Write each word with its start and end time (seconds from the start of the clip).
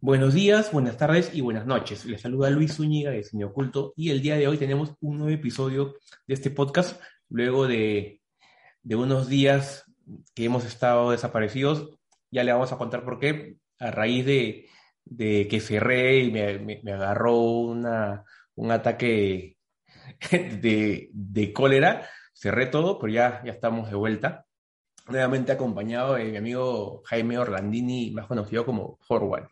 Buenos 0.00 0.32
días, 0.32 0.70
buenas 0.70 0.96
tardes 0.96 1.34
y 1.34 1.40
buenas 1.40 1.66
noches. 1.66 2.04
Les 2.04 2.20
saluda 2.20 2.50
Luis 2.50 2.76
Zúñiga 2.76 3.10
de 3.10 3.24
Cine 3.24 3.46
Oculto 3.46 3.94
y 3.96 4.10
el 4.10 4.22
día 4.22 4.36
de 4.36 4.46
hoy 4.46 4.56
tenemos 4.56 4.94
un 5.00 5.18
nuevo 5.18 5.34
episodio 5.34 5.96
de 6.24 6.34
este 6.34 6.52
podcast 6.52 7.02
luego 7.28 7.66
de, 7.66 8.22
de 8.84 8.94
unos 8.94 9.28
días 9.28 9.90
que 10.36 10.44
hemos 10.44 10.64
estado 10.64 11.10
desaparecidos. 11.10 11.98
Ya 12.30 12.44
le 12.44 12.52
vamos 12.52 12.70
a 12.70 12.78
contar 12.78 13.04
por 13.04 13.18
qué. 13.18 13.56
A 13.80 13.90
raíz 13.90 14.24
de, 14.24 14.68
de 15.04 15.48
que 15.48 15.58
cerré 15.58 16.20
y 16.20 16.30
me, 16.30 16.60
me, 16.60 16.92
agarró 16.92 17.36
una, 17.36 18.22
un 18.54 18.70
ataque 18.70 19.56
de, 20.30 21.10
de, 21.12 21.52
cólera, 21.52 22.08
cerré 22.32 22.66
todo, 22.66 23.00
pero 23.00 23.12
ya, 23.12 23.42
ya 23.44 23.50
estamos 23.50 23.90
de 23.90 23.96
vuelta. 23.96 24.46
Nuevamente 25.08 25.50
acompañado 25.50 26.14
de 26.14 26.24
mi 26.26 26.36
amigo 26.36 27.02
Jaime 27.06 27.36
Orlandini, 27.36 28.12
más 28.12 28.28
conocido 28.28 28.64
como 28.64 28.96
Forward. 29.02 29.48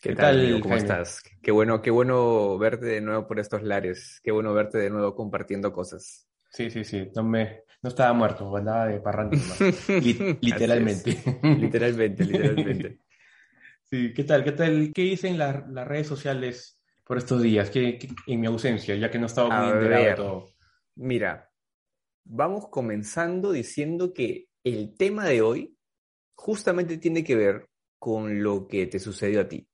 ¿Qué, 0.00 0.10
¿Qué 0.10 0.16
tal, 0.16 0.38
amigo? 0.40 0.60
¿Cómo 0.60 0.74
Jaime? 0.74 0.88
estás? 0.88 1.22
Qué 1.42 1.50
bueno, 1.50 1.82
qué 1.82 1.90
bueno 1.90 2.56
verte 2.58 2.86
de 2.86 3.00
nuevo 3.00 3.26
por 3.26 3.40
estos 3.40 3.62
lares. 3.62 4.20
Qué 4.22 4.30
bueno 4.30 4.54
verte 4.54 4.78
de 4.78 4.90
nuevo 4.90 5.14
compartiendo 5.14 5.72
cosas. 5.72 6.28
Sí, 6.50 6.70
sí, 6.70 6.84
sí. 6.84 7.08
No, 7.14 7.22
me, 7.24 7.62
no 7.82 7.88
estaba 7.88 8.12
muerto, 8.12 8.56
andaba 8.56 8.86
de 8.86 9.00
parranda. 9.00 9.36
Li 9.98 10.12
literalmente. 10.40 11.16
literalmente, 11.56 12.24
literalmente. 12.24 12.98
Sí, 13.90 14.12
¿qué 14.12 14.22
tal? 14.24 14.44
¿Qué 14.44 14.52
tal? 14.52 14.92
¿Qué 14.94 15.00
dicen 15.02 15.38
la, 15.38 15.66
las 15.70 15.88
redes 15.88 16.06
sociales 16.06 16.78
por 17.06 17.16
estos 17.16 17.40
días? 17.40 17.70
¿Qué, 17.70 17.98
qué, 17.98 18.08
en 18.26 18.38
mi 18.40 18.46
ausencia, 18.46 18.94
ya 18.96 19.10
que 19.10 19.18
no 19.18 19.24
estaba 19.24 19.48
muy 19.48 19.66
enterado 19.70 20.04
de 20.04 20.12
todo? 20.12 20.48
Mira, 20.96 21.50
vamos 22.24 22.68
comenzando 22.68 23.52
diciendo 23.52 24.12
que 24.12 24.48
el 24.62 24.94
tema 24.94 25.24
de 25.24 25.40
hoy 25.40 25.78
justamente 26.34 26.98
tiene 26.98 27.24
que 27.24 27.34
ver 27.34 27.68
con 27.98 28.42
lo 28.42 28.68
que 28.68 28.86
te 28.86 28.98
sucedió 28.98 29.40
a 29.40 29.48
ti. 29.48 29.66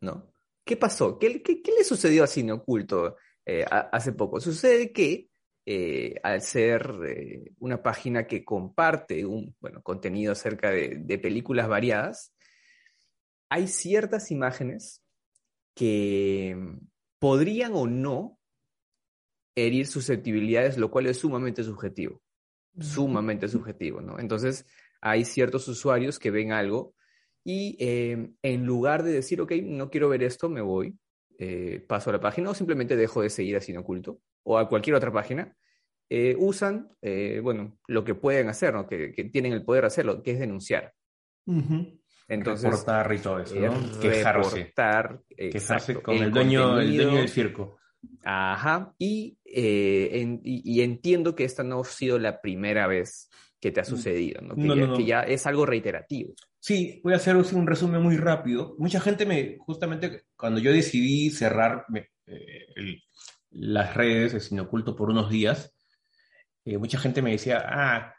¿No? 0.00 0.32
¿Qué 0.64 0.76
pasó? 0.76 1.18
¿Qué, 1.18 1.42
qué, 1.42 1.62
qué 1.62 1.72
le 1.72 1.84
sucedió 1.84 2.24
a 2.24 2.26
Cine 2.26 2.52
Oculto 2.52 3.16
eh, 3.44 3.64
a, 3.70 3.80
hace 3.92 4.12
poco? 4.12 4.40
Sucede 4.40 4.92
que 4.92 5.28
eh, 5.66 6.14
al 6.22 6.42
ser 6.42 6.94
eh, 7.06 7.52
una 7.58 7.82
página 7.82 8.26
que 8.26 8.44
comparte 8.44 9.24
un 9.26 9.54
bueno, 9.60 9.82
contenido 9.82 10.32
acerca 10.32 10.70
de, 10.70 10.96
de, 11.00 11.18
películas 11.18 11.68
variadas, 11.68 12.34
hay 13.48 13.68
ciertas 13.68 14.30
imágenes 14.30 15.02
que 15.74 16.56
podrían 17.18 17.72
o 17.74 17.86
no 17.86 18.38
herir 19.54 19.86
susceptibilidades, 19.86 20.78
lo 20.78 20.90
cual 20.90 21.06
es 21.06 21.18
sumamente 21.18 21.62
subjetivo, 21.64 22.22
sumamente 22.78 23.48
subjetivo, 23.48 24.00
¿no? 24.00 24.18
Entonces, 24.18 24.66
hay 25.00 25.24
ciertos 25.24 25.66
usuarios 25.68 26.18
que 26.18 26.30
ven 26.30 26.52
algo 26.52 26.94
y 27.44 27.76
eh, 27.78 28.30
en 28.42 28.66
lugar 28.66 29.02
de 29.02 29.12
decir, 29.12 29.40
ok, 29.40 29.52
no 29.62 29.90
quiero 29.90 30.08
ver 30.08 30.22
esto, 30.22 30.48
me 30.48 30.60
voy, 30.60 30.96
eh, 31.38 31.84
paso 31.86 32.10
a 32.10 32.14
la 32.14 32.20
página 32.20 32.50
o 32.50 32.54
simplemente 32.54 32.96
dejo 32.96 33.22
de 33.22 33.30
seguir 33.30 33.56
a 33.56 33.60
Cine 33.60 33.78
Oculto 33.78 34.20
o 34.42 34.58
a 34.58 34.68
cualquier 34.68 34.96
otra 34.96 35.12
página, 35.12 35.56
eh, 36.08 36.34
usan, 36.38 36.90
bueno, 37.42 37.78
lo 37.86 38.04
que 38.04 38.14
pueden 38.14 38.48
hacer, 38.48 38.74
¿no? 38.74 38.86
que, 38.86 39.12
que, 39.12 39.24
tienen 39.24 39.52
el 39.52 39.64
poder 39.64 39.82
de 39.82 39.88
hacerlo, 39.88 40.22
que 40.22 40.32
es 40.32 40.40
denunciar. 40.40 40.92
Uh 41.46 41.60
-huh. 41.60 42.00
Entonces, 42.28 42.70
reportar 42.70 43.12
y 43.12 43.18
todo 43.18 43.40
eso, 43.40 43.54
¿no? 43.56 44.00
Quejarse. 44.00 44.56
Reportar, 44.56 45.20
Quejarse 45.36 45.94
con 46.00 46.14
el, 46.16 46.24
el 46.24 46.30
dueño, 46.30 46.80
el 46.80 46.96
dueño 46.96 47.16
del 47.16 47.28
circo. 47.28 47.78
Ajá, 48.24 48.94
y, 48.98 49.38
en, 49.44 50.40
y, 50.44 50.62
y 50.78 50.82
entiendo 50.82 51.34
que 51.34 51.44
esta 51.44 51.62
no 51.62 51.80
ha 51.80 51.84
sido 51.84 52.18
la 52.18 52.40
primera 52.40 52.86
vez 52.86 53.30
que 53.60 53.70
te 53.70 53.80
ha 53.80 53.84
sucedido, 53.84 54.40
¿no? 54.40 54.54
Que, 54.54 54.62
no, 54.62 54.74
ya, 54.74 54.80
no, 54.80 54.86
no. 54.88 54.96
que 54.96 55.04
ya 55.04 55.20
es 55.20 55.46
algo 55.46 55.66
reiterativo. 55.66 56.32
Sí, 56.58 57.00
voy 57.04 57.12
a 57.12 57.16
hacer 57.16 57.36
un 57.36 57.66
resumen 57.66 58.02
muy 58.02 58.16
rápido. 58.16 58.74
Mucha 58.78 59.00
gente 59.00 59.26
me, 59.26 59.58
justamente 59.58 60.24
cuando 60.36 60.60
yo 60.60 60.72
decidí 60.72 61.30
cerrar 61.30 61.84
me, 61.88 62.10
eh, 62.26 62.66
el, 62.74 63.02
las 63.50 63.94
redes 63.94 64.32
de 64.32 64.40
Cine 64.40 64.62
Oculto 64.62 64.96
por 64.96 65.10
unos 65.10 65.30
días, 65.30 65.74
eh, 66.64 66.78
mucha 66.78 66.98
gente 66.98 67.20
me 67.20 67.32
decía, 67.32 67.62
ah, 67.66 68.14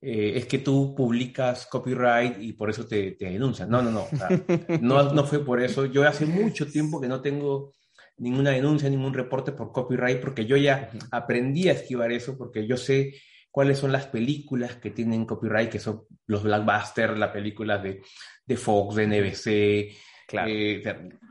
eh, 0.00 0.32
es 0.36 0.46
que 0.46 0.58
tú 0.58 0.94
publicas 0.94 1.66
copyright 1.66 2.36
y 2.40 2.52
por 2.52 2.68
eso 2.68 2.86
te, 2.86 3.12
te 3.12 3.26
denuncian. 3.26 3.70
No, 3.70 3.80
no, 3.80 3.90
no, 3.90 4.04
o 4.04 4.16
sea, 4.16 4.28
no, 4.80 5.12
no 5.12 5.24
fue 5.24 5.44
por 5.44 5.60
eso. 5.60 5.86
Yo 5.86 6.06
hace 6.06 6.26
mucho 6.26 6.66
tiempo 6.66 7.00
que 7.00 7.08
no 7.08 7.20
tengo 7.20 7.74
ninguna 8.18 8.50
denuncia, 8.50 8.90
ningún 8.90 9.14
reporte 9.14 9.52
por 9.52 9.72
copyright, 9.72 10.20
porque 10.20 10.46
yo 10.46 10.56
ya 10.56 10.90
aprendí 11.10 11.68
a 11.68 11.72
esquivar 11.72 12.12
eso, 12.12 12.36
porque 12.36 12.66
yo 12.66 12.76
sé 12.76 13.14
cuáles 13.54 13.78
son 13.78 13.92
las 13.92 14.08
películas 14.08 14.74
que 14.78 14.90
tienen 14.90 15.26
copyright, 15.26 15.70
que 15.70 15.78
son 15.78 16.02
los 16.26 16.42
blockbusters, 16.42 17.16
las 17.16 17.30
películas 17.30 17.84
de, 17.84 18.02
de 18.44 18.56
Fox, 18.56 18.96
de 18.96 19.06
NBC. 19.06 19.96
Claro. 20.26 20.50
Eh, 20.50 20.82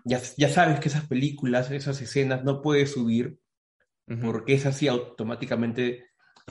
ya, 0.05 0.21
ya, 0.37 0.47
sabes 0.47 0.79
que 0.79 0.87
esas 0.87 1.05
películas, 1.05 1.69
esas 1.69 2.01
escenas 2.01 2.45
no 2.45 2.61
puedes 2.61 2.93
subir 2.93 3.39
uh 4.07 4.13
-huh. 4.13 4.21
porque 4.21 4.53
es 4.53 4.65
así 4.65 4.87
automáticamente 4.87 6.05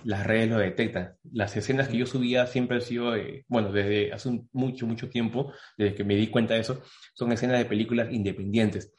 las 0.04 0.26
redes 0.26 0.50
lo 0.50 0.58
detectan. 0.58 1.16
Las 1.32 1.56
escenas 1.56 1.88
que 1.88 1.96
yo 1.96 2.04
subía 2.04 2.46
siempre 2.46 2.76
han 2.76 2.82
sido, 2.82 3.16
eh, 3.16 3.46
bueno, 3.48 3.72
desde 3.72 4.12
hace 4.12 4.28
un, 4.28 4.50
mucho, 4.52 4.86
mucho 4.86 5.08
tiempo, 5.08 5.54
desde 5.78 5.94
que 5.94 6.04
me 6.04 6.16
di 6.16 6.26
cuenta 6.26 6.52
de 6.52 6.60
eso, 6.60 6.82
son 7.14 7.32
escenas 7.32 7.56
de 7.56 7.64
películas 7.64 8.12
independientes. 8.12 8.92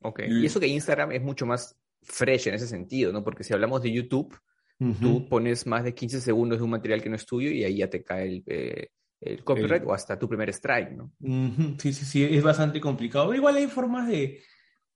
Ok, 0.00 0.20
y 0.28 0.46
eso 0.46 0.60
que 0.60 0.68
Instagram 0.68 1.10
es 1.10 1.22
mucho 1.22 1.46
más 1.46 1.76
fresh 2.00 2.46
en 2.46 2.54
ese 2.54 2.68
sentido, 2.68 3.12
¿no? 3.12 3.24
Porque 3.24 3.42
si 3.42 3.52
hablamos 3.52 3.82
de 3.82 3.90
YouTube, 3.90 4.38
Uh 4.82 4.94
-huh. 4.94 5.00
Tú 5.00 5.28
pones 5.28 5.66
más 5.66 5.84
de 5.84 5.94
15 5.94 6.20
segundos 6.20 6.58
de 6.58 6.64
un 6.64 6.70
material 6.70 7.02
que 7.02 7.08
no 7.08 7.16
es 7.16 7.24
tuyo 7.24 7.50
y 7.50 7.64
ahí 7.64 7.76
ya 7.76 7.88
te 7.88 8.02
cae 8.02 8.26
el, 8.26 8.42
eh, 8.46 8.88
el 9.20 9.44
copyright 9.44 9.82
el... 9.82 9.88
o 9.88 9.94
hasta 9.94 10.18
tu 10.18 10.28
primer 10.28 10.48
strike, 10.50 10.90
¿no? 10.92 11.12
Uh 11.20 11.48
-huh. 11.48 11.80
Sí, 11.80 11.92
sí, 11.92 12.04
sí, 12.04 12.24
es 12.24 12.42
bastante 12.42 12.80
complicado. 12.80 13.26
Pero 13.26 13.38
igual 13.38 13.56
hay 13.56 13.68
formas 13.68 14.08
de, 14.08 14.42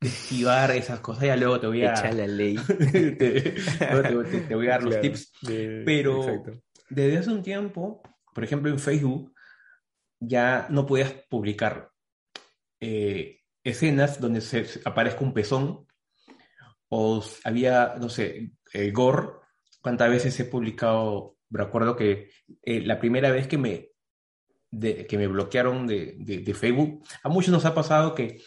de 0.01 0.09
esquivar 0.09 0.73
esas 0.73 1.01
cosas. 1.01 1.25
Ya 1.25 1.37
luego 1.37 1.61
te 1.61 1.67
voy 1.69 1.85
a. 1.85 1.93
Echa 1.93 2.11
la 2.13 2.27
ley. 2.27 2.57
te, 2.93 3.13
te, 3.13 4.55
voy 4.55 4.67
a 4.67 4.71
dar 4.71 4.81
claro. 4.81 4.85
los 4.85 5.01
tips. 5.01 5.33
De... 5.43 5.83
Pero 5.85 6.23
Exacto. 6.23 6.63
desde 6.91 7.19
hace 7.19 7.31
un 7.31 7.43
tiempo, 7.43 8.03
por 8.35 8.43
ejemplo, 8.43 8.71
en 8.71 8.79
Facebook, 8.81 9.33
ya 10.19 10.67
no 10.71 10.85
podías 10.85 11.13
publicar 11.29 11.91
eh, 12.81 13.41
escenas 13.63 14.21
donde 14.21 14.41
se 14.41 14.67
aparezca 14.85 15.25
un 15.25 15.33
pezón 15.33 15.87
o 16.89 17.25
había, 17.45 17.95
no 17.99 18.09
sé, 18.09 18.53
eh, 18.73 18.91
gore 18.91 19.46
cuántas 19.87 20.11
veces 20.11 20.41
he 20.41 20.45
publicado, 20.45 21.37
recuerdo 21.49 21.95
que 21.95 22.29
eh, 22.65 22.81
la 22.85 22.99
primera 22.99 23.31
vez 23.31 23.47
que 23.47 23.57
me, 23.57 23.91
de, 24.69 25.07
que 25.07 25.17
me 25.17 25.29
bloquearon 25.29 25.87
de, 25.87 26.17
de, 26.19 26.39
de, 26.39 26.55
Facebook, 26.55 27.05
a 27.23 27.29
muchos 27.29 27.53
nos 27.53 27.65
ha 27.67 27.73
pasado 27.73 28.13
que 28.13 28.43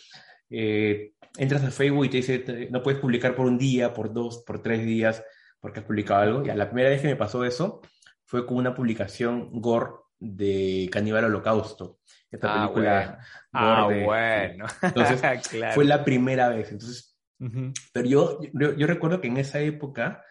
eh, 0.50 1.14
entras 1.38 1.64
a 1.64 1.72
Facebook 1.72 2.04
y 2.04 2.10
te 2.10 2.18
dice, 2.18 2.68
no 2.72 2.84
puedes 2.84 3.00
publicar 3.00 3.36
por 3.36 3.46
un 3.46 3.58
día, 3.58 3.94
por 3.94 4.12
dos, 4.12 4.44
por 4.46 4.62
tres 4.62 4.86
días, 4.86 5.24
porque 5.62 5.80
has 5.80 5.86
publicado 5.86 6.20
algo. 6.24 6.44
Ya, 6.44 6.56
la 6.56 6.66
primera 6.66 6.90
vez 6.90 7.02
que 7.02 7.08
me 7.08 7.16
pasó 7.16 7.46
eso 7.46 7.80
fue 8.26 8.46
con 8.46 8.58
una 8.58 8.76
publicación 8.76 9.50
gore 9.62 9.92
de 10.20 10.90
Caníbal 10.92 11.24
Holocausto. 11.24 12.00
Esta 12.30 12.52
ah, 12.52 12.68
película. 12.68 13.06
Bueno. 13.06 13.18
Ah, 13.54 13.88
de, 13.88 14.04
bueno. 14.04 14.66
Entonces, 14.82 15.48
claro. 15.48 15.74
fue 15.74 15.86
la 15.86 16.04
primera 16.04 16.50
vez. 16.50 16.70
Entonces, 16.70 17.18
uh 17.40 17.46
-huh. 17.46 17.74
pero 17.94 18.10
yo, 18.10 18.40
yo, 18.52 18.74
yo 18.76 18.88
recuerdo 18.88 19.22
que 19.22 19.30
en 19.30 19.38
esa 19.38 19.62
época, 19.62 20.26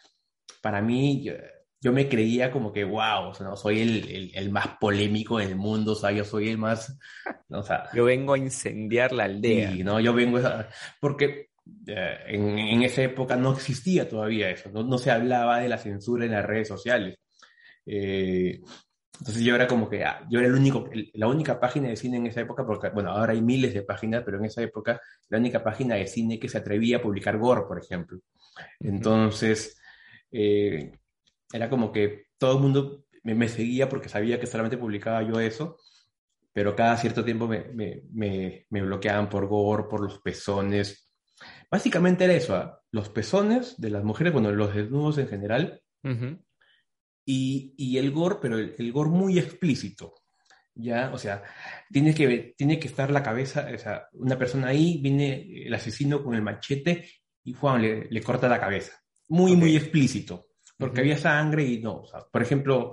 para 0.62 0.80
mí, 0.82 1.22
yo, 1.22 1.34
yo, 1.80 1.92
me 1.92 2.08
creía 2.08 2.50
como 2.50 2.72
que, 2.72 2.84
wow, 2.84 3.28
o 3.30 3.34
sea, 3.34 3.46
no, 3.46 3.56
soy 3.56 3.80
el, 3.80 4.08
el, 4.08 4.30
el, 4.34 4.50
más 4.50 4.68
polémico 4.80 5.38
del 5.38 5.56
mundo, 5.56 5.92
o 5.92 5.94
sea, 5.94 6.10
yo 6.10 6.24
soy 6.24 6.48
el 6.48 6.58
más, 6.58 6.96
o 7.50 7.62
sea... 7.62 7.88
Yo 7.94 8.04
vengo 8.04 8.34
a 8.34 8.38
incendiar 8.38 9.12
la 9.12 9.24
aldea. 9.24 9.72
Sí, 9.72 9.84
no, 9.84 10.00
yo 10.00 10.12
vengo 10.12 10.38
a... 10.38 10.68
Porque 11.00 11.50
eh, 11.86 12.18
en, 12.26 12.58
en, 12.58 12.82
esa 12.82 13.02
época 13.02 13.36
no 13.36 13.52
existía 13.52 14.08
todavía 14.08 14.50
eso, 14.50 14.70
no, 14.70 14.82
no, 14.82 14.98
se 14.98 15.10
hablaba 15.10 15.60
de 15.60 15.68
la 15.68 15.78
censura 15.78 16.24
en 16.24 16.32
las 16.32 16.44
redes 16.44 16.68
sociales. 16.68 17.18
Eh, 17.86 18.60
entonces 19.18 19.42
yo 19.42 19.54
era 19.54 19.66
como 19.66 19.88
que, 19.88 20.04
ah, 20.04 20.24
yo 20.30 20.38
era 20.38 20.48
el 20.48 20.54
único, 20.54 20.88
la 21.14 21.26
única 21.26 21.58
página 21.58 21.88
de 21.88 21.96
cine 21.96 22.18
en 22.18 22.26
esa 22.26 22.40
época, 22.40 22.64
porque, 22.64 22.90
bueno, 22.90 23.10
ahora 23.10 23.32
hay 23.32 23.42
miles 23.42 23.74
de 23.74 23.82
páginas, 23.82 24.22
pero 24.24 24.38
en 24.38 24.44
esa 24.44 24.62
época 24.62 25.00
la 25.28 25.38
única 25.38 25.62
página 25.62 25.96
de 25.96 26.06
cine 26.06 26.38
que 26.38 26.48
se 26.48 26.58
atrevía 26.58 26.98
a 26.98 27.02
publicar 27.02 27.36
gore, 27.36 27.62
por 27.66 27.78
ejemplo. 27.82 28.20
Entonces, 28.78 29.77
eh, 30.30 30.92
era 31.52 31.70
como 31.70 31.92
que 31.92 32.26
todo 32.38 32.56
el 32.56 32.62
mundo 32.62 33.04
me, 33.22 33.34
me, 33.34 33.48
seguía 33.48 33.88
porque 33.88 34.08
sabía 34.08 34.38
que 34.38 34.46
solamente 34.46 34.78
publicaba 34.78 35.22
yo 35.22 35.40
eso, 35.40 35.78
pero 36.52 36.74
cada 36.74 36.96
cierto 36.96 37.24
tiempo 37.24 37.46
me, 37.46 37.70
me, 38.12 38.66
bloqueaban 38.82 39.28
por 39.28 39.46
gore, 39.46 39.84
por 39.84 40.00
los 40.00 40.18
pezones. 40.20 41.08
Básicamente 41.70 42.24
era 42.24 42.34
eso, 42.34 42.56
¿ah? 42.56 42.82
los 42.90 43.10
pezones 43.10 43.80
de 43.80 43.90
las 43.90 44.02
mujeres, 44.02 44.32
bueno, 44.32 44.50
los 44.50 44.74
desnudos 44.74 45.18
en 45.18 45.28
general, 45.28 45.82
y, 47.24 47.74
y, 47.76 47.98
el 47.98 48.10
gore, 48.10 48.38
pero 48.40 48.58
el, 48.58 48.92
gore 48.92 49.10
muy 49.10 49.38
explícito. 49.38 50.14
¿ya? 50.74 51.10
O 51.12 51.18
sea, 51.18 51.42
tiene 51.92 52.14
que, 52.14 52.54
tiene 52.56 52.80
que 52.80 52.88
estar 52.88 53.10
la 53.10 53.22
cabeza, 53.22 53.68
o 53.72 53.78
sea, 53.78 54.08
una 54.12 54.38
persona 54.38 54.68
ahí, 54.68 54.98
viene 55.02 55.66
el 55.66 55.74
asesino 55.74 56.24
con 56.24 56.34
el 56.34 56.42
machete 56.42 57.08
y 57.44 57.52
Juan 57.52 57.82
le, 57.82 58.08
le 58.10 58.22
corta 58.22 58.48
la 58.48 58.60
cabeza. 58.60 58.98
Muy, 59.28 59.56
muy 59.56 59.76
explícito, 59.76 60.48
porque 60.76 61.00
había 61.00 61.18
sangre 61.18 61.64
y 61.64 61.80
no. 61.80 62.00
O 62.00 62.06
sea, 62.06 62.20
por 62.30 62.42
ejemplo, 62.42 62.92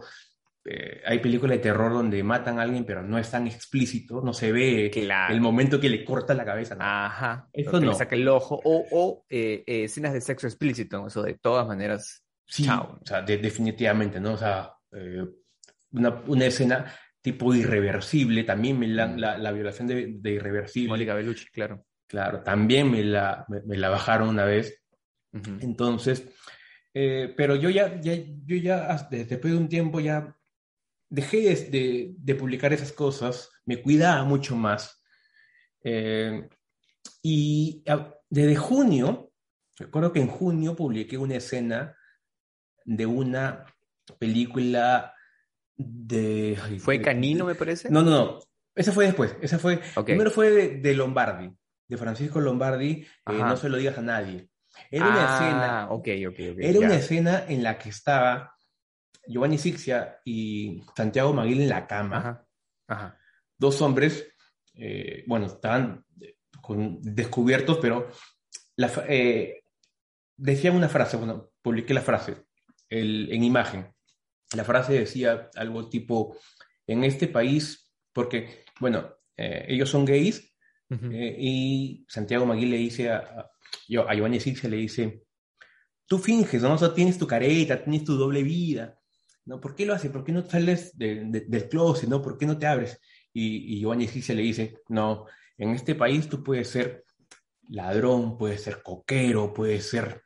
eh, 0.65 1.01
hay 1.05 1.19
películas 1.19 1.57
de 1.57 1.63
terror 1.63 1.93
donde 1.93 2.23
matan 2.23 2.59
a 2.59 2.63
alguien, 2.63 2.85
pero 2.85 3.03
no 3.03 3.17
es 3.17 3.29
tan 3.31 3.47
explícito, 3.47 4.21
no 4.21 4.33
se 4.33 4.51
ve 4.51 4.91
el 5.29 5.41
momento 5.41 5.79
que 5.79 5.89
le 5.89 6.03
corta 6.03 6.33
la 6.33 6.45
cabeza. 6.45 6.75
Ajá. 6.79 7.49
Eso 7.53 7.79
no. 7.79 7.91
Le 7.91 7.95
saca 7.95 8.15
el 8.15 8.27
ojo. 8.27 8.59
O, 8.63 9.25
eh, 9.29 9.63
eh, 9.65 9.83
escenas 9.85 10.13
de 10.13 10.21
sexo 10.21 10.47
explícito, 10.47 11.07
eso 11.07 11.23
de 11.23 11.35
todas 11.35 11.67
maneras. 11.67 12.23
Sí, 12.47 12.67
o 12.69 12.99
sea, 13.03 13.21
definitivamente, 13.21 14.19
¿no? 14.19 14.33
O 14.33 14.37
sea, 14.37 14.73
una, 15.91 16.45
escena 16.45 16.85
tipo 17.21 17.53
irreversible, 17.55 18.43
también 18.43 18.77
me 18.77 18.87
la, 18.87 19.07
mm. 19.07 19.17
la, 19.17 19.51
violación 19.51 19.87
de, 19.87 20.13
de 20.19 20.31
irreversible. 20.31 20.89
Mónica 20.89 21.15
Bellucci, 21.15 21.47
claro. 21.47 21.83
Claro, 22.07 22.43
también 22.43 22.91
me 22.91 23.03
la, 23.03 23.45
me, 23.47 23.77
la 23.77 23.89
bajaron 23.89 24.29
una 24.29 24.45
vez. 24.45 24.83
Entonces, 25.61 26.27
pero 26.93 27.55
yo 27.55 27.69
ya, 27.69 27.99
ya, 27.99 28.15
yo 28.45 28.55
ya, 28.55 29.07
después 29.09 29.53
de 29.53 29.59
un 29.59 29.67
tiempo 29.67 29.99
ya 29.99 30.35
dejé 31.09 31.55
de, 32.17 32.35
publicar 32.35 32.73
esas 32.73 32.91
cosas, 32.91 33.49
me 33.65 33.81
cuidaba 33.81 34.23
mucho 34.23 34.55
más. 34.55 35.01
Eh, 35.83 36.47
y 37.21 37.83
desde 38.29 38.55
junio, 38.55 39.31
recuerdo 39.77 40.11
que 40.11 40.19
en 40.19 40.27
junio 40.27 40.75
publiqué 40.75 41.17
una 41.17 41.35
escena 41.35 41.95
de 42.83 43.05
una 43.05 43.65
película 44.19 45.13
de... 45.75 46.57
¿Fue 46.79 47.01
Canino, 47.01 47.45
me 47.45 47.55
parece? 47.55 47.89
No, 47.89 48.01
no, 48.01 48.11
no. 48.11 48.39
Esa 48.75 48.91
fue 48.91 49.05
después. 49.05 49.35
Esa 49.41 49.57
fue... 49.59 49.81
Primero 50.05 50.31
fue 50.31 50.77
de, 50.77 50.93
Lombardi, 50.93 51.51
de 51.87 51.97
Francisco 51.97 52.41
Lombardi, 52.41 53.05
No 53.25 53.57
se 53.57 53.69
lo 53.69 53.77
digas 53.77 53.97
a 53.97 54.01
nadie. 54.01 54.49
Era 54.91 55.07
una 55.07 55.21
ah, 55.21 55.33
escena... 55.33 55.87
Okay, 55.91 56.25
okay, 56.25 56.55
era 56.59 56.79
una 56.79 56.95
escena 56.95 57.45
en 57.47 57.63
la 57.63 57.77
que 57.77 57.89
estaba 57.89 58.55
Giovanni 59.27 59.57
Sixia 59.57 60.19
y 60.23 60.83
Santiago 60.95 61.33
Maguil 61.33 61.61
en 61.61 61.69
la 61.69 61.87
cama. 61.87 62.45
Dos 63.57 63.81
hombres, 63.81 64.27
eh, 64.73 65.23
bueno, 65.27 65.47
estaban 65.47 66.05
descubiertos, 67.01 67.77
pero 67.81 68.09
eh, 69.07 69.63
decían 70.35 70.75
una 70.75 70.89
frase, 70.89 71.17
bueno, 71.17 71.51
publiqué 71.61 71.93
la 71.93 72.01
frase 72.01 72.45
en 72.89 73.43
imagen. 73.43 73.93
La 74.55 74.63
frase 74.63 74.93
decía 74.93 75.49
algo 75.55 75.89
tipo, 75.89 76.37
en 76.87 77.03
este 77.03 77.27
país, 77.27 77.91
porque, 78.13 78.63
bueno, 78.79 79.09
eh, 79.35 79.65
ellos 79.67 79.89
son 79.89 80.05
gays, 80.05 80.51
y 80.87 82.05
Santiago 82.07 82.45
Maguil 82.45 82.69
le 82.69 82.77
dice 82.77 83.09
a, 83.11 83.49
a, 83.97 84.11
a 84.11 84.15
Giovanni 84.15 84.39
Sixia, 84.39 84.69
le 84.69 84.77
dice, 84.77 85.23
tú 86.05 86.17
finges, 86.17 86.61
¿no? 86.61 86.75
O 86.75 86.93
tienes 86.93 87.17
tu 87.17 87.27
careta, 87.27 87.83
tienes 87.83 88.03
tu 88.03 88.15
doble 88.15 88.43
vida. 88.43 88.99
¿no? 89.45 89.59
¿Por 89.61 89.75
qué 89.75 89.85
lo 89.85 89.93
hace? 89.93 90.09
¿Por 90.09 90.23
qué 90.23 90.31
no 90.31 90.43
sales 90.47 90.97
del 90.97 91.67
closet? 91.69 92.09
¿no? 92.09 92.21
¿Por 92.21 92.37
qué 92.37 92.45
no 92.45 92.57
te 92.57 92.65
abres? 92.65 92.99
Y, 93.33 93.75
y 93.75 93.79
Giovanni 93.79 94.07
se 94.07 94.33
le 94.33 94.41
dice, 94.41 94.81
no, 94.89 95.25
en 95.57 95.71
este 95.71 95.95
país 95.95 96.27
tú 96.27 96.43
puedes 96.43 96.67
ser 96.69 97.05
ladrón, 97.69 98.37
puedes 98.37 98.61
ser 98.61 98.81
coquero, 98.81 99.53
puedes 99.53 99.89
ser 99.89 100.23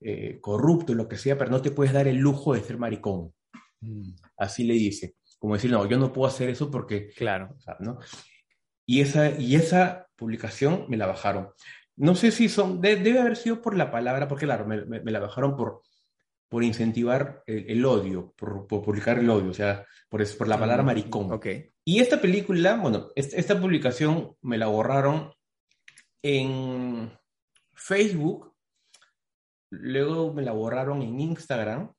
eh, 0.00 0.38
corrupto, 0.40 0.94
lo 0.94 1.08
que 1.08 1.16
sea, 1.18 1.36
pero 1.36 1.50
no 1.50 1.62
te 1.62 1.70
puedes 1.70 1.92
dar 1.92 2.08
el 2.08 2.16
lujo 2.16 2.54
de 2.54 2.62
ser 2.62 2.78
maricón. 2.78 3.32
Mm. 3.80 4.12
Así 4.36 4.64
le 4.64 4.74
dice. 4.74 5.16
Como 5.38 5.54
decir, 5.54 5.70
no, 5.70 5.86
yo 5.88 5.98
no 5.98 6.12
puedo 6.12 6.28
hacer 6.28 6.50
eso 6.50 6.70
porque... 6.70 7.08
Claro. 7.16 7.56
¿no? 7.80 7.98
Y 8.84 9.00
esa, 9.00 9.30
y 9.38 9.54
esa 9.54 10.06
publicación 10.16 10.84
me 10.88 10.96
la 10.96 11.06
bajaron. 11.06 11.50
No 12.00 12.14
sé 12.14 12.30
si 12.30 12.48
son, 12.48 12.80
debe 12.80 13.18
haber 13.18 13.36
sido 13.36 13.60
por 13.60 13.76
la 13.76 13.90
palabra, 13.90 14.26
porque 14.26 14.46
claro, 14.46 14.66
me 14.66 15.10
la 15.10 15.20
bajaron 15.20 15.56
por, 15.56 15.82
por 16.50 16.64
incentivar 16.64 17.44
el, 17.46 17.84
odio, 17.84 18.34
por, 18.36 18.66
publicar 18.66 19.20
el 19.20 19.30
odio, 19.30 19.50
o 19.50 19.54
sea, 19.54 19.86
por, 20.08 20.36
por 20.36 20.48
la 20.48 20.58
palabra 20.58 20.82
mm, 20.82 20.86
maricón. 20.86 21.32
Okay. 21.32 21.72
Y 21.84 22.00
esta 22.00 22.20
película, 22.20 22.74
bueno, 22.74 23.10
esta, 23.14 23.58
publicación 23.58 24.36
me 24.42 24.58
la 24.58 24.66
borraron 24.66 25.32
en 26.22 27.16
Facebook, 27.72 28.52
luego 29.70 30.34
me 30.34 30.42
la 30.42 30.50
borraron 30.50 31.02
en 31.02 31.20
Instagram. 31.20 31.92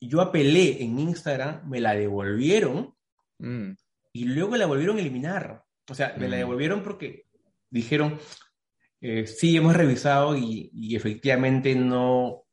Yo 0.00 0.22
apelé 0.22 0.82
en 0.82 0.98
Instagram, 0.98 1.68
me 1.68 1.80
la 1.80 1.94
devolvieron 1.94 2.96
mm. 3.40 3.72
y 4.14 4.24
luego 4.24 4.56
la 4.56 4.64
volvieron 4.64 4.96
a 4.96 5.00
eliminar. 5.00 5.62
O 5.90 5.94
sea, 5.94 6.14
me 6.16 6.28
la 6.28 6.36
mm. 6.36 6.38
devolvieron 6.38 6.82
porque 6.82 7.23
dijeron, 7.74 8.18
eh, 9.00 9.26
sí, 9.26 9.56
hemos 9.56 9.76
revisado 9.76 10.36
y, 10.36 10.94
efectivamente 10.94 11.74
no, 11.74 12.46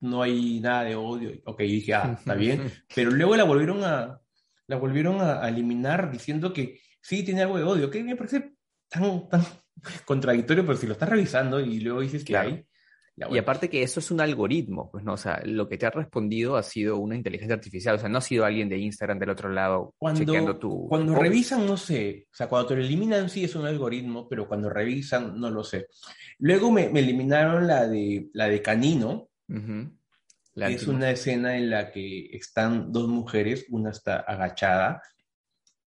no 0.00 0.22
hay 0.22 0.60
nada 0.60 0.84
de 0.84 0.94
odio. 0.94 1.32
Ok, 1.44 1.60
dije, 1.60 1.92
ah, 1.94 2.16
está 2.16 2.34
bien. 2.34 2.70
Pero 2.94 3.10
luego 3.10 3.36
la 3.36 3.44
volvieron 3.44 3.84
a, 3.84 4.20
la 4.68 4.76
volvieron 4.76 5.20
a, 5.20 5.46
eliminar 5.48 6.10
diciendo 6.10 6.52
que 6.52 6.80
sí 7.02 7.24
tiene 7.24 7.42
algo 7.42 7.58
de 7.58 7.64
odio, 7.64 7.90
que 7.90 8.04
me 8.04 8.16
parece 8.16 8.54
tan, 8.88 9.28
tan 9.28 9.44
contradictorio, 10.04 10.64
pero 10.64 10.78
si 10.78 10.86
lo 10.86 10.92
estás 10.92 11.08
revisando 11.08 11.60
y 11.60 11.80
luego 11.80 12.00
dices 12.00 12.24
que 12.24 12.36
hay. 12.36 12.66
Y 13.28 13.38
aparte 13.38 13.68
que 13.68 13.82
eso 13.82 14.00
es 14.00 14.10
un 14.10 14.20
algoritmo, 14.20 14.90
pues 14.90 15.04
no, 15.04 15.14
o 15.14 15.16
sea, 15.16 15.42
lo 15.44 15.68
que 15.68 15.76
te 15.76 15.86
ha 15.86 15.90
respondido 15.90 16.56
ha 16.56 16.62
sido 16.62 16.96
una 16.96 17.16
inteligencia 17.16 17.54
artificial, 17.54 17.96
o 17.96 17.98
sea, 17.98 18.08
no 18.08 18.18
ha 18.18 18.22
sido 18.22 18.44
alguien 18.44 18.68
de 18.68 18.78
Instagram 18.78 19.18
del 19.18 19.30
otro 19.30 19.50
lado 19.50 19.94
cuando, 19.98 20.20
chequeando 20.20 20.58
tu... 20.58 20.88
Cuando 20.88 21.14
revisan, 21.14 21.66
no 21.66 21.76
sé, 21.76 22.28
o 22.32 22.34
sea, 22.34 22.48
cuando 22.48 22.68
te 22.68 22.76
lo 22.76 22.82
eliminan 22.82 23.28
sí 23.28 23.44
es 23.44 23.54
un 23.54 23.66
algoritmo, 23.66 24.28
pero 24.28 24.48
cuando 24.48 24.70
revisan 24.70 25.38
no 25.38 25.50
lo 25.50 25.62
sé. 25.62 25.88
Luego 26.38 26.70
me, 26.70 26.88
me 26.88 27.00
eliminaron 27.00 27.66
la 27.66 27.86
de, 27.86 28.30
la 28.32 28.48
de 28.48 28.62
Canino, 28.62 29.28
es 30.54 30.86
una 30.86 31.10
escena 31.10 31.56
en 31.56 31.70
la 31.70 31.90
que 31.90 32.30
están 32.32 32.92
dos 32.92 33.08
mujeres, 33.08 33.66
una 33.70 33.90
está 33.90 34.20
agachada, 34.20 35.02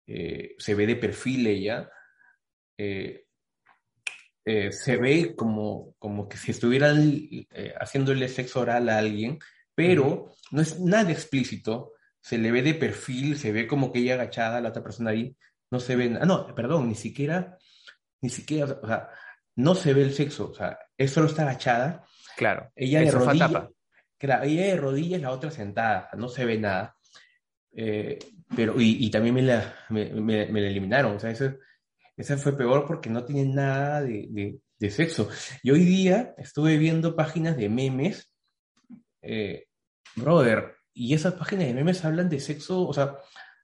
eh, 0.07 0.55
se 0.57 0.75
ve 0.75 0.85
de 0.85 0.95
perfil 0.95 1.47
ella, 1.47 1.89
eh, 2.77 3.24
eh, 4.45 4.71
se 4.71 4.97
ve 4.97 5.35
como, 5.35 5.95
como 5.99 6.29
que 6.29 6.37
si 6.37 6.51
estuvieran 6.51 7.21
haciéndole 7.79 8.29
sexo 8.29 8.61
oral 8.61 8.89
a 8.89 8.99
alguien, 8.99 9.39
pero 9.73 10.31
no 10.51 10.61
es 10.61 10.79
nada 10.79 11.11
explícito, 11.11 11.93
se 12.21 12.37
le 12.37 12.51
ve 12.51 12.61
de 12.61 12.73
perfil, 12.73 13.37
se 13.37 13.51
ve 13.51 13.67
como 13.67 13.91
que 13.91 13.99
ella 13.99 14.15
agachada, 14.15 14.61
la 14.61 14.69
otra 14.69 14.81
persona 14.81 15.11
ahí, 15.11 15.35
no 15.69 15.79
se 15.79 15.95
ve, 15.95 16.17
ah, 16.19 16.25
no, 16.25 16.55
perdón, 16.55 16.87
ni 16.87 16.95
siquiera, 16.95 17.57
ni 18.21 18.29
siquiera, 18.29 18.79
o 18.81 18.87
sea, 18.87 19.09
no 19.57 19.75
se 19.75 19.93
ve 19.93 20.01
el 20.01 20.13
sexo, 20.13 20.49
o 20.49 20.53
sea, 20.53 20.79
es 20.97 21.11
solo 21.11 21.27
está 21.27 21.43
agachada. 21.43 22.03
Claro. 22.35 22.71
Ella 22.75 23.01
de 23.01 23.11
rodilla, 23.11 23.69
Claro, 24.17 24.43
ella 24.43 24.65
de 24.65 24.77
rodillas, 24.77 25.21
la 25.21 25.31
otra 25.31 25.51
sentada, 25.51 26.09
no 26.17 26.29
se 26.29 26.45
ve 26.45 26.57
nada. 26.57 26.95
Eh, 27.73 28.17
pero, 28.55 28.75
y, 28.77 29.09
también 29.11 29.35
me 29.35 29.41
la, 29.41 29.75
me, 29.89 30.05
me, 30.05 30.47
la 30.47 30.67
eliminaron, 30.67 31.17
o 31.17 31.19
sea, 31.19 31.31
eso, 31.31 31.53
esa 32.17 32.37
fue 32.37 32.57
peor 32.57 32.85
porque 32.85 33.09
no 33.09 33.23
tiene 33.23 33.45
nada 33.45 34.01
de, 34.01 34.59
de, 34.79 34.91
sexo. 34.91 35.29
Y 35.63 35.71
hoy 35.71 35.83
día 35.83 36.33
estuve 36.37 36.77
viendo 36.77 37.15
páginas 37.15 37.57
de 37.57 37.69
memes, 37.69 38.33
eh, 39.21 39.67
brother, 40.15 40.75
y 40.93 41.13
esas 41.13 41.33
páginas 41.33 41.67
de 41.67 41.73
memes 41.73 42.05
hablan 42.05 42.29
de 42.29 42.39
sexo, 42.39 42.87
o 42.87 42.93
sea, 42.93 43.17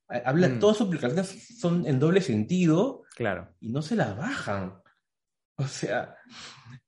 hablan, 0.07 0.57
mm. 0.57 0.59
todas 0.59 0.77
sus 0.77 0.87
publicaciones 0.87 1.57
son 1.59 1.85
en 1.85 1.99
doble 1.99 2.21
sentido. 2.21 3.03
Claro. 3.15 3.55
Y 3.59 3.69
no 3.69 3.81
se 3.81 3.95
las 3.95 4.17
bajan. 4.17 4.81
O 5.55 5.67
sea, 5.67 6.15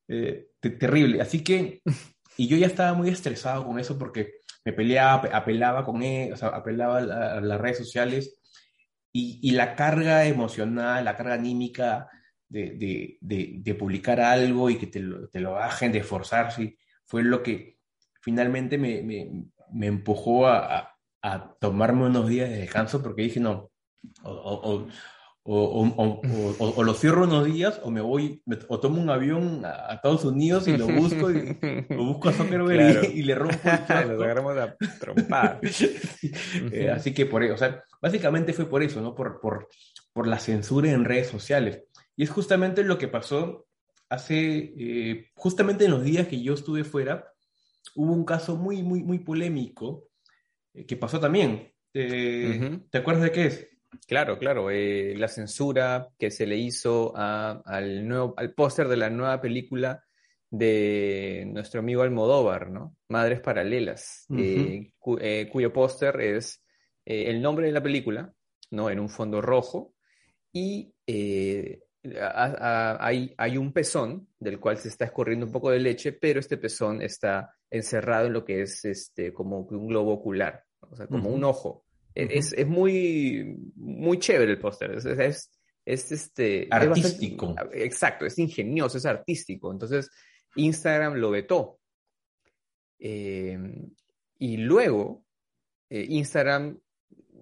eh, 0.08 0.48
terrible. 0.60 1.22
Así 1.22 1.44
que 1.44 1.82
Y 2.38 2.48
yo 2.48 2.58
ya 2.58 2.68
estaba 2.68 2.94
muy 2.94 3.10
estresado 3.10 3.66
con 3.66 3.80
eso 3.80 3.98
porque 3.98 4.42
me 4.66 4.74
peleaba, 4.74 5.30
apelaba 5.34 5.86
con 5.86 6.02
él, 6.02 6.34
o 6.34 6.38
sea, 6.38 6.50
apelaba 6.50 6.98
a, 6.98 7.42
las 7.42 7.62
redes 7.62 7.78
sociales 7.78 8.40
y, 9.14 9.40
y, 9.44 9.52
la 9.52 9.76
carga 9.76 10.26
emocional, 10.26 11.06
la 11.06 11.16
carga 11.16 11.36
anímica 11.36 12.10
de, 12.50 13.18
de, 13.22 13.60
de, 13.62 13.76
publicar 13.76 14.20
algo 14.20 14.70
y 14.70 14.78
que 14.78 14.88
te 14.88 15.00
lo, 15.00 15.30
te 15.30 15.40
lo, 15.40 15.54
bajen, 15.54 15.92
de 15.92 16.04
forzarse, 16.04 16.78
fue 17.06 17.24
lo 17.24 17.44
que 17.44 17.78
finalmente 18.22 18.78
me, 18.78 19.04
me, 19.04 19.30
me 19.72 19.88
empujó 19.88 20.48
a, 20.48 20.98
a, 21.22 21.56
tomarme 21.60 22.08
unos 22.08 22.28
días 22.28 22.50
de 22.50 22.58
descanso 22.58 23.02
porque 23.02 23.24
dije, 23.24 23.40
no, 23.40 23.72
o, 24.24 24.32
o, 24.32 24.88
lo 25.46 26.94
cierro 26.94 27.26
unos 27.26 27.46
días 27.46 27.82
o 27.84 27.92
me 27.92 28.00
voy, 28.00 28.42
o 28.70 28.80
tomo 28.80 29.02
un 29.02 29.10
avión 29.10 29.66
a, 29.66 29.94
Estados 29.96 30.24
Unidos 30.24 30.68
y 30.70 30.78
lo 30.78 30.88
busco 30.88 31.32
y 31.32 31.58
lo 31.90 32.06
busco 32.06 32.30
a 32.30 32.34
Zuckerberg 32.34 33.12
y, 33.14 33.24
le 33.24 33.36
rompo 33.36 33.58
el 33.64 34.08
Nos 34.10 34.24
agarramos. 34.24 34.54
Eh, 36.72 36.90
así 36.90 37.14
que 37.14 37.26
por 37.26 37.44
eso, 37.44 37.56
o 37.56 37.58
sea, 37.58 37.84
básicamente 38.02 38.54
fue 38.54 38.70
por 38.70 38.84
eso, 38.84 39.02
¿no? 39.02 39.14
Por, 39.14 39.40
por, 39.42 39.68
por 40.14 40.28
la 40.28 40.40
censura 40.40 40.90
en 40.92 41.04
redes 41.04 41.28
sociales. 41.28 41.84
Y 42.16 42.24
es 42.24 42.30
justamente 42.30 42.84
lo 42.84 42.98
que 42.98 43.08
pasó 43.08 43.68
hace, 44.10 44.74
eh, 44.78 45.32
justamente 45.36 45.86
en 45.86 45.92
los 45.92 46.04
días 46.04 46.28
que 46.28 46.42
yo 46.42 46.54
estuve 46.54 46.84
fuera, 46.84 47.28
hubo 47.96 48.14
un 48.14 48.24
caso 48.24 48.56
muy, 48.56 48.82
muy, 48.82 49.04
muy 49.04 49.20
polémico 49.20 50.10
eh, 50.74 50.86
que 50.86 50.96
pasó 50.96 51.20
también. 51.20 51.72
¿Te 51.92 52.98
acuerdas 52.98 53.24
de 53.24 53.32
qué 53.32 53.46
es? 53.46 53.73
Claro, 54.08 54.38
claro. 54.38 54.70
Eh, 54.70 55.14
la 55.16 55.28
censura 55.28 56.08
que 56.18 56.32
se 56.32 56.46
le 56.46 56.58
hizo 56.58 57.14
al, 57.16 58.08
nuevo, 58.08 58.34
al 58.38 58.54
póster 58.54 58.88
de 58.88 58.98
la 58.98 59.10
nueva 59.10 59.42
película 59.42 60.04
de 60.50 61.46
nuestro 61.48 61.80
amigo 61.80 62.04
Almodóvar, 62.04 62.70
¿no? 62.70 62.96
Madres 63.10 63.40
Paralelas, 63.40 64.28
eh, 64.38 64.92
eh, 65.20 65.50
cuyo 65.52 65.74
póster 65.74 66.22
es 66.22 66.64
el 67.06 67.42
nombre 67.42 67.68
de 67.68 67.74
la 67.74 67.82
película, 67.82 68.32
¿no? 68.72 68.90
En 68.90 69.00
un 69.00 69.10
fondo 69.10 69.42
rojo. 69.42 69.96
Y 70.52 70.94
hay, 72.20 73.34
hay, 73.36 73.58
un 73.58 73.74
pezón 73.74 74.28
del 74.40 74.60
cual 74.60 74.78
se 74.78 74.90
está 74.90 75.06
escurriendo 75.06 75.48
un 75.48 75.52
poco 75.52 75.72
de 75.72 75.80
leche, 75.80 76.14
pero 76.14 76.40
este 76.40 76.58
pezón 76.58 77.02
está 77.02 77.56
encerrado 77.72 78.28
en 78.28 78.34
lo 78.34 78.46
que 78.46 78.62
es 78.62 78.86
este, 78.86 79.34
como 79.34 79.62
un 79.62 79.88
globo 79.88 80.14
ocular, 80.14 80.64
o 80.82 80.96
sea, 80.96 81.08
como 81.08 81.30
un 81.30 81.44
ojo. 81.44 81.86
Es, 82.16 82.54
es, 82.54 82.68
muy, 82.68 83.56
muy 83.76 84.20
chévere 84.20 84.52
el 84.52 84.60
póster. 84.60 84.92
Es, 84.92 85.06
es, 85.06 85.52
es, 85.86 86.12
este. 86.12 86.68
Artístico. 86.70 87.56
exacto, 87.72 88.26
es 88.26 88.38
ingenioso, 88.40 88.98
es 88.98 89.06
artístico. 89.06 89.72
Entonces, 89.72 90.10
Instagram 90.56 91.16
lo 91.16 91.32
vetó. 91.32 91.80
Eh, 93.00 93.58
y 94.40 94.58
luego, 94.58 95.26
eh, 95.90 96.06
Instagram 96.10 96.80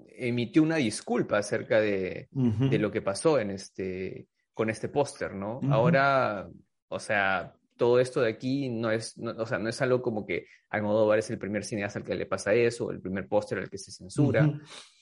emitió 0.08 0.64
una 0.64 0.76
disculpa 0.76 1.40
acerca 1.40 1.80
de, 1.82 2.28
de, 2.32 2.80
lo 2.80 2.92
que 2.92 3.02
pasó 3.02 3.40
en 3.40 3.52
este, 3.52 4.28
con 4.54 4.70
este 4.70 4.88
póster, 4.88 5.34
¿no? 5.34 5.60
Ahora, 5.70 6.48
o 6.90 7.00
sea, 7.00 7.56
todo 7.82 8.00
esto 8.00 8.22
de 8.22 8.30
aquí 8.30 8.70
no 8.70 8.92
es, 8.92 9.16
o 9.18 9.46
sea, 9.48 9.58
no 9.58 9.68
es 9.68 9.82
algo 9.82 10.04
como 10.04 10.24
que 10.24 10.46
Almodóvar 10.70 11.18
es 11.18 11.32
el 11.32 11.40
primer 11.40 11.64
cineasta 11.64 11.98
al 11.98 12.06
que 12.06 12.14
le 12.14 12.28
pasa 12.28 12.54
eso, 12.54 12.92
el 12.92 13.02
primer 13.02 13.28
póster 13.28 13.58
al 13.58 13.72
que 13.72 13.80
se 13.80 13.92
censura, 13.92 14.54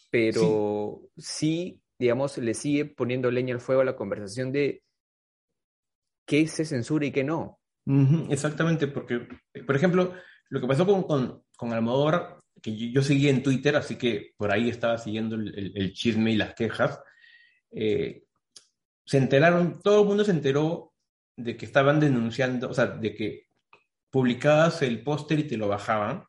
pero 0.09 1.01
sí. 1.17 1.81
digamos, 1.99 2.37
le 2.37 2.53
sigue 2.53 2.85
poniendo 2.85 3.29
leña 3.31 3.53
al 3.53 3.59
fuego 3.59 3.81
a 3.81 3.83
la 3.83 3.97
conversación 3.97 4.53
de 4.53 4.81
qué 6.25 6.47
se 6.47 6.63
censura 6.63 7.05
y 7.05 7.11
qué 7.11 7.25
no. 7.25 7.59
Exactamente, 8.29 8.87
porque, 8.87 9.27
por 9.67 9.75
ejemplo, 9.75 10.13
lo 10.47 10.61
que 10.61 10.67
pasó 10.67 10.85
con, 10.85 11.03
con, 11.03 11.43
con 11.57 11.73
Almodóvar, 11.73 12.39
que 12.61 12.77
yo, 12.77 13.01
seguía 13.01 13.29
en 13.29 13.43
Twitter, 13.43 13.75
así 13.75 13.97
que 13.97 14.31
por 14.37 14.53
ahí 14.53 14.69
estaba 14.69 14.97
siguiendo 14.97 15.35
el, 15.35 15.91
chisme 15.91 16.31
y 16.31 16.37
las 16.37 16.53
quejas, 16.55 16.97
eh, 17.71 18.23
se 19.03 19.17
enteraron, 19.17 19.81
todo 19.81 20.03
el 20.03 20.07
mundo 20.07 20.23
se 20.23 20.31
enteró 20.31 20.88
de 21.39 21.57
que 21.57 21.65
estaban 21.65 21.99
denunciando, 21.99 22.69
o 22.69 22.73
sea, 22.73 22.87
de 22.87 23.15
que 23.15 23.47
publicabas 24.09 24.81
el 24.81 25.03
póster 25.03 25.39
y 25.39 25.43
te 25.43 25.57
lo 25.57 25.67
bajaban 25.67 26.23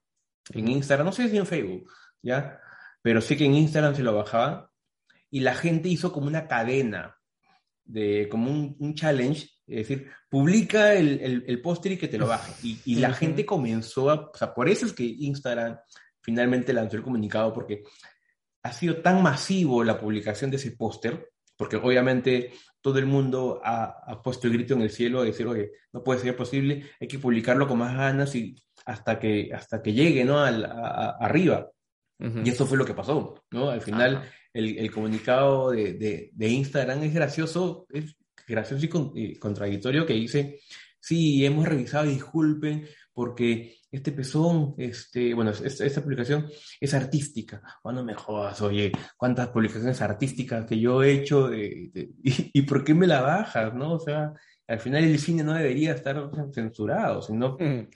en 0.52 0.68
Instagram, 0.68 1.06
no 1.06 1.12
sé 1.12 1.28
si 1.28 1.36
en 1.36 1.46
Facebook, 1.46 1.90
¿ya? 2.22 2.60
Pero 3.02 3.20
sí 3.20 3.36
que 3.36 3.44
en 3.44 3.54
Instagram 3.54 3.94
se 3.94 4.02
lo 4.02 4.14
bajaban 4.14 4.66
y 5.30 5.40
la 5.40 5.54
gente 5.54 5.88
hizo 5.88 6.12
como 6.12 6.26
una 6.26 6.46
cadena, 6.46 7.16
de, 7.84 8.28
como 8.30 8.50
un, 8.50 8.94
challenge, 8.94 9.48
es 9.66 9.88
decir, 9.88 10.10
publica 10.28 10.94
el, 10.94 11.44
el, 11.46 11.60
póster 11.60 11.92
y 11.92 11.96
que 11.96 12.08
te 12.08 12.18
lo 12.18 12.28
baje. 12.28 12.52
Y, 12.62 12.80
y 12.84 12.94
la 12.96 13.12
gente 13.12 13.44
comenzó 13.44 14.10
a, 14.10 14.14
o 14.14 14.34
sea, 14.34 14.54
por 14.54 14.68
eso 14.68 14.86
es 14.86 14.92
que 14.92 15.02
Instagram 15.02 15.76
finalmente 16.20 16.72
lanzó 16.72 16.96
el 16.96 17.02
comunicado, 17.02 17.52
porque 17.52 17.82
ha 18.62 18.72
sido 18.72 18.96
tan 19.02 19.22
masivo 19.22 19.82
la 19.82 19.98
publicación 19.98 20.50
de 20.50 20.58
ese 20.58 20.72
póster 20.72 21.29
porque 21.60 21.76
obviamente 21.76 22.52
todo 22.80 22.98
el 22.98 23.04
mundo 23.04 23.60
ha, 23.62 24.18
puesto 24.24 24.46
el 24.46 24.54
grito 24.54 24.72
en 24.72 24.80
el 24.80 24.88
cielo 24.88 25.20
de 25.20 25.26
decir, 25.26 25.46
oye, 25.46 25.72
no 25.92 26.02
puede 26.02 26.18
ser 26.18 26.34
posible, 26.34 26.86
hay 26.98 27.06
que 27.06 27.18
publicarlo 27.18 27.68
con 27.68 27.76
más 27.76 27.94
ganas 27.94 28.34
y 28.34 28.56
hasta 28.86 29.18
que, 29.18 29.50
hasta 29.52 29.82
que 29.82 29.92
llegue, 29.92 30.24
¿no? 30.24 30.40
Al, 30.40 30.64
arriba. 30.64 31.70
Y 32.18 32.48
eso 32.48 32.64
fue 32.66 32.78
lo 32.78 32.86
que 32.86 32.94
pasó, 32.94 33.44
¿no? 33.50 33.68
Al 33.68 33.82
final, 33.82 34.22
el, 34.54 34.90
comunicado 34.90 35.72
de, 35.72 36.30
de, 36.32 36.48
Instagram 36.48 37.02
es 37.02 37.12
gracioso, 37.12 37.86
es 37.90 38.16
gracioso 38.48 39.12
y, 39.14 39.36
contradictorio 39.36 40.06
que 40.06 40.14
dice, 40.14 40.60
sí, 40.98 41.44
hemos 41.44 41.68
revisado, 41.68 42.06
disculpen, 42.06 42.88
porque 43.20 43.76
este 43.92 44.12
pezón, 44.12 44.74
este, 44.78 45.34
bueno, 45.34 45.50
esta, 45.50 46.00
publicación 46.00 46.48
es 46.80 46.94
artística. 46.94 47.60
Bueno, 47.84 48.02
me 48.02 48.14
jodas, 48.14 48.62
oye, 48.62 48.90
cuántas 49.18 49.48
publicaciones 49.48 50.00
artísticas 50.00 50.64
que 50.64 50.80
yo 50.80 51.02
he 51.02 51.12
hecho 51.12 51.50
y, 51.54 52.62
por 52.62 52.82
qué 52.82 52.94
me 52.94 53.06
la 53.06 53.20
bajas, 53.20 53.74
¿no? 53.74 53.92
O 53.92 54.00
sea, 54.00 54.32
al 54.66 54.80
final 54.80 55.04
el 55.04 55.18
cine 55.18 55.44
no 55.44 55.52
debería 55.52 55.92
estar 55.92 56.30
censurado, 56.54 57.20
sino... 57.20 57.58
Mm. 57.60 57.90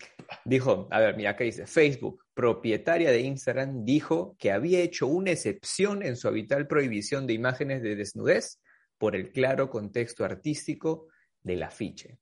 Dijo, 0.45 0.89
a 0.91 1.01
ver, 1.01 1.17
mira, 1.17 1.31
acá 1.31 1.45
dice, 1.45 1.67
Facebook, 1.67 2.23
propietaria 2.35 3.11
de 3.11 3.21
Instagram, 3.21 3.83
dijo 3.87 4.37
que 4.39 4.53
había 4.53 4.81
hecho 4.81 5.07
una 5.07 5.31
excepción 5.31 6.03
en 6.03 6.17
su 6.17 6.29
habitual 6.29 6.67
prohibición 6.67 7.27
de 7.27 7.33
imágenes 7.33 7.83
de 7.83 7.97
desnudez 7.97 8.61
por 8.99 9.17
el 9.17 9.33
claro 9.33 9.71
contexto 9.71 10.23
artístico 10.23 11.09
del 11.43 11.63
afiche. 11.63 12.19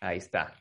Ahí 0.00 0.16
está. 0.16 0.54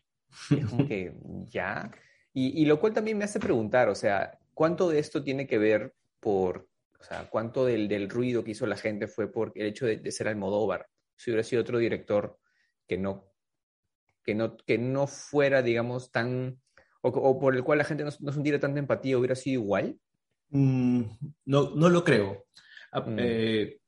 Es 0.49 0.65
como 0.65 0.87
que 0.87 1.13
ya. 1.47 1.91
Y, 2.33 2.65
lo 2.65 2.79
cual 2.79 2.93
también 2.93 3.17
me 3.17 3.25
hace 3.25 3.39
preguntar, 3.39 3.89
o 3.89 3.95
sea, 3.95 4.37
¿cuánto 4.53 4.89
de 4.89 4.99
esto 4.99 5.23
tiene 5.23 5.47
que 5.47 5.57
ver 5.57 5.93
por, 6.19 6.69
o 6.99 7.03
sea, 7.03 7.29
cuánto 7.29 7.65
del, 7.65 7.87
del 7.87 8.09
ruido 8.09 8.43
que 8.43 8.51
hizo 8.51 8.65
la 8.65 8.77
gente 8.77 9.07
fue 9.07 9.31
por 9.31 9.51
el 9.55 9.65
hecho 9.65 9.85
de, 9.85 9.97
de, 9.97 10.11
ser 10.11 10.27
Almodóvar? 10.27 10.87
Si 11.17 11.31
hubiera 11.31 11.43
sido 11.43 11.61
otro 11.61 11.79
director 11.79 12.39
que 12.87 12.97
no, 12.97 13.29
que 14.23 14.35
no, 14.35 14.57
que 14.57 14.77
no 14.77 15.07
fuera, 15.07 15.61
digamos, 15.61 16.11
tan, 16.11 16.61
o, 17.01 17.39
por 17.39 17.55
el 17.55 17.63
cual 17.63 17.79
la 17.79 17.83
gente 17.83 18.03
no, 18.03 18.11
no 18.19 18.31
sintiera 18.31 18.59
tanta 18.59 18.79
empatía, 18.79 19.17
¿hubiera 19.17 19.35
sido 19.35 19.61
igual? 19.61 19.99
Mm, 20.49 21.01
no, 21.45 21.75
no 21.75 21.89
lo 21.89 22.03
creo. 22.03 22.45
Ah, 22.91 23.01
mm. 23.01 23.17
eh, 23.19 23.79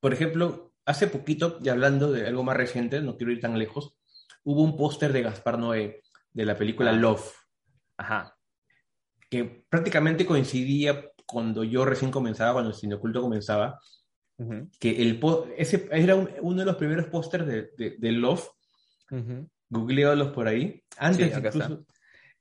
por 0.00 0.12
ejemplo, 0.12 0.72
hace 0.84 1.06
poquito, 1.06 1.58
y 1.62 1.68
hablando 1.68 2.12
de 2.12 2.26
algo 2.26 2.42
más 2.42 2.56
reciente, 2.56 3.00
no 3.00 3.16
quiero 3.16 3.32
ir 3.32 3.40
tan 3.40 3.58
lejos, 3.58 3.96
hubo 4.44 4.62
un 4.62 4.76
póster 4.76 5.12
de 5.12 5.22
Gaspar 5.22 5.58
Noé, 5.58 6.02
de 6.32 6.44
la 6.44 6.56
película 6.56 6.90
ah. 6.90 6.94
Love. 6.94 7.32
Ajá. 7.96 8.36
Que 9.28 9.64
prácticamente 9.68 10.26
coincidía 10.26 11.10
cuando 11.26 11.64
yo 11.64 11.84
recién 11.84 12.10
comenzaba, 12.10 12.52
cuando 12.52 12.70
el 12.70 12.76
cine 12.76 12.94
oculto 12.94 13.22
comenzaba, 13.22 13.78
que 14.80 15.00
el 15.00 15.20
ese 15.56 15.88
era 15.92 16.16
uno 16.16 16.58
de 16.58 16.64
los 16.64 16.76
primeros 16.76 17.06
pósters 17.06 17.46
de, 17.46 17.96
de, 17.98 18.12
Love. 18.12 18.48
Uh 19.10 19.46
por 20.34 20.48
ahí. 20.48 20.82
Antes 20.98 21.34
incluso, 21.34 21.86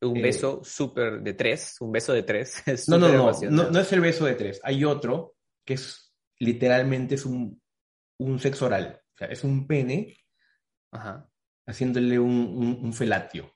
Un 0.02 0.18
eh, 0.18 0.22
beso 0.22 0.62
súper 0.64 1.22
de 1.22 1.34
tres, 1.34 1.78
un 1.80 1.92
beso 1.92 2.12
de 2.12 2.24
tres. 2.24 2.64
no, 2.88 2.98
no, 2.98 3.08
no, 3.08 3.70
no, 3.70 3.80
es 3.80 3.94
el 3.94 4.02
beso 4.02 4.26
de 4.26 4.34
tres. 4.34 4.60
Hay 4.64 4.84
otro 4.84 5.36
que 5.64 5.76
es 5.76 6.14
literalmente 6.40 7.16
es 7.16 7.26
un, 7.26 7.62
un 8.18 8.40
sexo 8.40 8.66
oral. 8.66 9.00
O 9.14 9.18
sea, 9.18 9.28
es 9.28 9.44
un 9.44 9.68
pene 9.68 10.18
Ajá 10.92 11.31
haciéndole 11.72 12.20
un, 12.20 12.80
un, 12.82 12.94
felatio. 12.94 13.52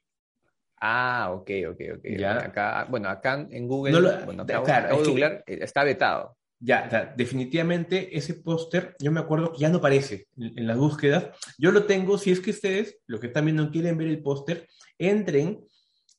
Ah, 0.81 1.31
ok, 1.31 1.49
ok, 1.69 1.81
ok. 1.97 2.23
Acá, 2.23 2.87
bueno, 2.89 3.09
acá 3.09 3.47
en 3.49 3.67
Google, 3.67 4.25
bueno, 4.25 4.45
claro, 4.45 4.97
Google 4.97 5.43
eh, 5.45 5.59
está 5.61 5.83
vetado. 5.83 6.35
Ya, 6.59 7.13
definitivamente 7.15 8.17
ese 8.17 8.33
póster, 8.33 8.95
yo 8.99 9.11
me 9.11 9.19
acuerdo 9.19 9.51
que 9.51 9.59
ya 9.59 9.69
no 9.69 9.77
aparece 9.77 10.27
en, 10.37 10.65
las 10.65 10.77
búsquedas. 10.77 11.27
Yo 11.57 11.71
lo 11.71 11.83
tengo, 11.83 12.17
si 12.17 12.31
es 12.31 12.39
que 12.39 12.51
ustedes, 12.51 12.97
lo 13.07 13.19
que 13.19 13.27
también 13.27 13.57
no 13.57 13.69
quieren 13.71 13.97
ver 13.97 14.07
el 14.07 14.23
póster, 14.23 14.67
entren. 14.97 15.63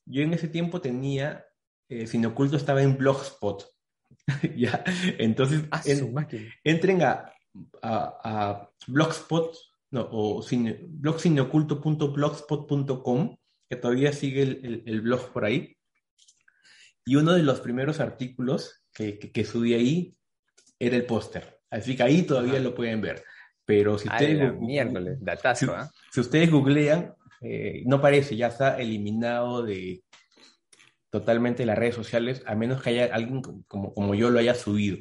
Yo 0.05 0.21
en 0.21 0.33
ese 0.33 0.47
tiempo 0.47 0.79
tenía, 0.79 1.45
eh, 1.89 2.07
Sin 2.07 2.25
Oculto 2.25 2.55
estaba 2.55 2.81
en 2.81 2.97
Blogspot. 2.97 3.65
ya, 4.55 4.83
entonces, 5.17 5.63
ah, 5.71 5.81
entren 6.63 7.01
a, 7.01 7.33
a, 7.81 8.19
a 8.23 8.69
Blogspot 8.87 9.57
no, 9.91 10.09
o 10.11 10.41
cine, 10.41 10.79
blogcineoculto.blogspot.com, 10.81 13.37
que 13.69 13.75
todavía 13.75 14.11
sigue 14.13 14.41
el, 14.41 15.01
blog 15.01 15.31
por 15.31 15.45
ahí. 15.45 15.77
Y 17.05 17.15
uno 17.15 17.33
de 17.33 17.43
los 17.43 17.61
primeros 17.61 17.99
artículos 17.99 18.83
que, 18.93 19.19
que, 19.19 19.45
subí 19.45 19.73
ahí 19.73 20.15
era 20.79 20.95
el 20.95 21.05
póster. 21.05 21.59
Así 21.69 21.95
que 21.95 22.03
ahí 22.03 22.23
todavía 22.23 22.59
lo 22.59 22.75
pueden 22.75 23.01
ver. 23.01 23.23
Pero 23.65 23.97
si 23.97 24.07
ustedes, 24.07 24.53
¿ah? 25.69 25.91
si, 26.11 26.21
ustedes 26.21 26.49
googlean, 26.49 27.13
eh, 27.41 27.83
no 27.85 28.01
parece, 28.01 28.37
ya 28.37 28.47
está 28.47 28.79
eliminado 28.79 29.63
de 29.63 30.01
totalmente 31.09 31.65
las 31.65 31.77
redes 31.77 31.95
sociales, 31.95 32.41
a 32.45 32.55
menos 32.55 32.81
que 32.81 32.91
haya 32.91 33.13
alguien 33.13 33.41
como, 33.41 33.93
como 33.93 34.15
yo 34.15 34.29
lo 34.29 34.39
haya 34.39 34.55
subido. 34.55 34.97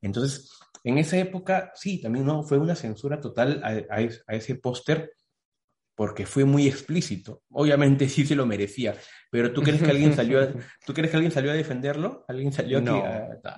Entonces, 0.00 0.57
en 0.84 0.98
esa 0.98 1.18
época, 1.18 1.72
sí, 1.74 2.00
también 2.00 2.26
no, 2.26 2.42
fue 2.42 2.58
una 2.58 2.74
censura 2.74 3.20
total 3.20 3.62
a, 3.62 4.00
ese 4.34 4.54
póster 4.56 5.12
porque 5.94 6.26
fue 6.26 6.44
muy 6.44 6.68
explícito. 6.68 7.42
Obviamente 7.50 8.08
sí 8.08 8.24
se 8.24 8.36
lo 8.36 8.46
merecía, 8.46 8.94
pero 9.30 9.52
¿tú 9.52 9.62
crees 9.62 9.82
que 9.82 9.90
alguien 9.90 10.14
salió 10.14 10.40
a, 10.40 10.48
¿tú 10.86 10.94
crees 10.94 11.10
que 11.10 11.16
alguien 11.16 11.32
salió 11.32 11.50
a 11.50 11.54
defenderlo? 11.54 12.24
¿Alguien 12.28 12.52
salió 12.52 12.80
no, 12.80 13.02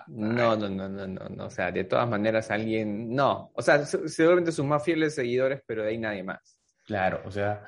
no, 0.08 0.56
no, 0.56 0.68
no, 0.68 0.88
no, 0.88 1.28
no, 1.28 1.46
o 1.46 1.50
sea, 1.50 1.70
de 1.70 1.84
todas 1.84 2.08
maneras 2.08 2.50
alguien, 2.50 3.14
no, 3.14 3.50
o 3.54 3.62
sea, 3.62 3.84
seguramente 3.84 4.52
sus 4.52 4.64
más 4.64 4.82
fieles 4.82 5.14
seguidores, 5.14 5.62
pero 5.66 5.82
de 5.82 5.90
ahí 5.90 5.98
nadie 5.98 6.22
más. 6.22 6.58
Claro, 6.86 7.22
o 7.24 7.30
sea, 7.30 7.62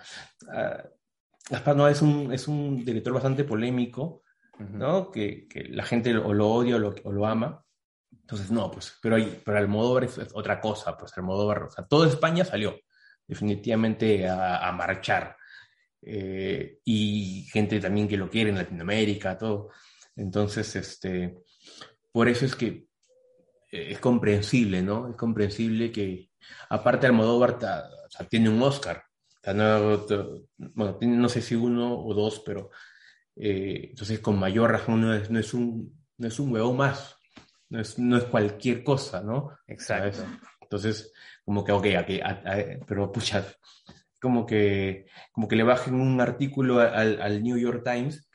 uh, 0.48 1.74
no 1.74 1.86
es 1.86 2.02
un, 2.02 2.32
es 2.32 2.48
un 2.48 2.84
director 2.84 3.12
bastante 3.12 3.44
polémico, 3.44 4.22
¿no? 4.58 5.10
Que, 5.10 5.46
que, 5.48 5.64
la 5.64 5.84
gente 5.84 6.16
o 6.16 6.32
lo 6.32 6.48
odia 6.48 6.76
o 6.76 6.78
lo, 6.78 6.94
o 7.04 7.12
lo 7.12 7.26
ama, 7.26 7.64
entonces, 8.22 8.50
no, 8.50 8.70
pues, 8.70 8.98
pero, 9.02 9.16
hay, 9.16 9.40
pero 9.44 9.58
Almodóvar 9.58 10.04
es, 10.04 10.18
otra 10.32 10.60
cosa, 10.60 10.96
pues 10.96 11.12
Almodóvar, 11.16 11.64
o 11.64 11.70
sea, 11.70 11.84
toda 11.86 12.08
España 12.08 12.44
salió 12.44 12.78
definitivamente 13.26 14.28
a, 14.28 14.72
marchar. 14.72 15.36
Eh, 16.04 16.78
y 16.84 17.46
gente 17.52 17.78
también 17.78 18.08
que 18.08 18.16
lo 18.16 18.28
quiere 18.28 18.50
en 18.50 18.56
Latinoamérica, 18.56 19.38
todo. 19.38 19.70
Entonces, 20.16 20.74
este, 20.76 21.36
por 22.10 22.28
eso 22.28 22.44
es 22.44 22.56
que 22.56 22.86
eh, 23.70 23.92
es 23.92 23.98
comprensible, 24.00 24.82
¿no? 24.82 25.08
Es 25.10 25.16
comprensible 25.16 25.92
que, 25.92 26.30
aparte 26.70 27.06
Almodóvar 27.06 27.56
o 27.56 28.10
sea, 28.10 28.26
tiene 28.28 28.48
un 28.48 28.62
Oscar, 28.62 29.04
no, 29.52 30.06
bueno, 30.74 30.98
no 31.00 31.28
sé 31.28 31.42
si 31.42 31.54
uno 31.54 31.98
o 31.98 32.14
dos, 32.14 32.42
pero 32.46 32.70
eh, 33.36 33.88
entonces 33.90 34.20
con 34.20 34.38
mayor 34.38 34.70
razón 34.70 35.00
no 35.00 35.14
es, 35.14 35.30
no 35.30 35.38
es 35.40 35.52
un, 35.52 36.00
no 36.18 36.28
es 36.28 36.38
un 36.38 36.52
huevo 36.52 36.72
más, 36.72 37.16
no 37.72 37.80
es, 37.80 37.98
no 37.98 38.18
es 38.18 38.24
cualquier 38.24 38.84
cosa, 38.84 39.22
¿no? 39.22 39.56
Exacto. 39.66 40.22
Entonces, 40.60 41.10
como 41.42 41.64
que, 41.64 41.72
ok, 41.72 41.86
okay 42.02 42.20
pero 42.86 43.10
pucha, 43.10 43.46
como 44.20 44.44
que, 44.44 45.06
como 45.32 45.48
que 45.48 45.56
le 45.56 45.62
bajen 45.62 45.94
un 45.94 46.20
artículo 46.20 46.80
al, 46.80 47.20
al 47.20 47.42
New 47.42 47.56
York 47.56 47.82
Times 47.82 48.28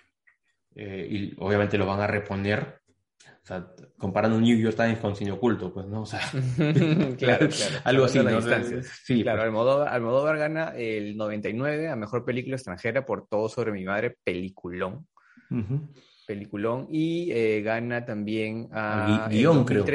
eh, 0.75 1.07
y 1.09 1.35
obviamente 1.37 1.77
lo 1.77 1.85
van 1.85 2.01
a 2.01 2.07
reponer. 2.07 2.81
O 3.23 3.47
sea, 3.47 3.67
comparando 3.97 4.41
New 4.41 4.57
York 4.57 4.75
Times 4.75 4.97
con 4.97 5.15
Cine 5.15 5.31
Oculto, 5.31 5.71
pues, 5.71 5.85
¿no? 5.85 6.01
O 6.01 6.05
sea, 6.05 6.19
claro, 7.17 7.47
claro. 7.47 7.47
algo 7.83 8.05
así, 8.05 8.19
¿no? 8.19 8.41
Sí, 8.41 9.21
claro, 9.21 9.37
pues. 9.37 9.47
Almodóvar, 9.47 9.87
Almodóvar 9.89 10.37
gana 10.37 10.73
el 10.75 11.15
99 11.15 11.89
a 11.89 11.95
Mejor 11.95 12.25
Película 12.25 12.55
Extranjera 12.55 13.05
por 13.05 13.27
Todo 13.27 13.49
Sobre 13.49 13.71
Mi 13.71 13.85
Madre, 13.85 14.17
peliculón. 14.23 15.07
Uh 15.51 15.87
peliculón, 16.27 16.87
y 16.91 17.31
eh, 17.31 17.61
gana 17.63 18.05
también 18.05 18.69
a 18.71 19.27
guion, 19.31 19.65
creo. 19.65 19.85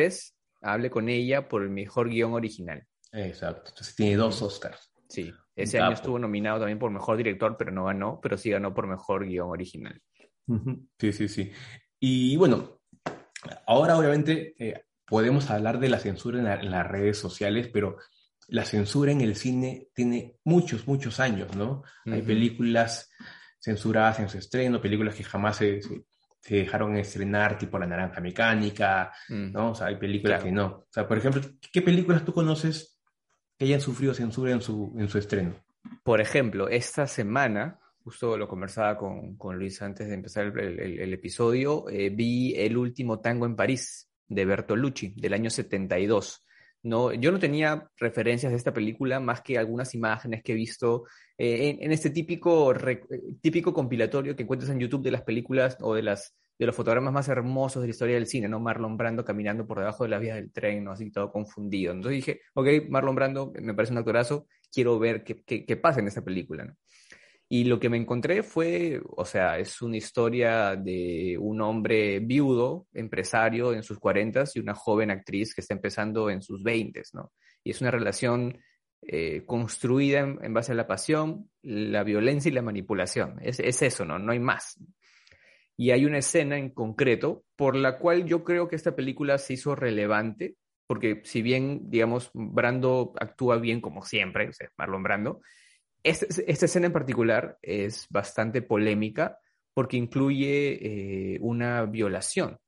Hable 0.63 0.91
con 0.91 1.09
ella 1.09 1.49
por 1.49 1.63
el 1.63 1.71
mejor 1.71 2.09
guion 2.09 2.33
original. 2.33 2.85
Exacto, 3.13 3.71
entonces 3.71 3.95
tiene 3.95 4.17
dos 4.17 4.41
Oscars. 4.43 4.91
Sí, 5.09 5.33
ese 5.55 5.79
año 5.79 5.93
estuvo 5.93 6.19
nominado 6.19 6.61
también 6.61 6.79
por 6.79 6.91
mejor 6.91 7.17
director, 7.17 7.57
pero 7.59 7.71
no 7.71 7.85
ganó, 7.85 8.19
pero 8.23 8.39
sí 8.39 8.51
ganó 8.51 8.73
por 8.73 8.87
mejor 8.87 9.27
guion 9.27 9.51
original. 9.51 10.01
Sí, 10.99 11.13
sí, 11.13 11.29
sí. 11.29 11.53
Y 12.01 12.37
bueno, 12.37 12.81
ahora 13.67 13.99
obviamente 13.99 14.55
eh, 14.59 14.85
podemos 15.07 15.51
hablar 15.51 15.79
de 15.79 15.91
la 15.91 15.99
censura 15.99 16.39
en, 16.39 16.71
las 16.71 16.87
redes 16.89 17.19
sociales, 17.19 17.69
pero 17.73 17.99
la 18.49 18.65
censura 18.65 19.13
en 19.13 19.21
el 19.21 19.37
cine 19.37 19.89
tiene 19.95 20.37
muchos, 20.45 20.87
muchos 20.87 21.21
años, 21.21 21.55
¿no? 21.55 21.83
Hay 22.07 22.23
películas 22.23 23.11
censuradas 23.61 24.21
en 24.21 24.29
su 24.29 24.39
estreno, 24.39 24.81
películas 24.81 25.15
que 25.15 25.25
jamás 25.25 25.57
se, 25.57 25.83
se 25.83 26.03
dejaron 26.49 26.97
estrenar, 26.97 27.57
tipo 27.57 27.79
La 27.79 27.87
Naranja 27.87 28.21
Mecánica, 28.21 29.13
mm. 29.29 29.53
¿no? 29.53 29.71
O 29.71 29.75
sea, 29.75 29.89
hay 29.89 29.97
películas 29.97 30.43
que 30.43 30.53
no. 30.53 30.67
O 30.67 30.87
sea, 30.91 31.07
por 31.07 31.19
ejemplo, 31.19 31.41
¿qué 31.73 31.83
películas 31.83 32.25
tú 32.25 32.33
conoces 32.33 33.01
que 33.57 33.65
hayan 33.65 33.81
sufrido 33.81 34.13
censura 34.13 34.53
en 34.53 34.61
su, 34.61 34.95
en 34.99 35.09
su 35.09 35.19
estreno? 35.19 35.55
Por 36.03 36.21
ejemplo, 36.21 36.69
esta 36.69 37.07
semana, 37.07 37.79
justo 38.03 38.37
lo 38.37 38.49
conversaba 38.49 38.97
con, 38.97 39.37
con 39.37 39.59
Luis 39.59 39.81
antes 39.83 40.09
de 40.09 40.15
empezar 40.15 40.47
el, 40.59 40.81
el, 40.81 41.13
episodio, 41.13 41.89
eh, 41.89 42.11
vi 42.11 42.55
El 42.57 42.77
último 42.77 43.21
tango 43.21 43.47
en 43.47 43.57
París, 43.57 44.11
de 44.27 44.45
Bertolucci, 44.45 45.15
del 45.17 45.35
año 45.35 45.51
72. 45.51 46.45
No, 46.83 47.13
yo 47.13 47.31
no 47.31 47.39
tenía 47.39 47.89
referencias 47.97 48.51
de 48.51 48.59
esta 48.59 48.73
película 48.73 49.21
más 49.21 49.41
que 49.41 49.57
algunas 49.57 49.95
imágenes 49.95 50.43
que 50.43 50.53
he 50.53 50.55
visto 50.57 51.05
eh, 51.39 51.79
en, 51.81 51.93
este 51.93 52.11
típico, 52.11 52.75
típico 53.41 53.73
compilatorio 53.73 54.35
que 54.35 54.43
encuentras 54.43 54.71
en 54.71 54.81
YouTube 54.81 55.03
de 55.03 55.13
las 55.13 55.23
películas 55.23 55.77
o 55.81 55.95
de, 55.95 56.03
las, 56.03 56.35
de 56.59 56.67
los 56.67 56.75
fotogramas 56.75 57.13
más 57.13 57.29
hermosos 57.29 57.83
de 57.83 57.89
la 57.89 57.93
historia 57.93 58.17
del 58.17 58.27
cine, 58.27 58.49
¿no? 58.49 58.59
Marlon 58.59 58.97
Brando 58.97 59.25
caminando 59.25 59.65
por 59.65 59.79
debajo 59.79 60.03
de 60.03 60.11
las 60.11 60.21
vías 60.21 60.37
del 60.37 60.51
tren, 60.51 60.83
¿no? 60.83 60.91
Así 60.91 61.11
todo 61.13 61.31
confundido. 61.31 61.93
Entonces 61.93 62.17
dije, 62.17 62.41
ok, 62.55 62.67
Marlon 62.89 63.15
Brando 63.15 63.53
me 63.61 63.75
parece 63.75 63.93
un 63.93 63.99
actorazo, 63.99 64.49
quiero 64.73 64.99
ver 64.99 65.23
qué, 65.23 65.41
qué, 65.45 65.65
qué 65.65 65.77
pasa 65.77 66.01
en 66.01 66.09
esta 66.09 66.23
película. 66.23 66.75
Y 67.55 67.65
lo 67.65 67.79
que 67.79 67.91
me 67.91 67.99
encontré 67.99 68.43
fue, 68.43 68.99
o 69.15 69.27
sea, 69.27 69.59
es 69.59 69.83
una 69.83 69.99
historia 69.99 70.75
de 70.75 71.37
un 71.39 71.61
hombre 71.61 72.19
viudo, 72.19 72.87
empresario 72.95 73.75
en 73.75 73.83
sus 73.83 73.99
cuarentas 73.99 74.57
y 74.57 74.61
una 74.61 74.75
joven 74.75 75.11
actriz 75.11 75.55
que 75.55 75.61
está 75.61 75.75
empezando 75.75 76.31
en 76.31 76.41
sus 76.41 76.63
veintes, 76.63 77.13
¿no? 77.13 77.31
Y 77.63 77.73
es 77.73 77.83
una 77.83 77.91
relación 77.91 78.59
eh, 79.03 79.45
construida 79.45 80.21
en, 80.21 80.55
base 80.55 80.73
a 80.73 80.75
la 80.75 80.87
pasión, 80.87 81.51
la 81.61 82.03
violencia 82.05 82.49
y 82.49 82.55
la 82.55 82.63
manipulación. 82.63 83.37
Es, 83.43 83.61
eso, 83.61 84.07
¿no? 84.07 84.19
No 84.19 84.33
hay 84.33 84.41
más. 84.41 84.83
Y 85.77 85.91
hay 85.91 86.07
una 86.07 86.21
escena 86.21 86.57
en 86.57 86.71
concreto 86.71 87.45
por 87.55 87.77
la 87.77 87.99
cual 87.99 88.25
yo 88.25 88.45
creo 88.45 88.67
que 88.67 88.77
esta 88.77 88.97
película 88.97 89.37
se 89.37 89.53
hizo 89.53 89.75
relevante, 89.75 90.57
porque 90.87 91.21
si 91.25 91.43
bien, 91.43 91.91
digamos, 91.91 92.31
Brando 92.33 93.13
actúa 93.21 93.59
bien 93.59 93.83
como 93.83 94.01
siempre, 94.01 94.49
o 94.49 94.53
sea, 94.55 94.71
Marlon 94.79 95.03
Brando, 95.03 95.43
esta, 96.03 96.27
esta 96.47 96.67
escena 96.67 96.87
en 96.87 96.93
particular 96.93 97.59
es 97.63 98.07
bastante 98.11 98.63
polémica 98.63 99.39
porque 99.75 99.97
incluye 99.97 101.35
eh, 101.35 101.39
una 101.41 101.85
violación, 101.87 102.59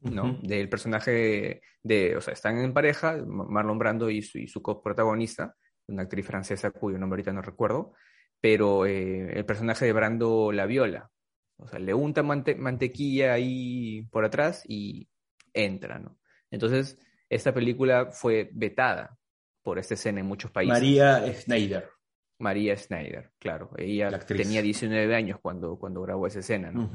¿no? 0.00 0.38
Del 0.42 0.68
personaje 0.68 1.62
de, 1.82 2.16
o 2.16 2.20
sea, 2.20 2.34
están 2.34 2.58
en 2.58 2.72
pareja, 2.72 3.16
Marlon 3.26 3.78
Brando 3.78 4.10
y 4.10 4.22
su, 4.22 4.38
y 4.38 4.46
su 4.46 4.62
coprotagonista, 4.62 5.56
una 5.88 6.02
actriz 6.02 6.26
francesa 6.26 6.70
cuyo 6.70 6.98
nombre 6.98 7.16
ahorita 7.16 7.32
no 7.32 7.42
recuerdo, 7.42 7.94
pero 8.40 8.86
eh, 8.86 9.32
el 9.36 9.44
personaje 9.44 9.86
de 9.86 9.92
Brando 9.92 10.52
la 10.52 10.66
viola. 10.66 11.10
O 11.58 11.66
sea, 11.66 11.78
le 11.78 11.94
unta 11.94 12.22
mantequilla 12.22 13.32
ahí 13.32 14.02
por 14.10 14.24
atrás 14.24 14.62
y 14.68 15.08
entra, 15.54 15.98
¿no? 15.98 16.18
Entonces, 16.50 16.98
esta 17.28 17.52
película 17.52 18.10
fue 18.12 18.50
vetada 18.52 19.16
por 19.62 19.78
esta 19.78 19.94
escena 19.94 20.20
en 20.20 20.26
muchos 20.26 20.50
países. 20.50 20.74
María 20.74 21.32
Schneider. 21.34 21.95
María 22.38 22.76
Schneider, 22.76 23.30
claro. 23.38 23.70
Ella 23.76 24.18
tenía 24.18 24.62
19 24.62 25.14
años 25.14 25.38
cuando, 25.40 25.78
cuando 25.78 26.02
grabó 26.02 26.26
esa 26.26 26.40
escena, 26.40 26.70
¿no? 26.70 26.90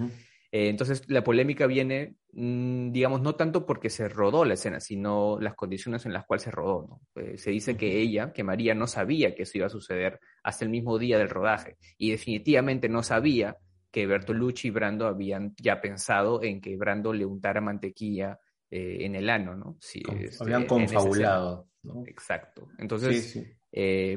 Eh, 0.52 0.68
entonces, 0.68 1.04
la 1.08 1.24
polémica 1.24 1.66
viene, 1.66 2.16
mm, 2.34 2.92
digamos, 2.92 3.22
no 3.22 3.36
tanto 3.36 3.66
porque 3.66 3.90
se 3.90 4.10
rodó 4.10 4.44
la 4.44 4.56
escena, 4.56 4.82
sino 4.82 5.40
las 5.40 5.56
condiciones 5.56 6.06
en 6.06 6.12
las 6.12 6.26
cuales 6.26 6.44
se 6.44 6.52
rodó. 6.52 6.88
¿no? 6.90 7.22
Eh, 7.22 7.38
se 7.38 7.52
dice 7.52 7.78
que 7.78 8.00
ella, 8.00 8.34
que 8.34 8.44
María, 8.44 8.76
no 8.76 8.86
sabía 8.86 9.34
que 9.34 9.44
eso 9.44 9.58
iba 9.58 9.68
a 9.68 9.70
suceder 9.70 10.20
hasta 10.44 10.66
el 10.66 10.72
mismo 10.72 11.00
día 11.00 11.18
del 11.18 11.30
rodaje 11.30 11.78
y 11.98 12.12
definitivamente 12.12 12.90
no 12.90 13.02
sabía 13.02 13.58
que 13.92 14.08
Bertolucci 14.08 14.68
y 14.68 14.72
Brando 14.72 15.08
habían 15.08 15.54
ya 15.58 15.80
pensado 15.82 16.44
en 16.44 16.60
que 16.60 16.76
Brando 16.76 17.14
le 17.14 17.26
untara 17.26 17.62
mantequilla 17.62 18.40
eh, 18.70 19.00
en 19.02 19.16
el 19.16 19.30
ano, 19.30 19.56
¿no? 19.56 19.78
Sí, 19.80 20.02
este, 20.20 20.44
habían 20.44 20.66
confabulado. 20.66 21.68
Exacto. 22.06 22.70
Entonces, 22.78 23.58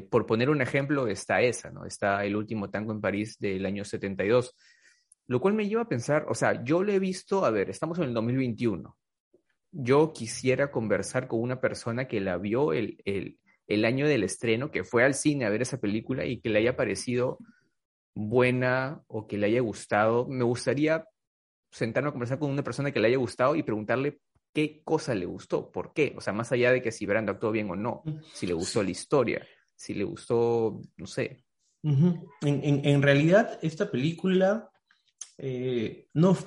por 0.09 0.25
poner 0.25 0.49
un 0.49 0.61
ejemplo, 0.61 1.07
está 1.07 1.41
esa, 1.41 1.71
¿no? 1.71 1.85
Está 1.85 2.25
el 2.25 2.35
último 2.35 2.69
tango 2.69 2.91
en 2.91 3.01
París 3.01 3.37
del 3.39 3.65
año 3.65 3.85
72 3.85 4.55
lo 5.27 5.39
cual 5.39 5.53
me 5.55 5.67
lleva 5.67 5.83
a 5.83 5.89
pensar, 5.89 6.25
o 6.29 6.35
sea, 6.35 6.63
yo 6.63 6.83
lo 6.83 6.91
he 6.91 6.99
visto, 6.99 7.45
a 7.45 7.51
ver, 7.51 7.69
estamos 7.69 7.97
en 7.97 8.05
el 8.05 8.13
2021. 8.13 8.95
Yo 9.71 10.13
quisiera 10.13 10.71
conversar 10.71 11.27
con 11.27 11.41
una 11.41 11.59
persona 11.59 12.07
que 12.07 12.21
la 12.21 12.37
vio 12.37 12.73
el, 12.73 13.01
el, 13.67 13.85
año 13.85 14.07
del 14.07 14.23
estreno, 14.23 14.71
que 14.71 14.83
fue 14.83 15.03
al 15.03 15.15
cine 15.15 15.45
a 15.45 15.49
ver 15.49 15.63
esa 15.63 15.79
película 15.79 16.25
y 16.25 16.39
que 16.39 16.49
le 16.49 16.59
haya 16.59 16.75
parecido 16.75 17.39
buena 18.13 19.03
o 19.07 19.27
que 19.27 19.37
le 19.37 19.47
haya 19.47 19.61
gustado. 19.61 20.27
Me 20.27 20.43
gustaría 20.43 21.05
sentarme 21.71 22.09
a 22.09 22.11
conversar 22.11 22.39
con 22.39 22.51
una 22.51 22.63
persona 22.63 22.91
que 22.91 22.99
le 22.99 23.07
haya 23.07 23.17
gustado 23.17 23.55
y 23.55 23.63
preguntarle 23.63 24.19
qué 24.55 24.81
cosa 24.85 25.13
le 25.13 25.25
gustó, 25.25 25.69
por 25.69 25.93
qué. 25.93 26.15
O 26.17 26.21
sea, 26.21 26.31
más 26.31 26.49
allá 26.53 26.71
de 26.71 26.81
que 26.81 26.93
si 26.93 27.05
Brando 27.05 27.33
actuó 27.33 27.51
bien 27.51 27.69
o 27.69 27.75
no, 27.75 28.03
si 28.33 28.47
le 28.47 28.53
gustó 28.53 28.81
la 28.81 28.89
historia, 28.89 29.45
si 29.75 29.93
le 29.93 30.05
gustó, 30.05 30.81
no 30.95 31.05
sé. 31.05 31.43
en, 31.83 32.31
en, 32.41 33.01
realidad, 33.01 33.59
esta 33.61 33.91
película 33.91 34.71
eh, 35.37 36.07
no, 36.13 36.37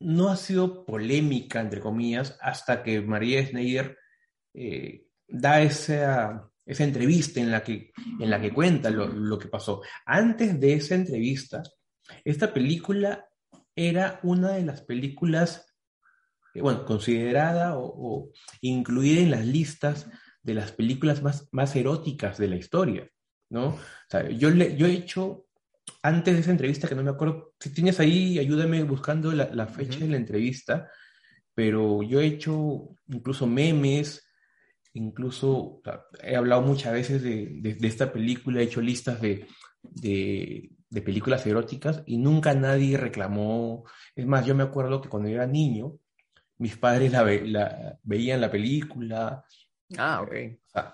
no 0.00 0.30
ha 0.30 0.36
sido 0.36 0.86
polémica, 0.86 1.60
entre 1.60 1.80
comillas, 1.80 2.38
hasta 2.40 2.82
que 2.82 3.02
María 3.02 3.44
Schneider 3.46 3.98
eh, 4.54 5.04
da 5.28 5.60
esa, 5.60 6.50
esa 6.64 6.84
entrevista 6.84 7.38
en 7.38 7.50
la 7.50 7.62
que, 7.62 7.92
en 8.18 8.30
la 8.30 8.40
que 8.40 8.50
cuenta 8.50 8.88
lo, 8.88 9.08
lo, 9.08 9.38
que 9.38 9.48
pasó. 9.48 9.82
Antes 10.06 10.58
de 10.58 10.72
esa 10.72 10.94
entrevista, 10.94 11.62
esta 12.24 12.54
película 12.54 13.28
era 13.76 14.20
una 14.22 14.52
de 14.52 14.64
las 14.64 14.80
películas 14.80 15.66
bueno, 16.60 16.84
considerada 16.84 17.76
o, 17.76 18.30
incluida 18.60 19.20
en 19.20 19.30
las 19.30 19.46
listas 19.46 20.08
de 20.42 20.54
las 20.54 20.72
películas 20.72 21.22
más, 21.22 21.48
más 21.52 21.74
eróticas 21.76 22.38
de 22.38 22.48
la 22.48 22.56
historia, 22.56 23.08
¿no? 23.50 23.68
O 23.68 23.78
sea, 24.08 24.28
yo, 24.28 24.50
le, 24.50 24.76
yo 24.76 24.86
he 24.86 24.92
hecho, 24.92 25.46
antes 26.02 26.34
de 26.34 26.40
esa 26.40 26.50
entrevista, 26.50 26.88
que 26.88 26.94
no 26.94 27.02
me 27.02 27.10
acuerdo, 27.10 27.54
si 27.58 27.70
tienes 27.70 28.00
ahí, 28.00 28.38
ayúdame 28.38 28.82
buscando 28.82 29.32
la, 29.32 29.66
fecha 29.66 30.00
de 30.00 30.08
la 30.08 30.16
entrevista, 30.16 30.90
pero 31.54 32.02
yo 32.02 32.20
he 32.20 32.26
hecho 32.26 32.88
incluso 33.06 33.46
memes, 33.46 34.26
incluso 34.94 35.80
he 36.22 36.36
hablado 36.36 36.62
muchas 36.62 36.92
veces 36.92 37.22
de, 37.22 37.76
esta 37.82 38.12
película, 38.12 38.60
he 38.60 38.64
hecho 38.64 38.80
listas 38.80 39.20
de, 39.20 39.46
de, 39.82 40.70
películas 41.02 41.46
eróticas 41.46 42.02
y 42.06 42.18
nunca 42.18 42.54
nadie 42.54 42.96
reclamó. 42.96 43.84
Es 44.14 44.26
más, 44.26 44.44
yo 44.44 44.54
me 44.54 44.62
acuerdo 44.62 45.00
que 45.00 45.08
cuando 45.08 45.28
era 45.28 45.46
niño, 45.46 45.98
mis 46.62 46.76
padres 46.76 47.10
la, 47.10 47.98
veían 48.04 48.40
la 48.40 48.50
película. 48.50 49.44
Ah, 49.98 50.22
ok. 50.22 50.32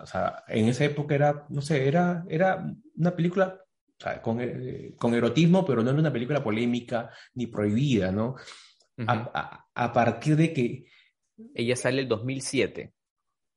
O 0.00 0.07
sea, 0.07 0.42
en 0.48 0.66
esa 0.66 0.87
época 0.87 1.14
era, 1.14 1.46
no 1.50 1.61
sé, 1.61 1.87
era, 1.87 2.24
era 2.26 2.64
una 2.96 3.14
película 3.14 3.61
con, 4.22 4.40
eh, 4.40 4.94
con, 4.98 5.12
erotismo, 5.12 5.66
pero 5.66 5.83
no 5.83 5.90
era 5.90 5.98
una 5.98 6.12
película 6.12 6.42
polémica 6.42 7.11
ni 7.35 7.48
prohibida, 7.48 8.11
¿no? 8.11 8.37
a, 9.07 9.92
partir 9.92 10.37
de 10.37 10.52
que... 10.54 10.87
Ella 11.54 11.76
sale 11.76 12.00
el 12.00 12.09
2007. 12.09 12.92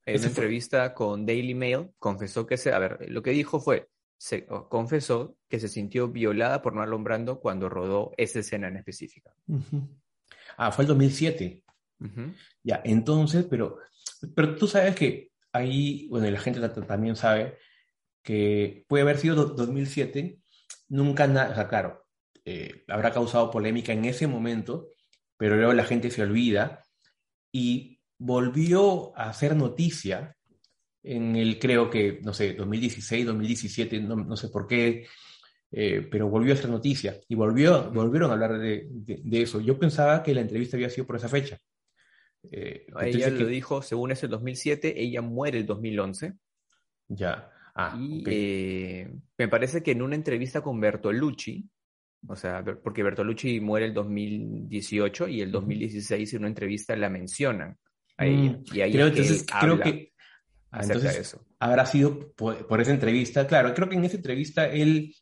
En 0.06 0.20
una 0.20 0.28
entrevista 0.28 0.94
con 0.94 1.26
Daily 1.26 1.56
Mail, 1.56 1.92
confesó 1.98 2.46
que 2.46 2.58
se... 2.58 2.74
A 2.74 2.80
ver, 2.80 3.10
lo 3.10 3.24
que 3.24 3.32
dijo 3.32 3.60
fue, 3.62 3.88
se 4.18 4.46
confesó 4.46 5.38
que 5.48 5.60
se 5.60 5.70
sintió 5.70 6.10
violada 6.10 6.62
por 6.62 6.74
Marlon 6.74 7.04
Brando 7.04 7.40
cuando 7.40 7.70
rodó 7.70 8.12
esa 8.18 8.40
escena 8.40 8.68
en 8.68 8.76
específica. 8.76 9.34
Ah, 10.58 10.72
fue 10.72 10.84
el 10.84 10.90
2007. 10.90 11.64
Ya, 12.64 12.82
entonces, 12.84 13.46
pero, 13.50 13.78
pero 14.36 14.56
tú 14.56 14.68
sabes 14.68 14.96
que 14.96 15.32
ahí, 15.54 16.08
bueno, 16.10 16.30
la 16.30 16.40
gente 16.40 16.60
también 16.70 17.16
sabe 17.16 17.58
que 18.24 18.86
puede 18.88 19.04
haber 19.04 19.18
sido 19.18 19.36
2007, 19.46 20.40
nunca 20.90 21.28
nada, 21.28 21.52
o 21.52 21.56
sea, 21.56 21.68
claro, 21.68 22.06
eh, 22.46 22.84
habrá 22.88 23.12
causado 23.12 23.52
polémica 23.52 23.94
en 23.94 24.06
ese 24.06 24.28
momento, 24.28 24.90
pero 25.38 25.56
luego 25.56 25.74
la 25.74 25.86
gente 25.86 26.12
se 26.12 26.24
olvida 26.24 26.84
y 27.52 28.00
volvió 28.18 29.18
a 29.18 29.30
hacer 29.30 29.56
noticia 29.56 30.36
en 31.04 31.36
el, 31.36 31.60
creo 31.60 31.90
que, 31.90 32.20
no 32.24 32.34
sé, 32.34 32.54
2016, 32.54 33.26
2017, 33.26 34.02
no, 34.02 34.16
no 34.16 34.38
sé 34.38 34.50
por 34.50 34.68
qué, 34.68 35.08
eh, 35.72 36.08
pero 36.12 36.30
volvió 36.30 36.54
a 36.54 36.58
hacer 36.58 36.70
noticia 36.70 37.20
y 37.28 37.36
volvió, 37.36 37.90
volvieron 37.92 38.30
a 38.30 38.34
hablar 38.34 38.60
de, 38.60 38.88
de, 38.90 39.42
eso. 39.42 39.62
Yo 39.62 39.80
pensaba 39.80 40.22
que 40.22 40.34
la 40.34 40.42
entrevista 40.42 40.78
había 40.78 40.90
sido 40.90 41.08
por 41.08 41.16
esa 41.16 41.30
fecha. 41.30 41.58
Eh, 42.50 42.88
ella 43.02 43.30
lo 43.30 43.46
dijo, 43.46 43.82
según 43.82 44.12
es 44.12 44.24
el 44.24 44.30
2007, 44.30 45.02
ella 45.02 45.22
muere 45.22 45.60
el 45.60 45.66
2011. 45.66 46.34
Ya. 47.10 47.52
Ah, 47.76 47.98
y 47.98 48.24
eh, 48.28 49.12
me 49.38 49.48
parece 49.48 49.82
que 49.82 49.92
en 49.92 50.02
una 50.02 50.16
entrevista 50.16 50.62
con 50.62 50.80
Bertolucci, 50.80 51.70
o 52.28 52.36
sea, 52.36 52.64
porque 52.84 53.04
Bertolucci 53.04 53.60
muere 53.60 53.88
el 53.88 53.94
2018 53.94 55.28
y 55.28 55.42
el 55.42 55.52
2016 55.52 56.34
en 56.34 56.40
una 56.40 56.48
entrevista 56.50 56.96
la 56.96 57.10
mencionan. 57.10 57.78
Ahí, 58.18 58.50
mm, 58.50 58.64
y 58.74 58.82
ahí 58.82 58.92
creo, 58.92 59.12
que 59.12 59.46
creo 59.60 59.80
que 59.80 60.12
entonces, 60.72 61.18
eso. 61.18 61.46
habrá 61.60 61.86
sido 61.86 62.34
por, 62.34 62.82
esa 62.82 62.92
entrevista. 62.92 63.48
Claro, 63.48 63.74
creo 63.74 63.90
que 63.90 63.96
en 63.96 64.06
esa 64.06 64.18
entrevista 64.18 64.68
él 64.68 65.16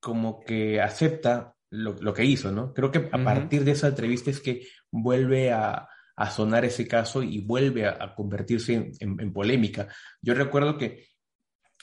como 0.00 0.40
que 0.40 0.80
acepta 0.80 1.54
lo, 1.70 2.14
que 2.14 2.24
hizo, 2.24 2.50
¿no? 2.50 2.72
Creo 2.72 2.90
que 2.90 3.08
a 3.12 3.24
partir 3.24 3.64
de 3.64 3.72
esa 3.72 3.88
entrevista 3.88 4.30
es 4.30 4.40
que 4.40 4.62
vuelve 4.90 5.52
a, 5.52 5.86
sonar 6.28 6.64
ese 6.66 6.86
caso 6.86 7.22
y 7.22 7.40
vuelve 7.40 7.86
a, 7.86 8.14
convertirse 8.14 8.92
en, 8.98 9.32
polémica. 9.32 9.88
Yo 10.20 10.34
recuerdo 10.34 10.76
que 10.76 11.06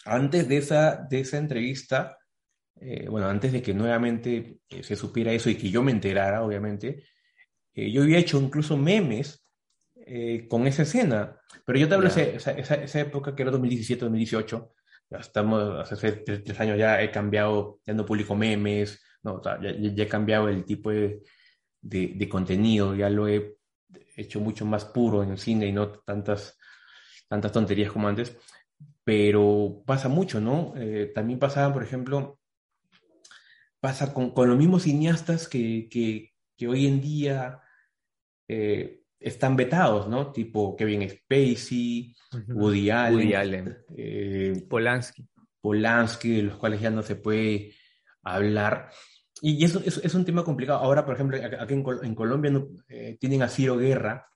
antes 0.06 0.48
de 0.48 0.58
esa, 0.58 1.08
de 1.10 1.22
esa 1.22 1.38
entrevista, 1.38 2.18
eh, 2.80 3.08
bueno, 3.10 3.28
antes 3.28 3.52
de 3.52 3.62
que 3.64 3.74
nuevamente 3.74 4.60
eh, 4.70 4.84
se 4.84 4.96
supiera 4.96 5.32
eso 5.32 5.50
y 5.50 5.56
que 5.56 5.72
yo 5.72 5.82
me 5.82 5.92
enterara, 5.92 6.44
obviamente, 6.44 7.04
eh, 7.74 7.92
yo 7.92 8.04
había 8.04 8.20
hecho 8.20 8.40
incluso 8.40 8.78
memes 8.78 9.44
con 10.48 10.66
esa 10.68 10.84
escena, 10.84 11.36
pero 11.66 11.80
yo 11.80 11.90
te 11.90 11.96
hablo 11.96 12.08
de 12.10 12.36
esa, 12.38 12.52
esa, 12.52 13.00
época 13.02 13.36
que 13.36 13.42
era 13.42 13.52
2017, 13.52 14.06
2018, 14.06 14.74
ya 15.10 15.18
estamos, 15.18 15.92
hace 15.92 16.12
tres, 16.14 16.60
años 16.62 16.78
ya 16.78 17.02
he 17.02 17.12
cambiado, 17.12 17.82
ya 17.86 17.94
no 17.94 18.06
publico 18.06 18.34
memes, 18.34 19.04
no, 19.22 19.42
ya, 19.44 19.60
ya, 19.60 20.04
he 20.04 20.08
cambiado 20.08 20.48
el 20.48 20.64
tipo 20.64 20.92
de, 20.92 21.24
de, 21.82 22.30
contenido, 22.30 22.96
ya 22.96 23.10
lo 23.10 23.28
he 23.28 23.57
hecho 24.16 24.40
mucho 24.40 24.66
más 24.66 24.86
puro 24.86 25.24
en 25.24 25.32
el 25.32 25.38
cine 25.38 25.68
y 25.68 25.72
no 25.72 25.90
tantas, 25.90 26.58
tantas 27.28 27.52
tonterías 27.52 27.92
como 27.92 28.08
antes, 28.08 28.36
pero 29.04 29.84
pasa 29.86 30.10
mucho, 30.10 30.40
¿no? 30.40 30.74
también 31.16 31.40
pasaba, 31.40 31.74
por 31.74 31.84
ejemplo, 31.84 32.40
pasa 33.80 34.14
con, 34.14 34.32
con 34.32 34.50
los 34.50 34.58
mismos 34.58 34.84
cineastas 34.84 35.48
que, 35.48 35.88
que, 35.90 36.34
que 36.58 36.68
hoy 36.68 36.88
en 36.88 37.02
día 37.02 37.62
eh, 38.48 39.04
están 39.20 39.56
vetados, 39.56 40.08
¿no? 40.08 40.32
Tipo 40.32 40.76
Kevin 40.76 41.10
Spacey, 41.10 42.16
Woody 42.50 42.90
Allen, 42.92 43.78
eh, 43.96 44.66
Polanski. 44.70 45.28
Polanski, 45.60 46.38
de 46.38 46.44
los 46.44 46.58
cuales 46.58 46.82
ya 46.82 46.90
no 46.90 47.04
se 47.04 47.16
puede 47.16 47.74
hablar. 48.24 48.92
Y 49.42 49.64
eso, 49.64 49.82
es 49.86 50.14
un 50.16 50.26
tema 50.26 50.44
complicado. 50.44 50.80
Ahora, 50.80 51.06
por 51.06 51.16
ejemplo, 51.16 51.38
aquí 51.60 51.74
en, 51.74 52.16
Colombia 52.16 52.52
eh, 52.90 53.18
tienen 53.20 53.44
a 53.44 53.50
Ciro 53.50 53.78
Guerra, 53.78 54.28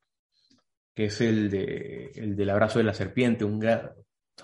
que 0.93 1.05
es 1.05 1.21
el, 1.21 1.49
de, 1.49 2.11
el 2.15 2.35
del 2.35 2.49
abrazo 2.49 2.79
de 2.79 2.85
la 2.85 2.93
serpiente, 2.93 3.43
un 3.45 3.61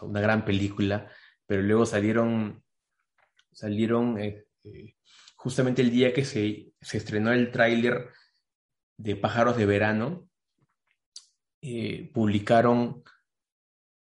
una 0.02 0.22
gran 0.22 0.46
película, 0.46 1.10
pero 1.46 1.62
luego 1.62 1.86
salieron, 1.86 2.63
salieron 3.52 4.20
eh, 4.20 4.46
justamente 5.36 5.82
el 5.82 5.91
día 5.91 6.13
que 6.13 6.26
se, 6.26 6.74
estrenó 6.82 7.32
el 7.32 7.52
tráiler 7.52 8.10
de 8.98 9.15
Pájaros 9.15 9.58
de 9.58 9.65
Verano, 9.65 10.30
eh, 11.62 12.12
publicaron, 12.13 13.04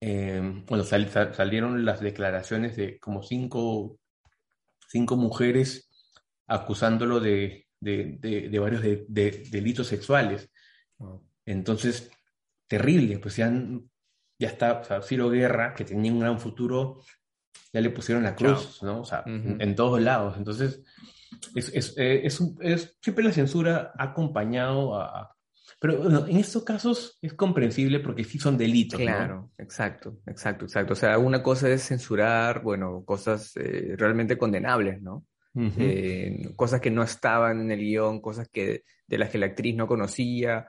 eh, 0.02 0.64
bueno, 0.68 0.84
salieron 0.84 1.86
las 1.86 2.02
declaraciones 2.02 2.76
de 2.76 3.00
como 3.00 3.24
cinco, 3.24 4.00
cinco 4.88 5.16
mujeres 5.16 5.90
acusándolo 6.48 7.20
de, 7.20 7.68
varios 7.82 8.82
delitos 8.82 9.88
sexuales. 9.88 10.50
Entonces, 11.46 12.12
terrible, 12.68 13.20
pues 13.20 13.36
ya, 13.36 13.52
ya 14.40 14.48
está, 14.48 14.82
o 14.82 15.02
Ciro 15.02 15.30
Guerra, 15.30 15.74
que 15.74 15.86
tenía 15.86 16.12
un 16.12 16.20
gran 16.20 16.40
futuro, 16.40 17.02
ya 17.72 17.82
le 17.82 17.90
pusieron 17.90 18.24
la 18.24 18.36
cruz, 18.36 18.82
¿no? 18.84 19.02
O 19.02 19.06
sea, 19.06 19.24
en, 19.26 19.76
todos 19.76 20.02
lados. 20.02 20.36
Entonces, 20.38 20.82
es, 21.56 21.70
es, 21.74 21.98
eh, 21.98 22.26
es, 22.26 22.42
es, 22.62 22.98
siempre 23.02 23.24
la 23.24 23.32
censura 23.32 23.94
ha 23.98 24.04
acompañado 24.04 25.00
a... 25.00 25.32
Pero 25.80 25.98
bueno, 25.98 26.26
en 26.26 26.38
estos 26.38 26.64
casos 26.64 27.18
es 27.22 27.34
comprensible 27.34 28.00
porque 28.00 28.24
sí 28.24 28.40
son 28.40 28.58
delitos. 28.58 29.00
Claro, 29.00 29.52
exacto, 29.58 30.20
exacto, 30.26 30.66
exacto. 30.66 30.94
O 30.94 30.96
sea, 30.96 31.18
una 31.18 31.44
cosa 31.44 31.70
es 31.70 31.86
censurar, 31.86 32.64
bueno, 32.64 33.04
cosas 33.04 33.56
eh, 33.58 33.94
realmente 33.98 34.38
condenables, 34.38 35.02
¿no? 35.02 35.26
Eh, 35.58 36.52
cosas 36.56 36.82
que 36.82 36.92
no 36.92 37.02
estaban 37.02 37.62
en 37.62 37.72
el 37.72 37.80
guion, 37.80 38.20
cosas 38.20 38.50
que, 38.50 38.84
de 39.08 39.18
las 39.18 39.30
que 39.30 39.38
la 39.38 39.46
actriz 39.48 39.76
no 39.76 39.88
conocía, 39.88 40.68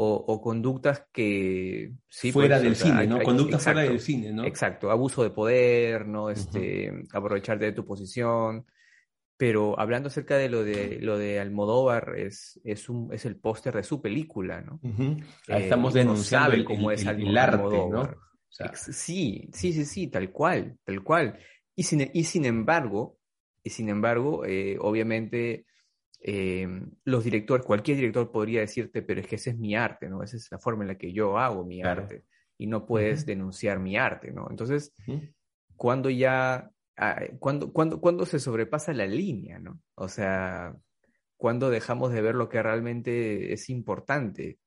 o, 0.00 0.40
conductas 0.40 1.06
que... 1.12 1.92
Sí, 2.08 2.30
fuera 2.30 2.58
pues, 2.58 2.62
del 2.62 2.76
cine, 2.76 3.06
¿no? 3.08 3.20
conductas 3.20 3.64
fuera 3.64 3.80
del 3.80 3.98
cine, 3.98 4.32
¿no? 4.32 4.44
Exacto, 4.44 4.92
abuso 4.92 5.24
de 5.24 5.30
poder, 5.30 6.06
¿no? 6.06 6.30
Este, 6.30 6.92
Aprovecharte 7.12 7.64
de 7.64 7.72
tu 7.72 7.84
posición. 7.84 8.64
Pero 9.36 9.78
hablando 9.78 10.06
acerca 10.06 10.36
de 10.36 10.48
lo 10.48 10.62
de, 10.62 10.98
lo 11.00 11.18
de 11.18 11.40
Almodóvar, 11.40 12.14
es, 12.16 12.60
es, 12.62 12.88
un, 12.88 13.12
es 13.12 13.24
el 13.24 13.36
póster 13.36 13.74
de 13.74 13.82
su 13.82 14.00
película, 14.00 14.60
¿no? 14.60 14.80
estamos 15.48 15.94
eh, 15.94 15.98
denunciando 15.98 16.54
el, 16.54 16.64
cómo 16.64 16.92
es 16.92 17.04
el, 17.04 17.36
arte, 17.36 17.88
¿no? 17.88 18.08
sí, 18.74 19.48
sí, 19.52 19.72
sí, 19.72 19.84
sí, 19.84 20.08
tal 20.08 20.30
cual, 20.30 20.76
tal 20.84 21.02
cual. 21.02 21.38
Y 21.74 21.84
sin, 21.84 22.08
y 22.12 22.24
sin 22.24 22.44
embargo, 22.44 23.17
y 23.62 23.70
sin 23.70 23.88
embargo, 23.88 24.44
eh, 24.44 24.76
obviamente 24.80 25.66
Em, 26.20 26.90
los 27.04 27.22
directores, 27.22 27.64
cualquier 27.64 27.96
director 27.96 28.30
podría 28.32 28.60
decirte, 28.60 29.02
pero 29.02 29.20
es 29.20 29.28
que 29.28 29.36
ese 29.36 29.50
es 29.50 29.58
mi 29.58 29.76
arte, 29.76 30.08
¿no? 30.08 30.22
Esa 30.22 30.36
es 30.36 30.50
la 30.50 30.58
forma 30.58 30.82
en 30.82 30.88
la 30.88 30.98
que 30.98 31.12
yo 31.12 31.38
hago 31.38 31.64
mi 31.64 31.82
arte 31.82 32.24
y 32.56 32.66
no 32.66 32.86
puedes 32.86 33.24
denunciar 33.24 33.78
mi 33.78 33.96
arte, 33.96 34.32
¿no? 34.32 34.48
Entonces, 34.50 34.92
cuando 35.76 36.10
ya, 36.10 36.72
ah, 36.96 37.20
cuando, 37.38 37.72
cuando, 37.72 38.00
cuando 38.00 38.26
se 38.26 38.40
sobrepasa 38.40 38.92
la 38.92 39.06
línea, 39.06 39.60
¿no? 39.60 39.80
O 39.94 40.08
sea, 40.08 40.76
cuando 41.36 41.70
dejamos 41.70 42.12
de 42.12 42.20
ver 42.20 42.34
lo 42.34 42.48
que 42.48 42.62
realmente 42.62 43.52
es 43.52 43.70
importante, 43.70 44.58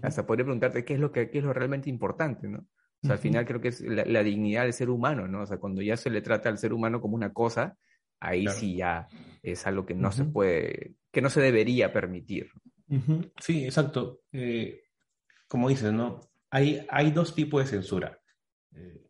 hasta 0.00 0.26
podría 0.26 0.46
preguntarte 0.46 0.84
qué 0.84 0.94
es 0.94 1.00
lo 1.00 1.12
que 1.12 1.30
qué 1.30 1.38
es 1.38 1.44
lo 1.44 1.52
realmente 1.52 1.90
importante, 1.90 2.48
¿no? 2.48 2.60
O 2.60 3.06
sea, 3.06 3.12
al 3.12 3.18
final 3.18 3.44
creo 3.44 3.60
que 3.60 3.68
es 3.68 3.82
la, 3.82 4.22
dignidad 4.22 4.62
del 4.62 4.72
ser 4.72 4.88
humano, 4.88 5.28
¿no? 5.28 5.42
O 5.42 5.46
sea, 5.46 5.58
cuando 5.58 5.82
ya 5.82 5.98
se 5.98 6.08
le 6.08 6.22
trata 6.22 6.48
al 6.48 6.56
ser 6.56 6.72
humano 6.72 7.02
como 7.02 7.14
una 7.14 7.34
cosa, 7.34 7.76
ahí 8.20 8.46
sí 8.48 8.76
ya 8.76 9.08
es 9.42 9.66
algo 9.66 9.86
que 9.86 9.94
no 9.94 10.12
se 10.12 10.24
puede, 10.24 10.94
que 11.12 11.20
no 11.22 11.30
se 11.30 11.40
debería 11.40 11.92
permitir. 11.92 12.50
Sí, 13.40 13.64
exacto. 13.64 14.22
Eh, 14.32 14.82
como 15.48 15.68
dices, 15.68 15.92
¿no? 15.92 16.20
Hay, 16.50 16.86
hay 16.90 17.10
dos 17.10 17.34
tipos 17.34 17.62
de 17.62 17.70
censura. 17.70 18.20
Eh, 18.74 19.06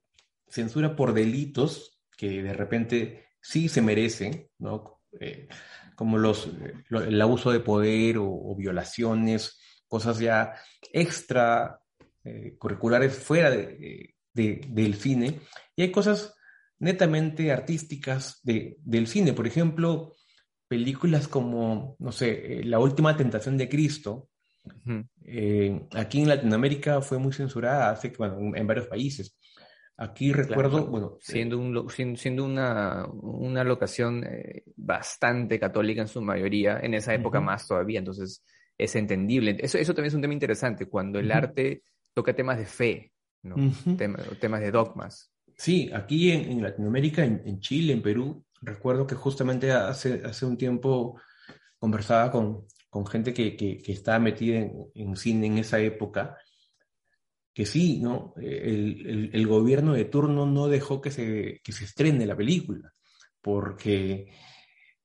censura 0.49 0.97
por 0.97 1.13
delitos 1.13 2.01
que 2.17 2.43
de 2.43 2.53
repente 2.53 3.27
sí 3.41 3.69
se 3.69 3.83
merecen, 3.83 4.49
¿no? 4.59 5.03
Eh, 5.21 5.49
como 5.95 6.19
los, 6.19 6.51
el 6.91 7.21
abuso 7.21 7.51
de 7.53 7.61
poder 7.61 8.17
o, 8.19 8.55
violaciones, 8.57 9.61
cosas 9.89 10.19
ya 10.19 10.55
extra 10.93 11.81
eh, 12.25 12.57
curriculares 12.59 13.15
fuera 13.15 13.51
de, 13.51 14.15
del 14.35 14.95
cine, 14.97 15.41
y 15.75 15.83
hay 15.83 15.91
cosas 15.91 16.36
netamente 16.79 17.53
artísticas 17.53 18.41
de, 18.43 18.77
del 18.81 19.07
cine. 19.07 19.33
Por 19.33 19.47
ejemplo, 19.47 20.13
películas 20.69 21.29
como, 21.29 21.97
no 21.99 22.13
sé, 22.13 22.63
La 22.65 22.79
Última 22.79 23.17
Tentación 23.17 23.57
de 23.57 23.69
Cristo, 23.69 24.29
eh, 25.25 25.87
aquí 25.93 26.23
en 26.23 26.29
Latinoamérica 26.29 27.01
fue 27.01 27.19
muy 27.19 27.33
censurada 27.33 27.91
hace, 27.91 28.13
bueno, 28.19 28.55
en 28.55 28.67
varios 28.67 28.87
países. 28.89 29.37
Aquí 29.99 30.33
recuerdo, 30.33 30.87
bueno... 30.87 31.17
Siendo, 31.21 31.59
un, 31.59 32.17
siendo 32.17 32.45
una, 32.45 33.07
una 33.07 33.65
locación 33.65 34.25
eh, 34.25 34.65
bastante 34.77 35.59
católica 35.59 36.03
en 36.03 36.09
su 36.09 36.21
mayoría, 36.21 36.81
en 36.81 36.95
esa 36.95 37.15
época 37.15 37.41
más 37.41 37.67
todavía, 37.67 38.01
entonces 38.01 38.45
es 38.77 38.97
entendible. 38.97 39.57
Eso, 39.59 39.79
eso 39.79 39.95
también 39.95 40.09
es 40.09 40.15
un 40.15 40.21
tema 40.21 40.35
interesante, 40.35 40.87
cuando 40.87 41.19
el 41.19 41.33
arte 41.33 41.83
toca 42.13 42.35
temas 42.35 42.59
de 42.59 42.67
fe, 42.67 43.13
¿no? 43.43 43.57
temas 43.97 44.61
de 44.61 44.71
dogmas. 44.71 45.33
Sí, 45.57 45.91
aquí 45.93 46.31
en, 46.33 46.63
Latinoamérica, 46.63 47.25
en, 47.25 47.61
Chile, 47.61 47.95
en 47.95 48.03
Perú, 48.03 48.45
recuerdo 48.61 49.07
que 49.07 49.15
justamente 49.15 49.73
hace, 49.73 50.23
hace 50.25 50.45
un 50.45 50.57
tiempo 50.57 51.21
conversaba 51.79 52.31
con, 52.31 52.67
con 52.91 53.07
gente 53.07 53.33
que, 53.33 53.57
que, 53.57 53.81
estaba 53.87 54.19
metida 54.19 54.59
en, 54.59 54.91
en, 54.95 55.17
cine 55.17 55.47
en 55.47 55.59
esa 55.59 55.81
época, 55.81 56.37
que 57.55 57.65
sí, 57.65 58.01
¿no? 58.03 58.35
El, 58.37 59.31
el, 59.33 59.47
gobierno 59.47 59.95
de 59.95 60.05
turno 60.05 60.45
no 60.45 60.69
dejó 60.69 61.01
que 61.01 61.11
se, 61.11 61.61
que 61.65 61.73
se 61.73 61.85
estrene 61.85 62.27
la 62.27 62.37
película, 62.37 62.93
porque... 63.41 64.33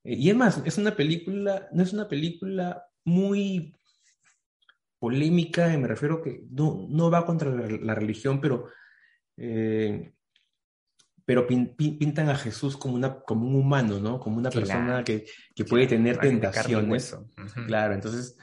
Y 0.04 0.28
es 0.28 0.36
más, 0.36 0.60
es 0.64 0.78
una 0.78 0.96
película, 0.96 1.68
no 1.72 1.82
es 1.82 1.92
una 1.92 2.08
película 2.08 2.84
muy 3.04 3.72
polémica, 4.98 5.76
me 5.78 5.88
refiero 5.88 6.22
que 6.22 6.44
no, 6.50 6.86
no 6.88 7.10
va 7.10 7.24
contra 7.24 7.50
la, 7.50 7.94
religión, 7.94 8.40
pero 8.40 8.68
eh, 9.36 10.12
pero 11.24 11.46
pintan 11.46 12.28
a 12.28 12.36
Jesús 12.36 12.76
como, 12.76 12.94
una, 12.94 13.20
como 13.20 13.46
un 13.46 13.54
humano, 13.54 14.00
¿no? 14.00 14.18
Como 14.18 14.38
una 14.38 14.50
persona 14.50 15.04
que, 15.04 15.26
que 15.54 15.64
puede 15.64 15.86
tener 15.86 16.18
tentaciones. 16.18 17.16
Claro, 17.66 17.94
entonces, 17.94 18.36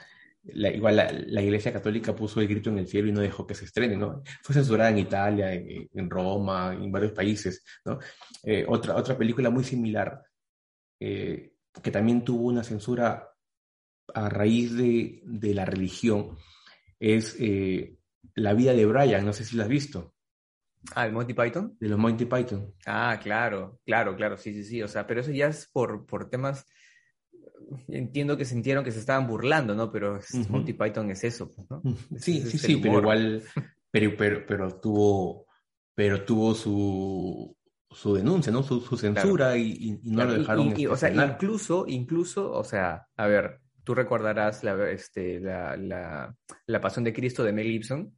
igual 0.44 0.96
la, 0.96 1.42
Iglesia 1.42 1.74
Católica 1.74 2.16
puso 2.16 2.42
el 2.42 2.48
grito 2.48 2.70
en 2.70 2.80
el 2.80 2.88
cielo 2.88 3.10
y 3.10 3.12
no 3.12 3.22
dejó 3.22 3.46
que 3.46 3.56
se 3.56 3.66
estrene, 3.66 3.98
¿no? 3.98 4.24
Fue 4.42 4.54
censurada 4.54 4.90
en 4.90 5.00
Italia, 5.00 5.54
en, 5.54 6.10
Roma, 6.10 6.74
en 6.74 6.92
varios 6.92 7.12
países, 7.12 7.64
¿no? 7.86 8.00
Eh, 8.44 8.66
otra, 8.68 8.96
otra 8.96 9.18
película 9.18 9.50
muy 9.50 9.64
similar, 9.64 10.24
eh, 11.00 11.54
que 11.82 11.92
también 11.92 12.24
tuvo 12.24 12.48
una 12.48 12.64
censura 12.64 13.30
a 14.14 14.30
raíz 14.30 14.76
de, 14.76 15.22
de 15.24 15.54
la 15.54 15.66
religión, 15.66 16.38
es 17.00 17.36
eh, 17.40 17.98
La 18.36 18.54
vida 18.54 18.74
de 18.74 18.86
Brian, 18.86 19.26
no 19.26 19.34
sé 19.34 19.46
si 19.46 19.56
la 19.56 19.64
has 19.64 19.70
visto. 19.70 20.14
Ah, 20.96 21.06
el 21.06 21.14
Monty 21.14 21.34
Python. 21.34 21.76
De 21.80 21.90
los 21.90 22.00
Monty 22.00 22.26
Python. 22.26 22.74
Ah, 22.86 23.20
claro, 23.22 23.80
claro, 23.86 24.16
claro, 24.16 24.38
sí, 24.38 24.54
sí, 24.54 24.64
sí. 24.64 24.82
O 24.82 24.88
sea, 24.88 25.06
pero 25.06 25.22
eso 25.22 25.32
ya 25.32 25.48
es 25.48 25.70
por, 25.72 26.06
por 26.06 26.30
temas. 26.30 26.66
Entiendo 27.88 28.38
que 28.38 28.46
sintieron 28.46 28.84
que 28.84 28.92
se 28.92 29.00
estaban 29.00 29.28
burlando, 29.28 29.76
¿no? 29.76 29.92
Pero 29.92 30.20
Monty 30.50 30.74
Python 30.74 31.12
es 31.12 31.24
eso, 31.24 31.52
pues, 31.52 31.70
¿no? 31.70 31.82
Sí, 32.18 32.42
sí, 32.42 32.58
sí, 32.58 32.78
pero 32.78 33.00
igual, 33.00 33.44
pero, 33.92 34.16
pero, 34.18 34.46
pero 34.46 34.80
tuvo, 34.80 35.46
pero 35.94 36.24
tuvo 36.24 36.56
su, 36.56 37.56
su 37.92 38.16
denuncia, 38.16 38.52
¿no? 38.52 38.64
Su, 38.64 38.82
censura 38.98 39.58
y, 39.58 40.00
no 40.04 40.26
lo 40.26 40.34
dejaron. 40.34 40.74
o 40.90 40.96
sea, 40.96 41.14
incluso, 41.14 41.86
incluso, 41.88 42.52
o 42.52 42.64
sea, 42.64 43.06
a 43.16 43.28
ver, 43.28 43.60
tú 43.84 43.94
recordarás 43.94 44.64
la, 44.64 44.90
este, 44.90 45.40
la, 45.40 45.76
la, 45.76 46.36
la 46.66 46.82
Pasión 46.82 47.04
de 47.04 47.14
Cristo 47.14 47.44
de 47.44 47.54
Mel 47.54 47.68
Gibson. 47.68 48.16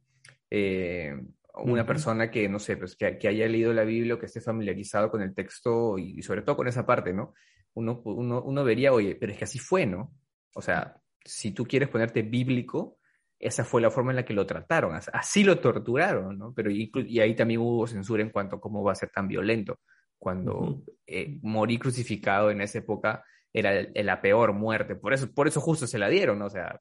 Eh, 0.48 1.14
una 1.54 1.84
persona 1.84 2.30
que, 2.30 2.48
no 2.48 2.58
sé, 2.58 2.76
pues 2.76 2.96
que, 2.96 3.06
haya 3.06 3.46
leído 3.46 3.72
la 3.72 3.84
Biblia 3.84 4.14
o 4.14 4.18
que 4.18 4.26
esté 4.26 4.40
familiarizado 4.40 5.10
con 5.10 5.22
el 5.22 5.34
texto 5.34 5.98
y, 5.98 6.22
sobre 6.22 6.42
todo 6.42 6.56
con 6.56 6.68
esa 6.68 6.86
parte, 6.86 7.12
¿no? 7.12 7.34
Uno, 7.74 8.00
uno, 8.04 8.42
uno, 8.42 8.64
vería, 8.64 8.92
oye, 8.92 9.16
pero 9.16 9.32
es 9.32 9.38
que 9.38 9.44
así 9.44 9.58
fue, 9.58 9.86
¿no? 9.86 10.12
O 10.54 10.62
sea, 10.62 10.96
si 11.24 11.52
tú 11.52 11.64
quieres 11.64 11.88
ponerte 11.88 12.22
bíblico, 12.22 12.98
esa 13.38 13.64
fue 13.64 13.82
la 13.82 13.90
forma 13.90 14.12
en 14.12 14.16
la 14.16 14.24
que 14.24 14.34
lo 14.34 14.46
trataron, 14.46 14.94
así 14.94 15.42
lo 15.44 15.58
torturaron, 15.58 16.38
¿no? 16.38 16.54
Pero 16.54 16.70
y, 16.70 16.90
ahí 17.20 17.34
también 17.34 17.60
hubo 17.60 17.86
censura 17.86 18.22
en 18.22 18.30
cuanto 18.30 18.56
a 18.56 18.60
cómo 18.60 18.82
va 18.82 18.92
a 18.92 18.96
ser 18.96 19.10
tan 19.10 19.28
violento. 19.28 19.80
Cuando 20.18 20.84
eh, 21.06 21.38
morí 21.42 21.78
crucificado 21.78 22.50
en 22.50 22.60
esa 22.60 22.78
época 22.78 23.24
era 23.52 23.82
la 23.94 24.22
peor 24.22 24.52
muerte, 24.52 24.94
por 24.94 25.12
eso, 25.12 25.30
por 25.32 25.48
eso 25.48 25.60
justo 25.60 25.86
se 25.86 25.98
la 25.98 26.08
dieron, 26.08 26.38
¿no? 26.38 26.46
O 26.46 26.50
sea, 26.50 26.80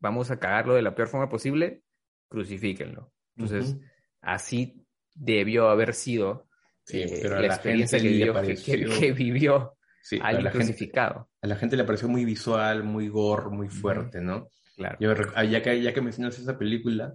vamos 0.00 0.30
a 0.30 0.38
cagarlo 0.38 0.74
de 0.74 0.82
la 0.82 0.94
peor 0.94 1.08
forma 1.08 1.28
posible, 1.28 1.82
crucifíquenlo. 2.28 3.12
Entonces, 3.36 3.76
así 4.22 4.86
debió 5.14 5.68
haber 5.68 5.94
sido 5.94 6.48
eh, 6.88 7.22
la, 7.28 7.46
experiencia 7.46 8.00
que 8.00 8.08
vivió, 8.08 8.34
que, 8.34 9.12
vivió 9.12 9.76
alguien 10.20 10.50
crucificado. 10.50 11.28
a 11.42 11.46
la 11.46 11.56
gente 11.56 11.76
le 11.76 11.84
pareció 11.84 12.08
muy 12.08 12.24
visual, 12.24 12.84
muy 12.84 13.08
gore, 13.08 13.50
muy 13.50 13.68
fuerte, 13.68 14.20
¿no? 14.20 14.48
Claro. 14.76 14.98
Ah, 15.34 15.44
ya, 15.44 15.62
que, 15.62 15.80
ya 15.82 15.92
que 15.92 16.00
mencionas 16.00 16.38
esa 16.38 16.58
película, 16.58 17.14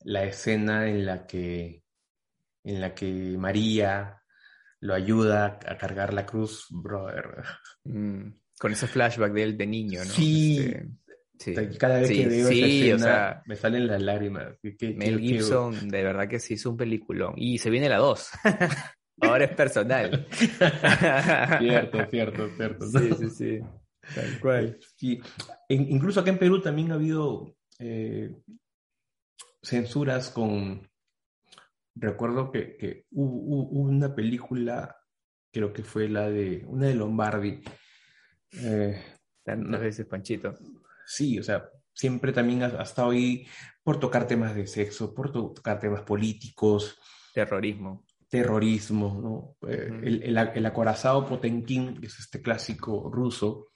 la 0.00 0.24
escena 0.24 0.88
en 0.88 1.04
la 1.04 1.26
que, 1.26 1.82
en 2.64 2.80
la 2.80 2.94
que 2.94 3.36
María 3.38 4.22
lo 4.80 4.94
ayuda 4.94 5.58
a 5.66 5.76
cargar 5.76 6.14
la 6.14 6.26
cruz, 6.26 6.66
brother. 6.70 7.42
Mm, 7.84 8.30
con 8.58 8.72
ese 8.72 8.86
flashback 8.86 9.32
de 9.32 9.42
él 9.42 9.56
de 9.56 9.66
niño, 9.66 10.00
¿no? 10.00 10.10
Sí, 10.10 10.58
este, 10.58 10.88
cada 11.78 12.00
vez 12.00 12.10
que 12.10 12.26
veo 12.26 12.48
esa 12.48 12.66
escena, 12.66 13.42
me 13.46 13.56
salen 13.56 13.86
las 13.86 14.02
lágrimas. 14.02 14.58
Mel 14.62 15.20
Gibson, 15.20 15.88
de 15.88 16.02
verdad 16.02 16.28
que 16.28 16.38
sí 16.38 16.54
es 16.54 16.66
un 16.66 16.76
peliculón. 16.76 17.34
Y 17.36 17.58
se 17.58 17.70
viene 17.70 17.88
la 17.88 17.98
2. 17.98 18.30
Ahora 19.20 19.44
es 19.44 19.54
personal. 19.54 20.26
cierto, 21.58 22.06
cierto, 22.10 22.48
cierto. 22.56 22.86
Sí, 22.86 23.10
sí, 23.18 23.30
sí. 23.30 23.60
Tal 24.14 24.40
cual. 24.40 24.78
incluso 25.68 26.20
acá 26.20 26.30
en 26.30 26.38
Perú 26.38 26.60
también 26.60 26.92
ha 26.92 26.94
habido 26.94 27.56
eh, 27.78 28.34
censuras 29.62 30.30
con. 30.30 30.88
Recuerdo 31.94 32.52
que, 32.52 33.06
hubo, 33.10 33.68
una 33.70 34.14
película, 34.14 34.96
creo 35.50 35.72
que 35.72 35.82
fue 35.82 36.08
la 36.08 36.28
de. 36.28 36.62
Una 36.66 36.86
de 36.86 36.94
Lombardi. 36.94 37.62
Eh, 38.62 39.02
Tantas 39.46 39.80
veces, 39.80 40.06
Panchito. 40.06 40.58
Sí, 41.06 41.38
o 41.38 41.42
sea, 41.42 41.70
siempre 41.94 42.32
también 42.32 42.62
ha, 42.64 42.82
estado 42.82 43.10
ahí 43.10 43.46
por 43.82 44.00
tocar 44.00 44.26
temas 44.26 44.54
de 44.54 44.66
sexo, 44.66 45.14
por 45.14 45.32
tocar 45.32 45.78
temas 45.78 46.02
políticos. 46.02 46.98
Terrorismo. 47.32 48.04
Terrorismo, 48.28 49.56
¿no? 49.62 49.68
Eh, 49.70 49.88
el, 50.02 50.36
el, 50.36 50.66
acorazado 50.66 51.26
Potenkin, 51.26 52.00
que 52.00 52.08
es 52.08 52.18
este 52.18 52.42
clásico 52.42 53.08
ruso, 53.10 53.68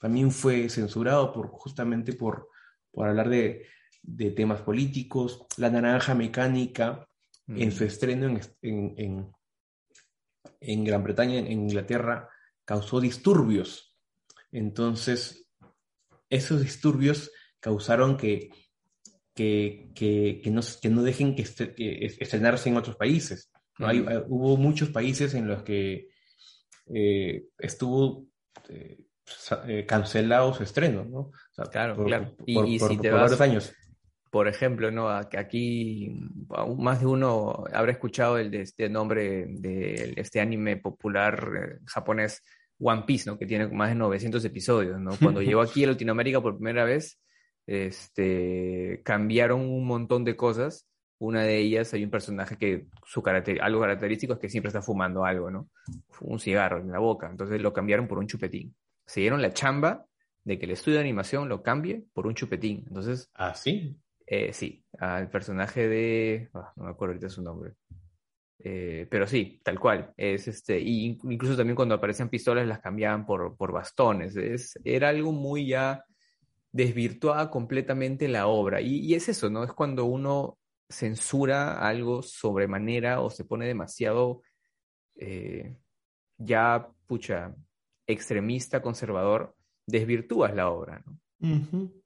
también 0.00 0.30
fue 0.30 0.68
censurado 0.68 1.32
por, 1.32 1.48
justamente 1.48 2.14
por, 2.14 2.48
por 2.90 3.06
hablar 3.06 3.28
de, 3.28 3.66
de 4.02 4.30
temas 4.30 4.62
políticos. 4.62 5.46
La 5.58 5.70
naranja 5.70 6.14
mecánica, 6.14 7.06
en 7.46 7.70
su 7.70 7.84
estreno 7.84 8.28
en, 8.28 8.40
en, 8.62 8.94
en, 8.96 9.32
en 10.60 10.84
Gran 10.84 11.04
Bretaña, 11.04 11.38
en 11.38 11.52
Inglaterra, 11.52 12.28
causó 12.64 12.98
disturbios. 12.98 13.94
Entonces, 14.50 15.41
esos 16.32 16.62
disturbios 16.62 17.30
causaron 17.60 18.16
que, 18.16 18.50
que, 19.34 19.90
que, 19.94 20.50
no, 20.50 20.62
que 20.80 20.88
no, 20.88 21.02
dejen 21.02 21.36
que, 21.36 21.44
estrenarse 22.18 22.70
en 22.70 22.78
otros 22.78 22.96
países. 22.96 23.52
¿no? 23.78 23.86
Hay, 23.86 24.04
hubo 24.28 24.56
muchos 24.56 24.88
países 24.88 25.34
en 25.34 25.46
los 25.46 25.62
que 25.62 26.08
eh, 26.92 27.44
estuvo 27.58 28.26
eh, 28.70 29.04
eh, 29.66 29.84
cancelado 29.86 30.54
su 30.54 30.62
estreno, 30.62 31.04
¿no? 31.04 31.30
claro, 31.70 32.02
claro. 32.02 32.34
y, 32.46 32.78
si 32.78 32.96
te 32.96 33.10
vas, 33.10 33.38
años. 33.40 33.74
Por 34.30 34.48
ejemplo, 34.48 34.90
¿no? 34.90 35.10
Aquí 35.10 36.10
más 36.78 37.00
de 37.00 37.06
uno 37.06 37.64
habrá 37.74 37.92
escuchado 37.92 38.38
el 38.38 38.50
de 38.50 38.62
este 38.62 38.88
nombre 38.88 39.44
de 39.46 40.14
este 40.16 40.40
anime 40.40 40.78
popular 40.78 41.80
japonés 41.84 42.42
One 42.82 43.04
Piece, 43.06 43.30
¿no? 43.30 43.38
Que 43.38 43.46
tiene 43.46 43.68
más 43.68 43.90
de 43.90 43.94
900 43.94 44.44
episodios, 44.44 45.00
¿no? 45.00 45.12
Cuando 45.20 45.40
llegó 45.42 45.60
aquí 45.60 45.84
a 45.84 45.88
Latinoamérica 45.88 46.40
por 46.40 46.56
primera 46.56 46.84
vez, 46.84 47.20
este, 47.66 49.00
cambiaron 49.04 49.60
un 49.60 49.86
montón 49.86 50.24
de 50.24 50.36
cosas. 50.36 50.88
Una 51.18 51.42
de 51.42 51.58
ellas, 51.58 51.94
hay 51.94 52.02
un 52.02 52.10
personaje 52.10 52.56
que 52.56 52.86
su 53.06 53.22
carácter, 53.22 53.62
algo 53.62 53.80
característico 53.80 54.32
es 54.32 54.38
que 54.40 54.48
siempre 54.48 54.68
está 54.68 54.82
fumando 54.82 55.24
algo, 55.24 55.50
¿no? 55.50 55.68
Un 56.20 56.40
cigarro 56.40 56.80
en 56.80 56.90
la 56.90 56.98
boca. 56.98 57.28
Entonces 57.30 57.60
lo 57.62 57.72
cambiaron 57.72 58.08
por 58.08 58.18
un 58.18 58.26
chupetín. 58.26 58.74
Se 59.06 59.20
dieron 59.20 59.40
la 59.40 59.52
chamba 59.52 60.06
de 60.42 60.58
que 60.58 60.64
el 60.64 60.72
estudio 60.72 60.96
de 60.96 61.04
animación 61.04 61.48
lo 61.48 61.62
cambie 61.62 62.04
por 62.12 62.26
un 62.26 62.34
chupetín. 62.34 62.84
Entonces. 62.88 63.30
Ah, 63.34 63.54
sí. 63.54 63.96
Eh, 64.26 64.52
sí, 64.52 64.84
al 64.98 65.30
personaje 65.30 65.88
de. 65.88 66.50
Ah, 66.54 66.72
no 66.76 66.84
me 66.84 66.90
acuerdo 66.90 67.12
ahorita 67.12 67.28
su 67.28 67.42
nombre. 67.42 67.74
Eh, 68.64 69.08
pero 69.10 69.26
sí, 69.26 69.60
tal 69.64 69.80
cual. 69.80 70.12
Es 70.16 70.46
este, 70.46 70.78
y 70.78 71.18
incluso 71.24 71.56
también 71.56 71.74
cuando 71.74 71.96
aparecían 71.96 72.28
pistolas 72.28 72.66
las 72.66 72.80
cambiaban 72.80 73.26
por, 73.26 73.56
por 73.56 73.72
bastones. 73.72 74.36
Es, 74.36 74.78
era 74.84 75.08
algo 75.08 75.32
muy 75.32 75.66
ya 75.66 76.04
desvirtuada 76.70 77.50
completamente 77.50 78.28
la 78.28 78.46
obra. 78.46 78.80
Y, 78.80 78.98
y, 78.98 79.14
es 79.14 79.28
eso, 79.28 79.50
¿no? 79.50 79.64
Es 79.64 79.72
cuando 79.72 80.04
uno 80.04 80.58
censura 80.88 81.86
algo 81.86 82.22
sobremanera 82.22 83.20
o 83.20 83.30
se 83.30 83.44
pone 83.44 83.66
demasiado 83.66 84.42
eh, 85.16 85.76
ya, 86.38 86.88
pucha, 87.06 87.54
extremista, 88.06 88.80
conservador, 88.80 89.56
desvirtúas 89.86 90.54
la 90.54 90.70
obra, 90.70 91.02
¿no? 91.04 91.18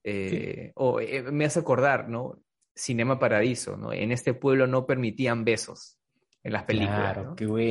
Eh, 0.03 0.73
o 0.77 0.99
me 1.31 1.45
hace 1.45 1.61
acordar, 1.61 2.09
¿no? 2.09 2.41
Cinema 2.75 3.19
Paradiso, 3.19 3.77
¿no? 3.77 3.93
En 3.93 4.11
este 4.11 4.33
pueblo 4.33 4.67
no 4.67 4.87
permitían 4.87 5.45
besos 5.45 5.96
en 6.47 6.53
las 6.53 6.63
películas. 6.63 7.19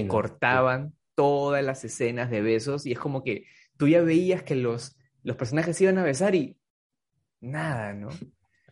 Cortaban 0.08 0.94
todas 1.16 1.64
las 1.64 1.86
escenas 1.86 2.30
de 2.30 2.42
besos 2.42 2.86
y 2.86 2.92
es 2.92 3.00
como 3.00 3.24
que 3.24 3.46
tú 3.78 3.88
ya 3.88 4.02
veías 4.02 4.44
que 4.44 4.56
los, 4.56 4.98
los 5.24 5.38
personajes 5.38 5.80
iban 5.80 5.98
a 5.98 6.04
besar 6.04 6.36
y 6.36 6.58
nada, 7.40 7.94
¿no? 7.94 8.10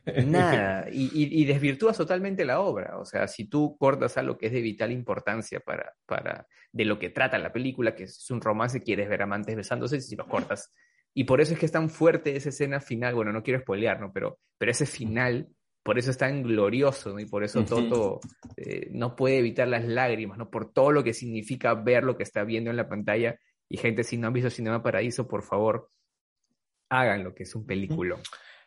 Nada. 0.27 0.89
Y, 0.91 1.09
y, 1.13 1.45
desvirtúas 1.45 1.95
totalmente 1.95 2.43
la 2.43 2.59
obra. 2.59 2.97
O 2.97 3.05
sea, 3.05 3.29
si 3.29 3.45
tú 3.45 3.77
cortas 3.77 4.17
algo 4.17 4.37
que 4.37 4.47
es 4.47 4.51
de 4.51 4.59
vital 4.59 4.91
importancia 4.91 5.61
para, 5.61 5.93
para 6.05 6.45
de 6.73 6.83
lo 6.83 6.99
que 6.99 7.09
trata 7.09 7.37
la 7.37 7.53
película, 7.53 7.95
que 7.95 8.03
es 8.03 8.29
un 8.29 8.41
romance, 8.41 8.83
quieres 8.83 9.07
ver 9.07 9.21
amantes 9.21 9.55
besándose, 9.55 10.01
si 10.01 10.17
los 10.17 10.27
cortas. 10.27 10.73
Y 11.13 11.23
por 11.23 11.39
eso 11.39 11.53
es 11.53 11.59
que 11.59 11.65
es 11.65 11.71
tan 11.71 11.89
fuerte 11.89 12.35
esa 12.35 12.49
escena 12.49 12.81
final. 12.81 13.15
Bueno, 13.15 13.31
no 13.31 13.43
quiero 13.43 13.61
spoilear, 13.61 14.01
¿no? 14.01 14.11
Pero, 14.11 14.39
pero 14.57 14.71
ese 14.71 14.85
final 14.85 15.47
por 15.84 16.00
eso 16.00 16.12
es 16.12 16.17
tan 16.17 16.43
glorioso, 16.43 17.12
¿no? 17.12 17.19
Y 17.19 17.26
por 17.26 17.43
eso 17.43 17.65
Toto 17.65 18.22
eh, 18.56 18.88
no 18.91 19.15
puede 19.15 19.39
evitar 19.39 19.67
las 19.67 19.86
lágrimas, 19.86 20.38
¿no? 20.38 20.50
Por 20.50 20.72
todo 20.72 20.91
lo 20.91 21.04
que 21.04 21.13
significa 21.13 21.74
ver 21.74 22.06
lo 22.06 22.15
que 22.15 22.24
está 22.24 22.46
viendo 22.46 22.69
en 22.69 22.78
la 22.78 22.88
pantalla. 22.88 23.38
Y 23.67 23.78
gente, 23.78 24.06
si 24.06 24.17
no 24.17 24.28
han 24.28 24.34
visto 24.34 24.50
Cinema 24.50 24.82
Paraíso, 24.82 25.28
por 25.28 25.43
favor, 25.43 25.91
hagan 26.89 27.26
lo 27.26 27.36
que 27.36 27.43
es 27.43 27.54
un 27.54 27.65
película. 27.65 28.17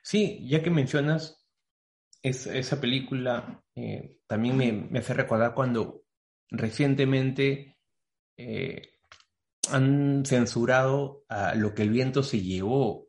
Sí, 0.03 0.47
ya 0.47 0.63
que 0.63 0.71
mencionas 0.71 1.43
esa 2.23 2.81
película, 2.81 3.63
eh, 3.75 4.19
también 4.27 4.57
me, 4.57 4.99
hace 4.99 5.15
recordar 5.15 5.55
cuando 5.55 6.03
recientemente 6.51 7.79
eh, 8.37 8.91
han 9.71 10.25
censurado 10.27 11.25
a 11.29 11.55
lo 11.55 11.75
que 11.75 11.83
el 11.83 11.91
viento 11.91 12.23
se 12.23 12.43
llevó. 12.43 13.09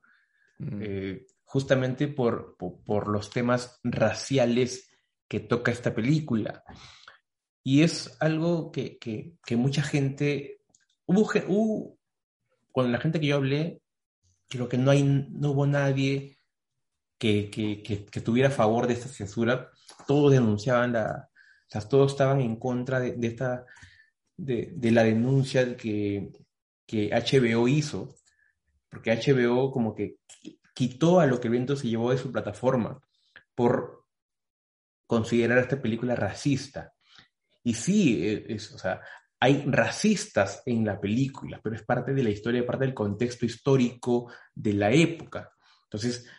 Mm 0.59 1.17
justamente 1.47 2.09
por, 2.09 2.57
por, 2.57 3.07
los 3.07 3.29
temas 3.29 3.79
raciales 3.81 4.91
que 5.29 5.39
toca 5.39 5.71
esta 5.71 5.95
película. 5.95 6.63
Y 7.63 7.83
es 7.83 8.17
algo 8.19 8.69
que, 8.69 8.97
que, 8.99 9.55
mucha 9.55 9.81
gente, 9.81 10.59
hubo, 11.05 11.97
con 12.73 12.91
la 12.91 12.99
gente 12.99 13.21
que 13.21 13.27
yo 13.27 13.37
hablé, 13.37 13.81
creo 14.49 14.67
que 14.67 14.77
no, 14.77 14.91
hay, 14.91 15.03
no 15.03 15.51
hubo 15.51 15.65
nadie 15.65 16.37
que, 17.17 17.49
que, 17.49 18.21
tuviera 18.21 18.49
a 18.49 18.51
favor 18.51 18.85
de 18.85 18.95
esta 18.95 19.07
censura. 19.07 19.71
Todos 20.05 20.33
denunciaban 20.33 20.91
la, 20.91 21.29
o 21.31 21.69
sea, 21.69 21.79
todos 21.81 22.11
estaban 22.11 22.41
en 22.41 22.57
contra 22.57 22.99
de, 22.99 23.15
esta, 23.25 23.65
de, 24.35 24.91
la 24.91 25.05
denuncia 25.05 25.77
que, 25.77 26.29
que 26.85 27.09
HBO 27.09 27.69
hizo, 27.69 28.15
porque 28.89 29.15
HBO 29.15 29.71
como 29.71 29.95
que 29.95 30.17
quitó 30.77 31.19
a 31.19 31.25
lo 31.25 31.39
que 31.41 31.47
el 31.47 31.53
viento 31.53 31.75
se 31.75 31.87
llevó 31.87 32.11
de 32.11 32.19
su 32.19 32.31
plataforma 32.31 33.01
por 33.55 34.05
considerar 35.07 35.57
esta 35.57 35.81
película 35.81 36.15
racista. 36.15 36.93
Y 37.63 37.73
sí, 37.73 38.23
e, 38.23 38.45
es, 38.53 38.71
o 38.73 38.77
sea, 38.77 39.01
hay 39.39 39.63
racistas 39.65 40.61
en 40.67 40.85
la 40.85 41.01
película, 41.01 41.59
pero 41.63 41.75
es 41.75 41.81
parte 41.81 42.13
de 42.13 42.23
la 42.23 42.29
historia, 42.29 42.63
parte 42.63 42.85
del 42.85 42.93
contexto 42.93 43.43
histórico 43.43 44.31
de 44.53 44.73
la 44.73 44.91
época. 44.91 45.51
Entonces, 45.85 46.29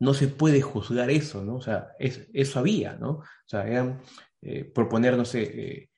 no 0.00 0.12
se 0.12 0.28
puede 0.28 0.60
juzgar 0.60 1.08
eso, 1.08 1.42
¿no? 1.42 1.56
O 1.56 1.62
sea, 1.62 1.92
es, 1.98 2.28
eso 2.34 2.58
había, 2.58 2.92
¿no? 2.92 3.10
O 3.12 3.24
sea, 3.46 3.66
eran 3.66 4.02
eh, 4.42 4.64
proponer, 4.64 5.16
no 5.16 5.24
sé, 5.24 5.42
eh, 5.44 5.90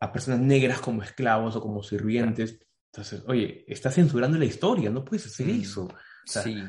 a 0.00 0.12
personas 0.12 0.40
negras 0.40 0.80
como 0.80 1.02
esclavos 1.02 1.56
o 1.56 1.62
como 1.62 1.82
sirvientes. 1.82 2.60
Entonces, 2.92 3.24
oye, 3.26 3.64
está 3.66 3.90
censurando 3.90 4.36
la 4.36 4.44
historia, 4.44 4.90
no 4.90 5.02
puedes 5.02 5.24
hacer 5.24 5.46
mm, 5.46 5.60
eso. 5.62 5.88
sí. 6.26 6.62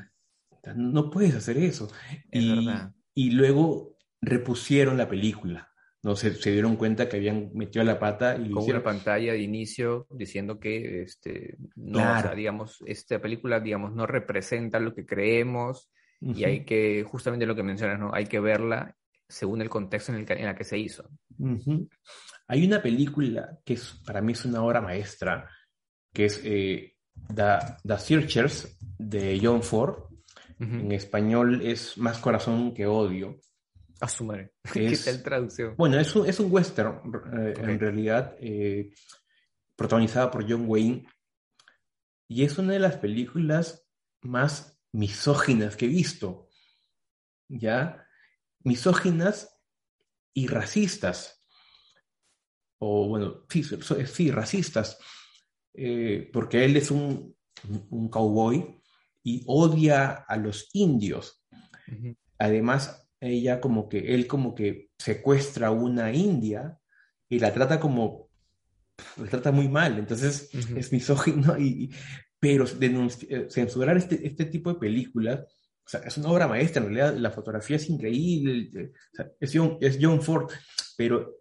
No 0.75 1.09
puedes 1.09 1.35
hacer 1.35 1.57
eso. 1.57 1.91
y, 2.31 3.31
luego 3.31 3.97
repusieron 4.21 4.97
la 4.97 5.09
película. 5.09 5.69
No 6.01 6.15
se, 6.15 6.33
se 6.33 6.51
dieron 6.51 6.77
cuenta 6.77 7.09
que 7.09 7.17
habían 7.17 7.51
metido 7.53 7.83
la 7.83 7.99
pata 7.99 8.37
y 8.37 8.51
con 8.51 8.63
una 8.63 8.81
pantalla 8.81 9.33
de 9.33 9.41
inicio 9.41 10.07
diciendo 10.09 10.57
que 10.57 11.01
este 11.01 11.57
no, 11.75 12.01
digamos, 12.33 12.81
esta 12.85 13.19
película 13.19 13.59
digamos 13.59 13.93
no 13.93 14.07
representa 14.07 14.79
lo 14.79 14.95
que 14.95 15.05
creemos 15.05 15.91
y 16.21 16.45
hay 16.45 16.63
que 16.63 17.03
justamente 17.03 17.45
lo 17.45 17.55
que 17.55 17.63
mencionas, 17.63 17.99
¿no? 17.99 18.13
Hay 18.13 18.27
que 18.27 18.39
verla 18.39 18.95
según 19.27 19.61
el 19.61 19.69
contexto 19.69 20.11
en 20.11 20.19
el 20.19 20.25
que, 20.25 20.33
en 20.33 20.45
la 20.45 20.55
que 20.55 20.63
se 20.63 20.77
hizo. 20.77 21.09
Hay 22.47 22.65
una 22.65 22.81
película 22.81 23.59
que 23.63 23.73
es, 23.73 24.01
para 24.05 24.21
mí 24.21 24.33
es 24.33 24.43
una 24.43 24.63
obra 24.63 24.81
maestra, 24.81 25.49
que 26.11 26.25
es 26.25 26.41
eh, 26.43 26.95
The, 27.33 27.57
The 27.83 27.97
Searchers 27.97 28.77
de 28.97 29.39
John 29.41 29.61
Ford, 29.63 30.08
en 30.59 30.91
español 30.91 31.61
es 31.63 31.97
Más 31.97 32.17
corazón 32.19 32.73
que 32.73 32.85
odio. 32.85 33.39
A 34.01 34.07
su 34.07 34.23
madre. 34.23 34.53
¿Qué 34.73 34.97
tal 34.97 35.23
traducción? 35.23 35.75
Bueno, 35.77 35.99
es 35.99 36.15
un, 36.15 36.27
es 36.27 36.39
un 36.39 36.51
western, 36.51 37.01
eh, 37.33 37.53
en 37.57 37.79
realidad, 37.79 38.35
eh, 38.39 38.93
protagonizada 39.75 40.31
por 40.31 40.49
John 40.49 40.65
Wayne. 40.67 41.05
Y 42.27 42.43
es 42.43 42.57
una 42.57 42.73
de 42.73 42.79
las 42.79 42.97
películas 42.97 43.85
más 44.21 44.79
misóginas 44.93 45.75
que 45.75 45.85
he 45.85 45.89
visto. 45.89 46.47
¿Ya? 47.49 48.07
Misóginas 48.63 49.57
y 50.33 50.47
racistas. 50.47 51.43
O 52.77 53.09
bueno, 53.09 53.45
sí, 53.49 53.63
sí 53.63 54.31
racistas. 54.31 54.97
Eh, 55.73 56.29
porque 56.31 56.63
él 56.63 56.77
es 56.77 56.91
un, 56.91 57.35
un 57.89 58.09
cowboy 58.09 58.78
y 59.23 59.43
odia 59.47 60.11
a 60.27 60.37
los 60.37 60.69
indios. 60.73 61.43
Además, 62.37 63.09
ella 63.19 63.59
como 63.59 63.89
que, 63.89 64.13
él 64.13 64.27
como 64.27 64.55
que 64.55 64.89
secuestra 64.97 65.67
a 65.67 65.71
una 65.71 66.13
india 66.13 66.79
y 67.27 67.39
la 67.39 67.53
trata 67.53 67.79
como, 67.79 68.29
la 69.17 69.27
trata 69.27 69.51
muy 69.51 69.67
mal, 69.67 69.97
entonces 69.97 70.49
es 70.53 70.91
misógino, 70.91 71.57
y, 71.59 71.93
pero 72.39 72.65
eh, 72.65 73.47
censurar 73.49 73.97
este, 73.97 74.25
este 74.25 74.45
tipo 74.45 74.73
de 74.73 74.79
películas, 74.79 75.41
o 75.85 75.89
sea, 75.89 76.01
es 76.01 76.17
una 76.17 76.29
obra 76.29 76.47
maestra, 76.47 76.81
en 76.81 76.93
realidad 76.93 77.17
la 77.17 77.31
fotografía 77.31 77.75
es 77.75 77.89
increíble, 77.89 78.71
eh, 78.75 78.91
es, 79.39 79.51
John, 79.53 79.77
es 79.81 79.99
John 80.01 80.21
Ford, 80.21 80.51
pero 80.97 81.35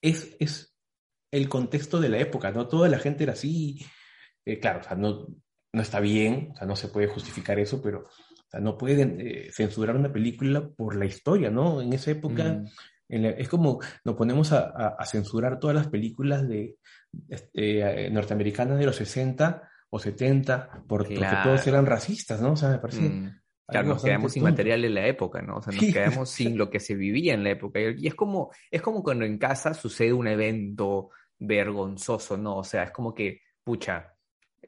es, 0.00 0.36
es 0.38 0.76
el 1.30 1.48
contexto 1.48 2.00
de 2.00 2.08
la 2.08 2.18
época, 2.18 2.50
¿no? 2.50 2.68
Toda 2.68 2.88
la 2.88 2.98
gente 2.98 3.24
era 3.24 3.32
así, 3.32 3.84
eh, 4.44 4.58
claro, 4.58 4.80
o 4.80 4.82
sea, 4.82 4.96
no, 4.96 5.26
no 5.72 5.82
está 5.82 6.00
bien, 6.00 6.50
o 6.52 6.56
sea, 6.56 6.66
no 6.66 6.76
se 6.76 6.88
puede 6.88 7.06
justificar 7.06 7.58
eso, 7.58 7.80
pero 7.82 8.06
no 8.58 8.76
pueden 8.76 9.20
eh, 9.20 9.50
censurar 9.52 9.96
una 9.96 10.12
película 10.12 10.68
por 10.68 10.96
la 10.96 11.06
historia, 11.06 11.50
¿no? 11.50 11.80
En 11.80 11.92
esa 11.92 12.10
época 12.10 12.62
mm. 13.08 13.24
es 13.24 13.48
como 13.48 13.80
nos 14.04 14.16
ponemos 14.16 14.52
a, 14.52 14.96
censurar 15.04 15.60
todas 15.60 15.76
las 15.76 15.88
películas 15.88 16.48
de 16.48 16.76
este, 17.28 18.06
eh, 18.06 18.10
norteamericanas 18.10 18.78
de 18.78 18.86
los 18.86 18.96
60 18.96 19.68
o 19.90 19.98
70 19.98 20.84
porque 20.88 21.20
todos 21.44 21.66
eran 21.66 21.86
racistas, 21.86 22.40
¿no? 22.40 22.52
O 22.52 22.56
sea, 22.56 22.70
me 22.70 22.78
parece... 22.78 23.02
Mm. 23.02 23.40
Claro, 23.70 23.86
nos 23.86 24.02
quedamos 24.02 24.32
sin 24.32 24.42
material 24.42 24.84
en 24.84 24.94
la 24.94 25.06
época, 25.06 25.42
¿no? 25.42 25.58
O 25.58 25.62
sea, 25.62 25.72
nos 25.72 25.92
quedamos 25.92 26.28
sin 26.30 26.58
lo 26.58 26.68
que 26.68 26.80
se 26.80 26.96
vivía 26.96 27.34
en 27.34 27.44
la 27.44 27.50
época. 27.50 27.78
Y 27.96 28.08
es 28.08 28.16
como, 28.16 28.50
es 28.68 28.82
como 28.82 29.00
cuando 29.00 29.24
en 29.24 29.38
casa 29.38 29.74
sucede 29.74 30.12
un 30.12 30.26
evento 30.26 31.10
vergonzoso, 31.38 32.36
¿no? 32.36 32.56
O 32.56 32.64
sea, 32.64 32.82
es 32.82 32.90
como 32.90 33.14
que, 33.14 33.42
pucha, 33.62 34.09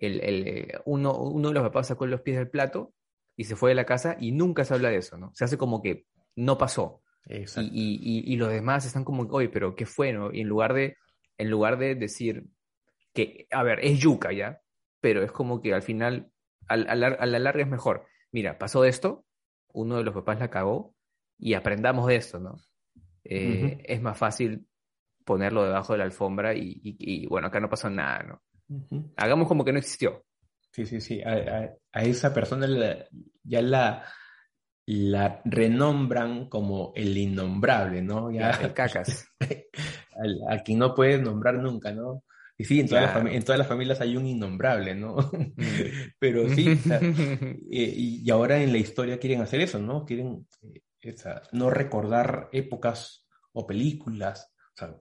el, 0.07 0.81
uno, 0.85 1.17
uno 1.17 1.49
de 1.49 1.55
los 1.55 1.63
papás 1.63 1.89
sacó 1.89 2.07
los 2.07 2.21
pies 2.23 2.37
del 2.37 2.51
plato 2.51 2.93
y 3.37 3.45
se 3.45 3.57
fue 3.57 3.71
de 3.71 3.75
la 3.75 3.87
casa 3.87 4.17
y 4.19 4.33
nunca 4.33 4.65
se 4.65 4.75
habla 4.75 4.91
de 4.91 4.99
eso, 4.99 5.17
¿no? 5.17 5.33
Se 5.35 5.45
hace 5.45 5.57
como 5.57 5.83
que 5.83 6.07
no 6.37 6.59
pasó. 6.59 7.03
Y, 7.29 7.45
y, 7.71 8.33
y, 8.33 8.37
los 8.37 8.51
demás 8.51 8.85
están 8.85 9.05
como, 9.05 9.23
oye, 9.31 9.49
pero 9.49 9.77
¿qué 9.77 9.87
fue, 9.87 10.13
no? 10.13 10.33
Y 10.33 10.41
en 10.41 10.49
lugar 10.49 10.75
de, 10.75 10.97
en 11.39 11.51
lugar 11.51 11.79
de 11.79 11.95
decir 11.95 12.47
que, 13.15 13.47
a 13.51 13.63
ver, 13.63 13.79
es 13.85 14.01
yuca 14.01 14.33
ya, 14.33 14.61
pero 15.01 15.23
es 15.23 15.31
como 15.31 15.61
que 15.63 15.73
al 15.73 15.83
final, 15.83 16.33
al, 16.67 16.89
a 16.89 16.97
la 17.27 17.39
larga 17.39 17.63
es 17.63 17.69
mejor. 17.69 18.07
Mira, 18.33 18.59
pasó 18.59 18.85
esto, 18.85 19.25
uno 19.73 19.99
de 19.99 20.05
los 20.05 20.15
papás 20.15 20.41
la 20.41 20.51
cagó 20.51 20.95
y 21.39 21.55
aprendamos 21.55 22.07
de 22.09 22.17
esto, 22.17 22.39
¿no? 22.41 22.61
Eh, 23.25 23.83
es 23.85 24.03
más 24.03 24.19
fácil 24.19 24.67
ponerlo 25.25 25.65
debajo 25.65 25.93
de 25.93 25.99
la 26.01 26.05
alfombra 26.05 26.55
y, 26.55 26.81
y, 26.83 27.27
bueno, 27.27 27.47
acá 27.47 27.61
no 27.61 27.69
pasó 27.69 27.89
nada, 27.89 28.23
¿no? 28.25 28.43
Hagamos 29.17 29.49
como 29.49 29.65
que 29.65 29.73
no 29.73 29.79
existió. 29.79 30.25
Sí, 30.73 30.87
sí, 30.87 31.01
sí. 31.01 31.21
A, 31.23 31.77
esa 31.93 32.33
persona 32.33 32.67
ya 33.43 33.63
la, 33.63 34.05
la 34.87 35.43
renombran 35.45 36.49
como 36.49 36.93
el 36.97 37.17
innombrable, 37.17 38.03
¿no? 38.03 38.31
Ya, 38.31 38.51
el 38.51 38.73
cacas. 38.73 39.27
al, 40.49 40.63
quien 40.63 40.79
no 40.79 40.95
puedes 40.95 41.21
nombrar 41.21 41.55
nunca, 41.55 41.93
¿no? 41.93 42.25
Y 42.59 42.65
sí, 42.65 42.81
en, 42.81 42.89
en 43.29 43.43
todas 43.43 43.59
las 43.59 43.67
familias 43.67 44.01
hay 44.01 44.17
un 44.17 44.27
innombrable, 44.27 44.95
¿no? 44.95 45.17
Mm. 45.17 45.55
Pero 46.19 46.49
sí, 46.49 46.79
y, 47.71 48.31
ahora 48.31 48.63
en 48.63 48.73
la 48.73 48.79
historia 48.79 49.19
quieren 49.19 49.41
hacer 49.41 49.61
eso, 49.61 49.79
¿no? 49.79 50.05
Quieren 50.05 50.47
eh, 51.03 51.15
no 51.53 51.71
recordar 51.71 52.49
épocas 52.53 53.27
o 53.53 53.67
películas. 53.67 54.53
O 54.75 54.77
sea, 54.77 54.95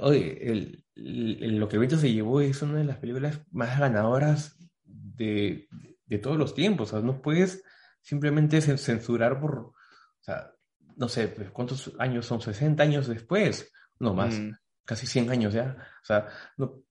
oye, 0.00 0.84
lo 0.94 1.68
que 1.68 1.78
Beto 1.78 1.98
se 1.98 2.12
llevó 2.12 2.40
es 2.40 2.62
una 2.62 2.78
de 2.78 2.84
las 2.84 2.98
películas 2.98 3.40
más 3.50 3.78
ganadoras 3.78 4.56
de, 4.84 5.68
de 6.06 6.18
todos 6.18 6.36
los 6.36 6.54
tiempos. 6.54 6.92
O 6.92 6.96
sea, 6.96 7.06
no 7.06 7.20
puedes 7.22 7.62
simplemente 8.00 8.60
censurar 8.60 9.40
por, 9.40 9.58
o 9.58 9.74
sea, 10.20 10.52
no 10.96 11.08
sé, 11.08 11.28
pues, 11.28 11.50
¿cuántos 11.50 11.92
años 11.98 12.26
son? 12.26 12.40
60 12.40 12.82
años 12.82 13.06
después, 13.06 13.72
no 14.00 14.14
más, 14.14 14.38
mm. 14.38 14.50
casi 14.84 15.06
100 15.06 15.30
años 15.30 15.54
ya. 15.54 15.76
O 16.02 16.04
sea, 16.04 16.26
no, 16.56 16.82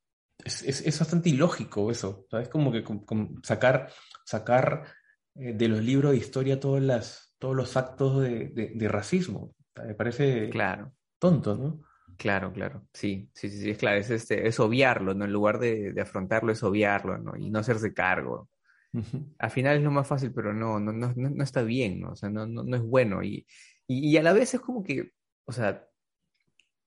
es, 0.44 0.64
es, 0.64 1.00
bastante 1.00 1.30
ilógico 1.30 1.92
eso. 1.92 2.26
O 2.32 2.38
es 2.38 2.50
como 2.50 2.72
que 2.72 2.84
sacar, 3.44 3.92
sacar 4.26 4.86
eh, 5.36 5.54
de 5.54 5.68
los 5.68 5.84
libros 5.84 6.12
de 6.12 6.18
historia 6.18 6.60
todas 6.60 6.84
las, 6.84 7.36
todos 7.38 7.56
los 7.56 7.76
actos 7.76 8.22
de, 8.22 8.72
de, 8.74 8.88
racismo. 8.88 9.56
me 9.76 9.96
parece 9.96 10.50
claro. 10.50 10.94
tonto, 11.20 11.56
¿no? 11.56 11.87
Claro, 12.18 12.51
claro, 12.51 12.88
sí, 12.93 13.30
sí, 13.34 13.49
sí, 13.49 13.70
es 13.70 13.78
claro, 13.78 13.99
es, 13.99 14.09
este, 14.09 14.47
es 14.47 14.59
obviarlo, 14.59 15.13
¿no? 15.13 15.26
En 15.26 15.32
lugar 15.32 15.59
de, 15.59 15.93
de 15.93 16.01
afrontarlo, 16.01 16.51
es 16.51 16.63
obviarlo, 16.63 17.18
¿no? 17.20 17.36
Y 17.38 17.51
no 17.51 17.59
hacerse 17.59 17.93
cargo. 17.93 18.49
Al 19.38 19.51
final 19.51 19.78
es 19.78 19.84
lo 19.84 19.91
más 19.91 20.07
fácil, 20.07 20.34
pero 20.34 20.53
no, 20.53 20.80
no, 20.80 20.91
no, 20.91 21.13
no 21.15 21.43
está 21.43 21.61
bien, 21.61 22.01
¿no? 22.01 22.11
O 22.11 22.15
sea, 22.15 22.30
no, 22.30 22.47
no, 22.47 22.76
es 22.76 22.82
bueno. 22.82 23.22
Y, 23.22 23.45
y, 23.86 24.18
a 24.18 24.24
la 24.24 24.34
vez 24.34 24.55
es 24.55 24.61
como 24.61 24.84
que, 24.84 25.11
o 25.45 25.51
sea, 25.51 25.88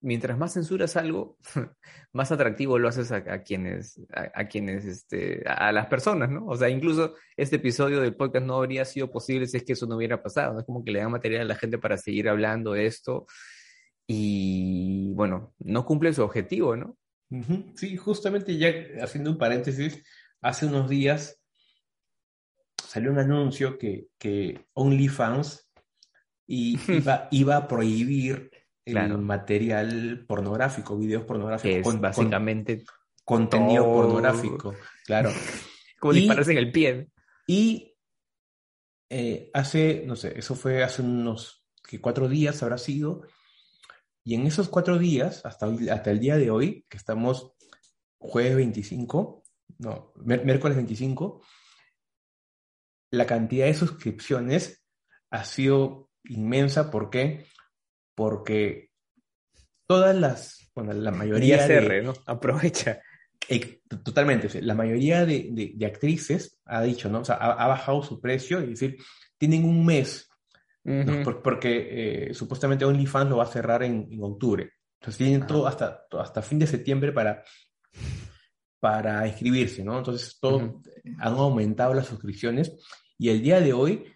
mientras 0.01 0.37
más 0.37 0.55
censuras 0.55 0.97
algo, 0.97 1.39
más 2.13 2.33
atractivo 2.33 2.79
lo 2.79 2.89
haces 2.89 3.13
a, 3.13 3.43
quienes, 3.43 4.01
a, 4.13 4.49
quienes, 4.49 4.85
este, 4.85 5.45
a, 5.47 5.71
las 5.71 5.87
personas, 5.87 6.31
¿no? 6.31 6.47
O 6.47 6.57
sea, 6.57 6.69
incluso 6.69 7.15
este 7.37 7.57
episodio 7.57 8.01
del 8.01 8.17
podcast 8.17 8.47
no 8.47 8.57
habría 8.57 8.85
sido 8.85 9.11
posible 9.13 9.47
si 9.47 9.59
es 9.59 9.65
que 9.65 9.75
eso 9.75 9.87
no 9.87 9.97
hubiera 9.97 10.21
pasado. 10.21 10.59
Es 10.59 10.67
como 10.67 10.83
que 10.83 10.91
le 10.91 11.01
dan 11.01 11.13
material 11.13 11.43
a 11.43 11.45
la 11.45 11.55
gente 11.55 11.79
para 11.79 11.97
seguir 11.99 12.29
hablando 12.29 12.73
de 12.73 12.87
esto 12.87 13.27
y, 14.13 15.13
bueno, 15.15 15.55
no 15.61 15.87
cumple 15.87 16.13
su 16.13 16.25
objetivo, 16.25 16.75
¿no? 16.75 16.99
Sí, 17.77 17.97
justamente 17.97 18.59
ya 18.59 18.73
haciendo 19.01 19.31
un 19.31 19.39
paréntesis, 19.39 20.03
hace 20.41 20.67
unos 20.67 20.91
días 20.91 21.41
salió 22.85 23.13
un 23.13 23.21
anuncio 23.21 23.79
que, 23.79 24.09
que 24.19 24.67
OnlyFans 24.73 25.71
iba, 26.49 27.29
iba 27.31 27.57
a 27.57 27.69
prohibir 27.69 28.51
el 28.85 29.17
material 29.19 30.25
pornográfico, 30.27 30.99
videos 30.99 31.23
pornográficos. 31.23 31.95
Es 31.95 32.01
básicamente 32.01 32.83
contenido 33.25 33.85
pornográfico, 33.85 34.75
claro. 35.07 35.31
Como 36.01 36.15
dispararse 36.15 36.51
en 36.51 36.59
el 36.59 36.73
pie. 36.73 37.11
Y 37.47 37.95
eh, 39.09 39.53
hace, 39.55 40.03
no 40.05 40.17
sé, 40.17 40.37
eso 40.37 40.57
fue 40.57 40.83
hace 40.83 41.03
unos 41.03 41.65
que 41.89 42.01
cuatro 42.01 42.29
días 42.29 42.61
habrá 42.65 42.77
sido. 42.77 43.23
Y 44.31 44.37
en 44.37 44.47
esos 44.47 44.69
cuatro 44.69 44.97
días, 44.97 45.45
hasta, 45.45 45.67
hasta 45.91 46.11
el 46.13 46.21
día 46.21 46.37
de 46.37 46.53
hoy, 46.53 46.87
que 46.89 46.97
estamos 46.97 47.53
jueves 48.17 48.55
25, 48.55 49.43
no, 49.79 50.13
miércoles 50.23 50.77
25, 50.77 51.43
la 53.11 53.27
cantidad 53.27 53.67
de 53.67 53.75
suscripciones 53.75 54.85
ha 55.33 55.43
sido 55.43 56.11
inmensa. 56.23 56.93
¿Por 56.93 57.11
qué? 57.11 57.45
Porque 58.15 58.93
todas 59.89 60.15
las, 60.15 60.71
bueno, 60.77 60.93
la 60.93 61.11
mayoría 61.11 61.67
de... 61.67 62.01
¿no? 62.01 62.15
Aprovecha. 62.25 63.03
totalmente, 64.05 64.63
la 64.63 64.77
mayoría 64.77 65.27
de, 65.27 65.75
actrices 65.85 66.61
ha 66.67 66.83
dicho, 66.83 67.09
¿no? 67.09 67.23
O 67.23 67.25
sea, 67.25 67.35
ha, 67.35 67.67
bajado 67.67 68.01
su 68.05 68.21
precio, 68.21 68.61
es 68.61 68.69
decir, 68.69 68.97
tienen 69.37 69.65
un 69.65 69.85
mes, 69.85 70.30
porque 71.43 72.29
eh, 72.31 72.35
supuestamente 72.35 72.85
OnlyFans 72.85 73.31
lo 73.31 73.37
va 73.39 73.45
a 73.45 73.47
cerrar 73.47 73.83
en, 73.83 74.09
octubre. 74.23 74.73
Entonces 75.01 75.19
tienen 75.19 75.47
todo 75.47 75.67
hasta, 75.67 76.07
hasta 76.19 76.43
fin 76.43 76.59
de 76.59 76.67
septiembre 76.67 77.13
para 77.13 77.43
para 78.81 79.27
inscribirse, 79.27 79.85
¿no? 79.85 79.99
Entonces, 79.99 80.39
todo, 80.41 80.81
han 81.19 81.35
aumentado 81.35 81.95
las 81.95 82.07
suscripciones 82.07 82.73
y 83.19 83.29
el 83.29 83.43
día 83.43 83.61
de 83.61 83.75
hoy 83.75 84.07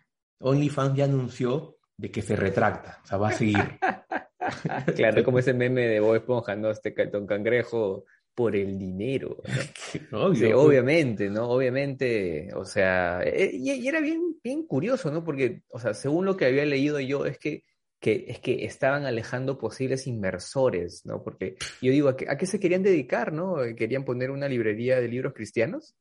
OnlyFans 0.40 0.96
ya 0.96 1.04
anunció 1.04 1.76
de 1.96 2.10
que 2.10 2.22
se 2.22 2.34
retracta, 2.34 3.00
o 3.04 3.06
sea, 3.06 3.18
va 3.18 3.28
a 3.28 3.32
seguir. 3.32 3.78
claro, 4.96 5.22
como 5.22 5.38
ese 5.40 5.52
meme 5.52 5.86
de 5.86 6.00
Bob 6.00 6.16
Esponja, 6.16 6.56
¿no? 6.56 6.70
Este 6.70 6.92
Don 7.06 7.26
Cangrejo 7.26 8.06
por 8.34 8.56
el 8.56 8.78
dinero. 8.78 9.42
obviamente, 10.12 11.30
¿no? 11.30 11.48
Obviamente, 11.48 12.48
o 12.54 12.64
sea, 12.64 13.22
eh, 13.22 13.50
y, 13.52 13.86
era 13.86 14.00
bien, 14.00 14.36
bien 14.42 14.66
curioso, 14.66 15.10
¿no? 15.10 15.24
Porque, 15.24 15.62
o 15.68 15.78
sea, 15.78 15.94
según 15.94 16.24
lo 16.24 16.36
que 16.36 16.46
había 16.46 16.64
leído 16.64 17.00
yo, 17.00 17.26
es 17.26 17.38
que 17.38 17.64
que 18.04 18.26
es 18.28 18.38
que 18.40 18.66
estaban 18.66 19.06
alejando 19.06 19.56
posibles 19.56 20.06
inversores, 20.06 21.06
¿no? 21.06 21.22
Porque 21.22 21.56
yo 21.80 21.90
digo, 21.90 22.10
¿a 22.10 22.16
qué, 22.16 22.44
se 22.44 22.60
querían 22.60 22.82
dedicar, 22.82 23.32
no? 23.32 23.56
¿Querían 23.74 24.04
poner 24.04 24.30
una 24.30 24.46
librería 24.46 25.00
de 25.00 25.08
libros 25.08 25.32
cristianos? 25.32 25.96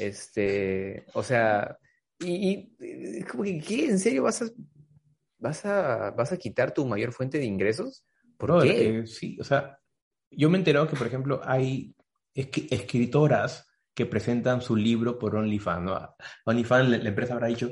Este, 0.00 1.04
o 1.14 1.22
sea, 1.22 1.78
y, 2.18 2.74
como 3.30 3.44
que, 3.44 3.60
¿qué? 3.60 3.84
¿En 3.84 4.00
serio 4.00 4.24
vas 4.24 4.42
a, 4.42 4.46
vas 5.38 5.64
a, 5.64 6.10
vas 6.10 6.32
a 6.32 6.36
quitar 6.38 6.74
tu 6.74 6.84
mayor 6.84 7.12
fuente 7.12 7.38
de 7.38 7.44
ingresos? 7.44 8.04
¿Por 8.36 8.60
qué? 8.64 9.06
sí, 9.06 9.38
o 9.40 9.44
sea, 9.44 9.77
yo 10.30 10.50
me 10.50 10.56
he 10.56 10.60
enterado 10.60 10.88
que, 10.88 10.96
por 10.96 11.06
ejemplo, 11.06 11.40
hay 11.44 11.94
escritoras 12.34 13.68
que 13.94 14.06
presentan 14.06 14.62
su 14.62 14.76
libro 14.76 15.18
por 15.18 15.34
OnlyFans, 15.34 15.84
¿no? 15.84 16.14
OnlyFans, 16.44 16.88
la 16.88 17.08
empresa 17.08 17.34
habrá 17.34 17.48
dicho, 17.48 17.70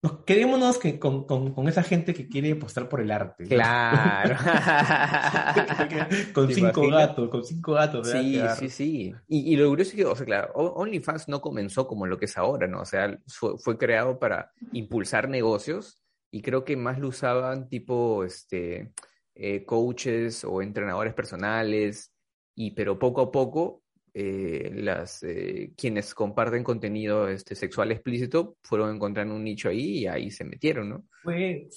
nos 0.00 0.24
quedémonos 0.24 0.78
que 0.78 0.98
con, 0.98 1.26
con, 1.26 1.68
esa 1.68 1.82
gente 1.82 2.14
que 2.14 2.28
quiere 2.28 2.52
apostar 2.52 2.88
por 2.88 3.00
el 3.00 3.10
arte. 3.10 3.44
Claro. 3.48 4.36
con 6.32 6.52
cinco 6.52 6.88
gatos, 6.88 7.28
con 7.28 7.44
cinco 7.44 7.72
gatos. 7.72 8.08
Sí, 8.08 8.40
sí, 8.58 8.68
sí. 8.68 9.14
Y, 9.26 9.52
y, 9.52 9.56
lo 9.56 9.68
curioso 9.68 9.90
es 9.90 9.96
que, 9.96 10.04
o 10.04 10.14
sea, 10.14 10.24
claro, 10.24 10.52
OnlyFans 10.54 11.28
no 11.28 11.40
comenzó 11.40 11.88
como 11.88 12.06
lo 12.06 12.16
que 12.16 12.26
es 12.26 12.38
ahora, 12.38 12.68
¿no? 12.68 12.82
O 12.82 12.84
sea, 12.84 13.18
fue, 13.26 13.76
creado 13.76 14.20
para 14.20 14.52
impulsar 14.72 15.28
negocios 15.28 16.00
y 16.30 16.42
creo 16.42 16.64
que 16.64 16.76
más 16.76 17.00
lo 17.00 17.08
usaban 17.08 17.68
tipo, 17.68 18.22
este, 18.22 18.92
eh, 19.40 19.64
coaches 19.64 20.44
o 20.44 20.60
entrenadores 20.60 21.14
personales, 21.14 22.12
y 22.56 22.72
pero 22.72 22.98
poco 22.98 23.20
a 23.20 23.30
poco 23.30 23.84
eh, 24.12 24.72
las, 24.74 25.22
eh, 25.22 25.72
quienes 25.76 26.12
comparten 26.12 26.64
contenido 26.64 27.28
este, 27.28 27.54
sexual 27.54 27.92
explícito 27.92 28.56
fueron 28.62 28.96
encontrando 28.96 29.36
un 29.36 29.44
nicho 29.44 29.68
ahí 29.68 29.98
y 29.98 30.06
ahí 30.08 30.32
se 30.32 30.44
metieron, 30.44 30.88
¿no? 30.88 31.04
Fue, 31.22 31.68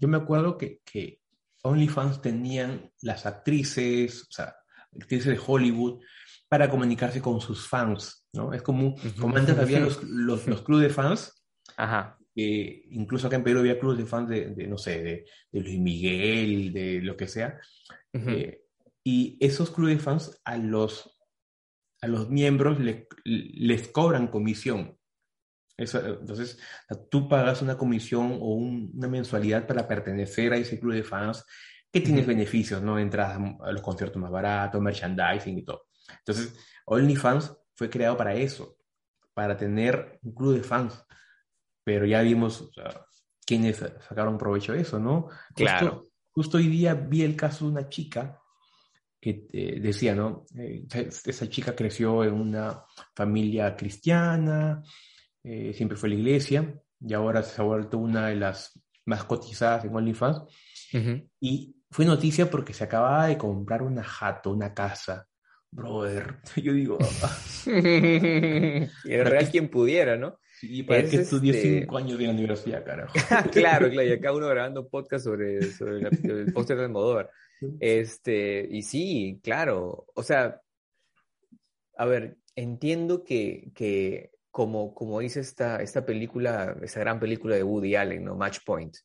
yo 0.00 0.06
me 0.06 0.18
acuerdo 0.18 0.56
que, 0.56 0.80
que 0.84 1.20
OnlyFans 1.62 2.22
tenían 2.22 2.92
las 3.02 3.26
actrices, 3.26 4.22
o 4.22 4.30
sea, 4.30 4.54
actrices 4.96 5.36
de 5.36 5.40
Hollywood, 5.44 6.00
para 6.48 6.70
comunicarse 6.70 7.20
con 7.20 7.40
sus 7.40 7.68
fans, 7.68 8.26
¿no? 8.32 8.54
Es 8.54 8.62
como, 8.62 8.94
como 9.20 9.36
antes 9.36 9.58
había 9.58 9.80
los, 9.80 10.02
los, 10.04 10.46
los 10.46 10.62
clubes 10.62 10.88
de 10.88 10.94
fans, 10.94 11.38
Ajá. 11.78 12.17
Incluso 12.90 13.26
acá 13.26 13.36
en 13.36 13.44
Perú 13.44 13.60
había 13.60 13.78
clubes 13.78 13.98
de 13.98 14.06
fans 14.06 14.28
de, 14.28 14.66
no 14.66 14.78
sé, 14.78 15.02
de, 15.02 15.26
de, 15.50 15.60
Luis 15.60 15.78
Miguel, 15.78 16.72
de 16.72 17.00
lo 17.02 17.16
que 17.16 17.28
sea, 17.28 17.58
eh, 18.12 18.62
y 19.04 19.36
esos 19.40 19.70
clubes 19.70 19.96
de 19.96 20.02
fans 20.02 20.40
a 20.44 20.56
los 20.56 21.18
a 22.00 22.06
los 22.06 22.30
miembros 22.30 22.78
les 23.24 23.88
cobran 23.88 24.28
comisión. 24.28 24.96
entonces, 25.76 26.58
tú 27.10 27.28
pagas 27.28 27.62
una 27.62 27.76
comisión 27.76 28.38
o 28.40 28.54
una 28.54 29.08
mensualidad 29.08 29.66
para 29.66 29.86
pertenecer 29.86 30.52
a 30.52 30.56
ese 30.56 30.78
club 30.78 30.94
de 30.94 31.04
fans 31.04 31.44
que 31.90 32.00
tienes 32.00 32.26
beneficios, 32.26 32.82
¿no? 32.82 32.98
Entradas 32.98 33.38
a 33.60 33.72
los 33.72 33.82
conciertos 33.82 34.20
más 34.20 34.30
baratos, 34.30 34.80
merchandising 34.80 35.58
y 35.58 35.64
todo. 35.64 35.86
Entonces, 36.18 36.54
OnlyFans 36.86 37.56
fue 37.74 37.88
creado 37.88 38.16
para 38.16 38.34
eso, 38.34 38.76
para 39.34 39.56
tener 39.56 40.18
un 40.22 40.34
club 40.34 40.54
de 40.54 40.62
fans. 40.62 41.04
Pero 41.88 42.04
ya 42.04 42.20
vimos 42.20 42.60
o 42.60 42.70
quiénes 43.46 43.78
sacaron 43.78 44.36
provecho 44.36 44.74
de 44.74 44.82
eso, 44.82 44.98
¿no? 44.98 45.28
Claro. 45.54 46.04
justo 46.32 46.58
hoy 46.58 46.66
día 46.66 46.92
vi 46.92 47.22
el 47.22 47.34
caso 47.34 47.64
de 47.64 47.70
una 47.70 47.88
chica 47.88 48.38
que 49.18 49.46
eh, 49.50 49.80
decía, 49.80 50.14
¿no? 50.14 50.44
Eh, 50.54 50.86
esa 50.92 51.48
chica 51.48 51.74
creció 51.74 52.24
en 52.24 52.34
una 52.34 52.84
familia 53.16 53.74
cristiana, 53.74 54.82
eh, 55.42 55.72
siempre 55.72 55.96
fue 55.96 56.10
a 56.10 56.12
la 56.12 56.18
iglesia 56.18 56.78
y 57.00 57.14
ahora 57.14 57.42
se 57.42 57.62
ha 57.62 57.64
vuelto 57.64 57.96
una 57.96 58.26
de 58.26 58.36
las 58.36 58.78
más 59.06 59.24
cotizadas 59.24 59.86
en 59.86 59.96
OnlyFans. 59.96 60.42
Y 61.40 61.74
fue 61.90 62.04
noticia 62.04 62.50
porque 62.50 62.74
se 62.74 62.84
acababa 62.84 63.28
de 63.28 63.38
comprar 63.38 63.82
una 63.82 64.04
jato, 64.04 64.50
una 64.50 64.74
casa. 64.74 65.26
Brother, 65.70 66.40
yo 66.62 66.74
digo... 66.74 66.98
y 67.66 67.70
en 67.72 69.24
real 69.24 69.48
quien 69.50 69.70
pudiera, 69.70 70.18
¿no? 70.18 70.38
Sí, 70.60 70.82
para 70.82 71.04
que 71.04 71.16
estudié 71.16 71.52
este 71.52 71.80
cinco 71.80 71.98
años 71.98 72.18
de 72.18 72.24
la 72.24 72.32
universidad, 72.32 72.84
carajo. 72.84 73.12
claro, 73.52 73.90
claro, 73.90 74.02
y 74.02 74.12
acá 74.12 74.32
uno 74.32 74.48
grabando 74.48 74.88
podcast 74.88 75.24
sobre, 75.24 75.62
sobre 75.72 76.08
el 76.08 76.52
póster 76.52 76.76
de 76.76 76.84
Almodóvar. 76.84 77.30
Este, 77.78 78.66
y 78.70 78.82
sí, 78.82 79.40
claro, 79.42 80.06
o 80.14 80.22
sea, 80.22 80.60
a 81.96 82.06
ver, 82.06 82.38
entiendo 82.56 83.24
que, 83.24 83.70
que 83.74 84.30
como, 84.50 84.94
como 84.94 85.20
dice 85.20 85.40
esta, 85.40 85.80
esta 85.80 86.04
película, 86.04 86.76
esa 86.82 87.00
gran 87.00 87.20
película 87.20 87.54
de 87.54 87.62
Woody 87.62 87.94
Allen, 87.94 88.24
¿no? 88.24 88.34
Match 88.34 88.58
Point, 88.64 88.96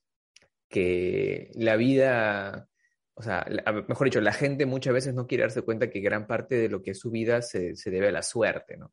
que 0.67 1.51
la 1.55 1.75
vida, 1.75 2.67
o 3.13 3.21
sea, 3.21 3.45
mejor 3.87 4.05
dicho, 4.05 4.21
la 4.21 4.33
gente 4.33 4.65
muchas 4.65 4.93
veces 4.93 5.13
no 5.13 5.27
quiere 5.27 5.43
darse 5.43 5.61
cuenta 5.61 5.91
que 5.91 5.99
gran 5.99 6.25
parte 6.25 6.55
de 6.55 6.69
lo 6.69 6.81
que 6.81 6.91
es 6.91 6.99
su 6.99 7.11
vida 7.11 7.43
se, 7.43 7.75
se 7.75 7.91
debe 7.91 8.07
a 8.07 8.11
la 8.11 8.23
suerte, 8.23 8.77
¿no? 8.77 8.91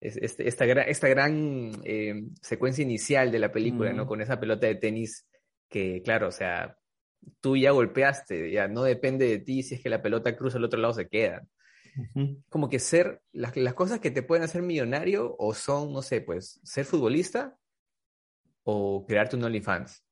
Este, 0.00 0.48
esta, 0.48 0.64
esta 0.64 1.08
gran 1.08 1.72
eh, 1.84 2.22
secuencia 2.40 2.82
inicial 2.82 3.30
de 3.30 3.38
la 3.38 3.52
película, 3.52 3.92
¿no? 3.92 4.06
Con 4.06 4.22
esa 4.22 4.40
pelota 4.40 4.66
de 4.66 4.76
tenis 4.76 5.26
que, 5.68 6.00
claro, 6.02 6.28
o 6.28 6.32
sea, 6.32 6.78
tú 7.40 7.56
ya 7.56 7.70
golpeaste, 7.72 8.50
ya 8.50 8.66
no 8.66 8.82
depende 8.82 9.26
de 9.26 9.38
ti 9.38 9.62
si 9.62 9.74
es 9.74 9.82
que 9.82 9.90
la 9.90 10.00
pelota 10.00 10.36
cruza 10.36 10.56
al 10.56 10.64
otro 10.64 10.80
lado 10.80 10.94
se 10.94 11.08
queda. 11.08 11.46
Como 12.48 12.68
que 12.68 12.78
ser, 12.78 13.20
las, 13.32 13.56
las, 13.56 13.74
cosas 13.74 14.00
que 14.00 14.10
te 14.10 14.22
pueden 14.22 14.44
hacer 14.44 14.62
millonario 14.62 15.34
o 15.38 15.54
son, 15.54 15.92
no 15.92 16.02
sé, 16.02 16.20
pues, 16.20 16.60
ser 16.62 16.84
futbolista 16.86 17.58
o 18.62 19.04
crearte 19.06 19.36
un 19.36 19.44
OnlyFans. 19.44 20.02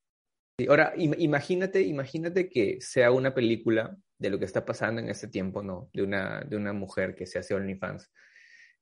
Ahora, 0.69 0.93
imagínate, 0.97 1.83
imagínate 1.83 2.51
que 2.51 2.79
sea 2.81 3.13
una 3.13 3.33
película 3.33 3.97
de 4.19 4.31
lo 4.31 4.39
que 4.39 4.45
está 4.45 4.65
pasando 4.65 5.01
en 5.01 5.09
este 5.09 5.29
tiempo, 5.29 5.63
¿no? 5.63 5.89
De 5.93 6.03
una, 6.03 6.41
de 6.41 6.57
una 6.57 6.73
mujer 6.73 7.15
que 7.15 7.27
se 7.27 7.39
hace 7.39 7.55
OnlyFans. 7.55 8.11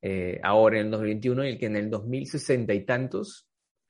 Eh, 0.02 0.40
ahora 0.42 0.78
en 0.78 0.86
el 0.86 0.90
2021 0.92 1.44
y 1.44 1.48
el 1.48 1.58
que 1.58 1.66
en 1.66 1.76
el 1.76 1.90
2060 1.90 2.74
y 2.74 2.84
tantos 2.84 3.48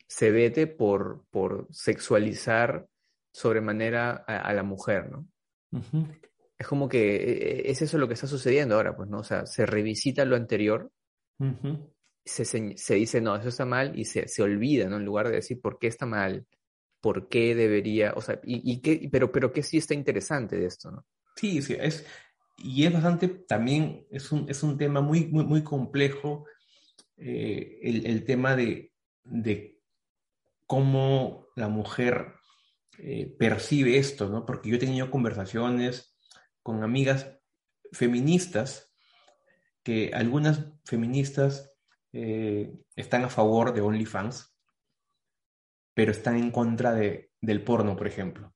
se 0.09 0.30
vete 0.30 0.66
por, 0.66 1.24
por 1.30 1.66
sexualizar 1.70 2.86
sobremanera 3.32 4.12
a, 4.26 4.52
la 4.54 4.62
mujer, 4.62 5.11
¿no? 5.11 5.28
Es 6.59 6.66
como 6.66 6.88
que 6.88 7.16
e, 7.16 7.68
e, 7.68 7.70
es 7.70 7.82
eso 7.82 7.98
lo 7.98 8.09
que 8.09 8.14
está 8.14 8.26
sucediendo 8.26 8.76
ahora, 8.76 8.96
pues, 8.96 9.11
¿no? 9.11 9.18
O 9.18 9.24
sea, 9.24 9.44
se 9.44 9.66
revisita 9.66 10.24
lo 10.24 10.36
anterior, 10.36 10.90
se, 12.24 12.44
se, 12.44 12.94
dice, 12.94 13.20
no, 13.20 13.36
eso 13.36 13.48
está 13.48 13.66
mal, 13.66 13.98
y 13.98 14.04
se, 14.04 14.26
se, 14.26 14.42
olvida, 14.42 14.88
¿no? 14.88 14.96
En 14.96 15.04
lugar 15.04 15.28
de 15.28 15.34
decir 15.34 15.61
por 15.61 15.78
qué 15.78 15.88
está 15.88 16.07
mal, 16.07 16.46
por 17.02 17.28
qué 17.28 17.54
debería, 17.54 18.14
o 18.16 18.22
sea, 18.22 18.40
y, 18.42 18.72
y 18.72 18.80
qué, 18.80 19.09
pero, 19.12 19.30
pero 19.30 19.52
qué 19.52 19.62
sí 19.62 19.76
está 19.76 19.92
interesante 19.92 20.57
de 20.57 20.66
esto, 20.66 20.90
¿no? 20.90 21.04
Sí, 21.36 21.61
sí, 21.61 21.76
es, 21.78 22.07
y 22.57 22.84
es 22.84 22.92
bastante, 22.92 23.28
también 23.28 24.07
es 24.11 24.32
un, 24.32 24.48
es 24.48 24.62
un 24.62 24.78
tema 24.78 25.00
muy, 25.00 25.26
muy, 25.26 25.44
muy 25.44 25.62
complejo, 25.62 26.46
eh, 27.18 27.80
el, 27.82 28.24
tema 28.24 28.57
de, 28.57 28.92
de, 29.24 29.80
cómo 30.66 31.46
la 31.54 31.68
mujer 31.68 32.34
eh, 32.98 33.34
percibe 33.38 33.98
esto, 33.98 34.28
¿no? 34.28 34.44
Porque 34.44 34.70
yo 34.70 34.76
he 34.76 34.80
tenido 34.80 35.11
conversaciones 35.11 36.16
con 36.62 36.82
amigas 36.82 37.38
feministas, 37.92 38.92
que 39.82 40.11
algunas 40.12 40.66
feministas 40.84 41.72
eh, 42.12 42.74
están 42.96 43.24
a 43.24 43.28
favor 43.28 43.72
de 43.72 43.82
OnlyFans, 43.82 44.54
pero 45.94 46.11
están 46.11 46.36
en 46.36 46.50
contra 46.50 46.92
de, 46.92 47.30
del 47.40 47.62
porno, 47.62 47.96
por 47.96 48.07
ejemplo. 48.07 48.55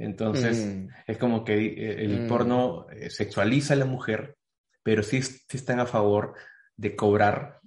Entonces, 0.00 0.66
mm. 0.66 0.88
es 1.06 1.18
como 1.18 1.44
que 1.44 1.54
eh, 1.54 2.04
el 2.04 2.22
mm. 2.22 2.28
porno 2.28 2.86
sexualiza 3.08 3.74
a 3.74 3.76
la 3.76 3.84
mujer, 3.84 4.36
pero 4.82 5.02
sí, 5.02 5.22
sí, 5.22 5.38
están 5.52 5.78
a 5.78 5.86
favor 5.86 6.34
de 6.76 6.96
cobrar 6.96 7.60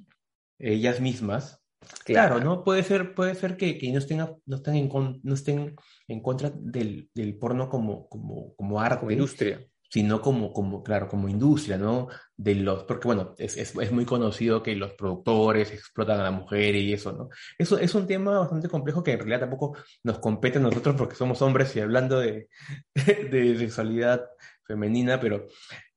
ellas 0.60 1.00
mismas 1.00 1.64
Claro, 2.06 2.40
¿no? 2.40 2.64
Puede 2.64 2.84
ser, 2.84 3.14
puede 3.16 3.36
ser 3.36 3.58
que, 3.58 3.80
no, 3.92 4.00
estén, 4.00 4.18
no, 4.18 4.56
estén 4.56 4.76
en, 4.76 4.90
no 5.24 5.34
estén 5.34 5.76
en 6.08 6.22
contra 6.22 6.52
del, 6.56 7.10
porno 7.40 7.70
como, 7.70 8.08
como, 8.08 8.56
como 8.56 8.82
arte. 8.82 9.00
Como 9.00 9.12
industria. 9.12 9.66
Sino 9.94 10.22
como, 10.22 10.52
como, 10.52 10.82
claro, 10.82 11.08
como 11.08 11.30
industria, 11.30 11.78
¿no? 11.78 12.08
De 12.36 12.56
los, 12.56 12.84
porque 12.86 13.08
bueno, 13.08 13.36
es, 13.38 13.58
es, 13.58 13.92
muy 13.92 14.06
conocido 14.06 14.64
que 14.64 14.76
los 14.76 14.94
productores 14.94 15.72
explotan 15.72 16.20
a 16.20 16.24
la 16.24 16.32
mujer 16.32 16.74
y 16.74 16.94
eso, 16.94 17.14
¿no? 17.14 17.30
Eso 17.60 17.78
es 17.78 17.94
un 17.94 18.08
tema 18.08 18.40
bastante 18.40 18.70
complejo 18.70 19.04
que 19.04 19.12
en 19.12 19.20
realidad 19.20 19.42
tampoco 19.42 19.78
nos 20.02 20.18
compete 20.18 20.58
a 20.58 20.62
nosotros 20.62 20.96
porque 20.98 21.14
somos 21.14 21.44
hombres 21.44 21.76
y 21.76 21.80
hablando 21.80 22.20
de, 22.20 22.50
de 22.96 23.56
sexualidad 23.60 24.26
femenina, 24.66 25.20
pero, 25.20 25.46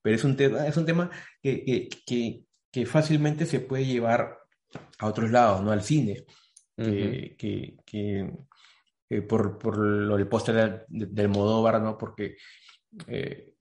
pero 0.03 0.15
es 0.15 0.23
un 0.23 0.35
tema, 0.37 0.67
es 0.67 0.77
un 0.77 0.85
tema 0.85 1.09
que, 1.41 1.89
que, 2.05 2.43
que 2.71 2.85
fácilmente 2.85 3.47
se 3.47 3.61
puede 3.61 3.87
llevar 3.87 4.37
a 4.99 5.07
otros 5.07 5.31
lados, 5.31 5.63
¿no? 5.63 5.71
Al 5.71 5.81
cine. 5.81 6.23
que, 6.75 7.35
que, 7.83 9.21
por, 9.27 9.57
por, 9.57 9.79
lo 9.79 10.17
del 10.17 10.27
póster 10.27 10.85
del, 10.87 11.29
Modóvar, 11.29 11.81
¿no? 11.81 11.97
Porque 11.97 12.35
eh, 13.07 13.56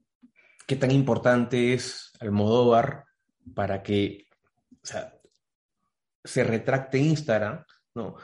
qué 0.67 0.77
tan 0.77 0.91
importante 0.91 1.73
es 1.73 2.12
el 2.21 2.33
Modóvar 2.33 3.05
para 3.55 3.83
que 3.83 4.27
se 6.25 6.45
retracte 6.45 6.99
Instagram, 6.99 7.64
¿no? 7.95 8.17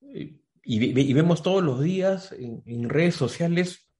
Y, 0.00 0.40
y, 0.64 1.12
vemos 1.12 1.42
todos 1.42 1.62
los 1.62 1.80
días 1.80 2.32
en, 2.32 2.88
redes 2.88 3.14
sociales 3.14 3.90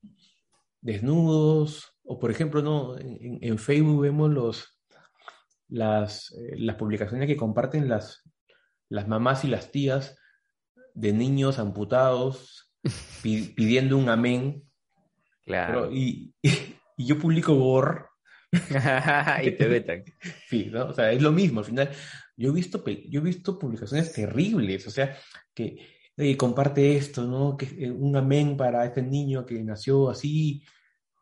desnudos, 0.80 1.94
o 2.04 2.18
por 2.18 2.30
ejemplo, 2.30 2.62
¿no? 2.62 2.98
En, 2.98 3.38
en 3.40 3.58
Facebook 3.58 4.02
vemos 4.02 4.30
los, 4.30 4.80
las, 5.68 6.32
eh, 6.32 6.56
las 6.58 6.76
publicaciones 6.76 7.26
que 7.26 7.36
comparten 7.36 7.88
las, 7.88 8.22
las 8.88 9.08
mamás 9.08 9.44
y 9.44 9.48
las 9.48 9.70
tías 9.70 10.18
de 10.94 11.12
niños 11.12 11.58
amputados 11.58 12.72
pidiendo 13.22 13.96
un 13.96 14.08
amén. 14.08 14.64
Claro. 15.44 15.90
y, 15.90 16.34
yo 17.06 17.18
publico 17.18 17.54
GOR. 17.54 18.08
y 19.42 19.50
te 19.52 19.68
vetan. 19.68 20.04
Sí, 20.48 20.68
¿no? 20.72 20.86
O 20.86 20.92
sea, 20.92 21.12
es 21.12 21.22
lo 21.22 21.30
mismo. 21.30 21.60
Al 21.60 21.66
final, 21.66 21.90
yo 22.36 22.50
he 22.50 22.52
visto, 22.52 22.82
yo 23.08 23.20
he 23.20 23.24
visto 23.24 23.58
publicaciones 23.58 24.12
terribles. 24.12 24.86
O 24.86 24.90
sea, 24.90 25.16
que 25.54 25.78
comparte 26.36 26.96
esto, 26.96 27.26
¿no? 27.26 27.56
Que 27.56 27.66
eh, 27.78 27.90
un 27.90 28.16
amén 28.16 28.56
para 28.56 28.84
este 28.84 29.02
niño 29.02 29.46
que 29.46 29.62
nació 29.62 30.10
así 30.10 30.62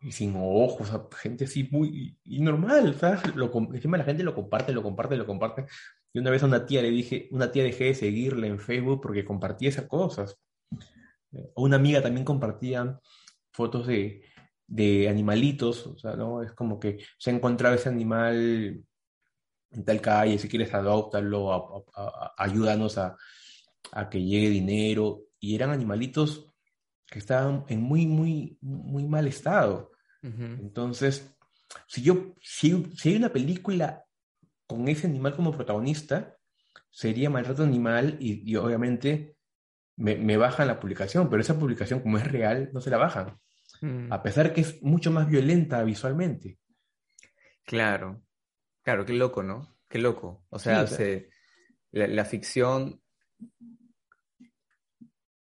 y 0.01 0.13
sin 0.13 0.35
ojos, 0.37 0.91
gente 1.17 1.45
así 1.45 1.69
muy 1.71 2.17
y 2.25 2.41
normal, 2.41 2.95
¿sabes? 2.95 3.35
Lo, 3.35 3.51
encima 3.73 3.99
la 3.99 4.05
gente 4.05 4.23
lo 4.23 4.35
comparte, 4.35 4.73
lo 4.73 4.83
comparte, 4.83 5.17
lo 5.17 5.27
comparte. 5.27 5.67
Y 6.13 6.21
una 6.21 6.31
vez 6.31 6.43
a 6.43 6.47
una 6.47 6.67
tía 6.67 6.83
le 6.83 6.91
dije, 6.91 7.29
una 7.33 7.51
tía 7.51 7.65
dejé 7.65 7.85
de 7.85 7.95
seguirle 7.95 8.47
en 8.47 8.59
Facebook 8.59 9.01
porque 9.03 9.25
compartía 9.25 9.69
esas 9.69 9.87
cosas. 9.87 10.39
O 11.55 11.65
una 11.65 11.77
amiga 11.77 12.01
también 12.01 12.25
compartía 12.25 12.99
fotos 13.53 13.87
de, 13.87 14.23
de 14.69 15.09
animalitos, 15.09 15.87
o 15.87 15.99
sea, 15.99 16.15
¿no? 16.15 16.43
Es 16.43 16.53
como 16.53 16.79
que 16.79 16.99
se 17.19 17.31
ha 17.31 17.35
encontrado 17.35 17.75
ese 17.75 17.89
animal 17.89 18.85
en 19.71 19.85
tal 19.85 20.01
calle, 20.01 20.39
si 20.39 20.49
quieres 20.49 20.73
adoptarlo, 20.73 21.85
ayúdanos 22.37 22.97
a, 22.99 23.17
a, 23.93 24.09
que 24.09 24.23
llegue 24.23 24.51
dinero. 24.51 25.25
Y 25.41 25.55
eran 25.55 25.71
animalitos 25.71 26.49
que 27.07 27.19
estaban 27.19 27.65
en 27.69 27.83
muy, 27.83 28.07
muy, 28.07 28.59
muy 28.61 29.07
mal 29.07 29.27
estado. 29.27 29.93
Entonces, 30.23 31.35
si 31.87 32.03
yo, 32.03 32.35
si, 32.41 32.85
si 32.97 33.11
hay 33.11 33.17
una 33.17 33.33
película 33.33 34.05
con 34.67 34.89
ese 34.89 35.07
animal 35.07 35.35
como 35.35 35.53
protagonista, 35.53 36.37
sería 36.91 37.31
maltrato 37.31 37.63
animal 37.63 38.17
y, 38.21 38.55
obviamente 38.57 39.37
me, 39.97 40.37
bajan 40.37 40.67
la 40.67 40.81
publicación, 40.81 41.31
pero 41.31 41.41
esa 41.41 41.59
publicación 41.59 42.01
como 42.01 42.19
es 42.19 42.31
real, 42.31 42.71
no 42.73 42.81
se 42.81 42.91
la 42.91 42.99
bajan. 42.99 43.39
Mm. 43.81 44.13
A 44.13 44.23
pesar 44.23 44.53
que 44.53 44.63
es 44.63 44.83
mucho 44.83 45.11
más 45.11 45.29
violenta 45.29 45.83
visualmente. 45.83 46.59
Claro, 47.65 48.23
claro, 48.83 49.05
qué 49.05 49.13
loco, 49.13 49.43
¿no? 49.43 49.77
Qué 49.89 49.99
loco. 49.99 50.45
O 50.51 50.59
sea, 50.59 50.87
la, 51.91 52.25
ficción 52.25 53.01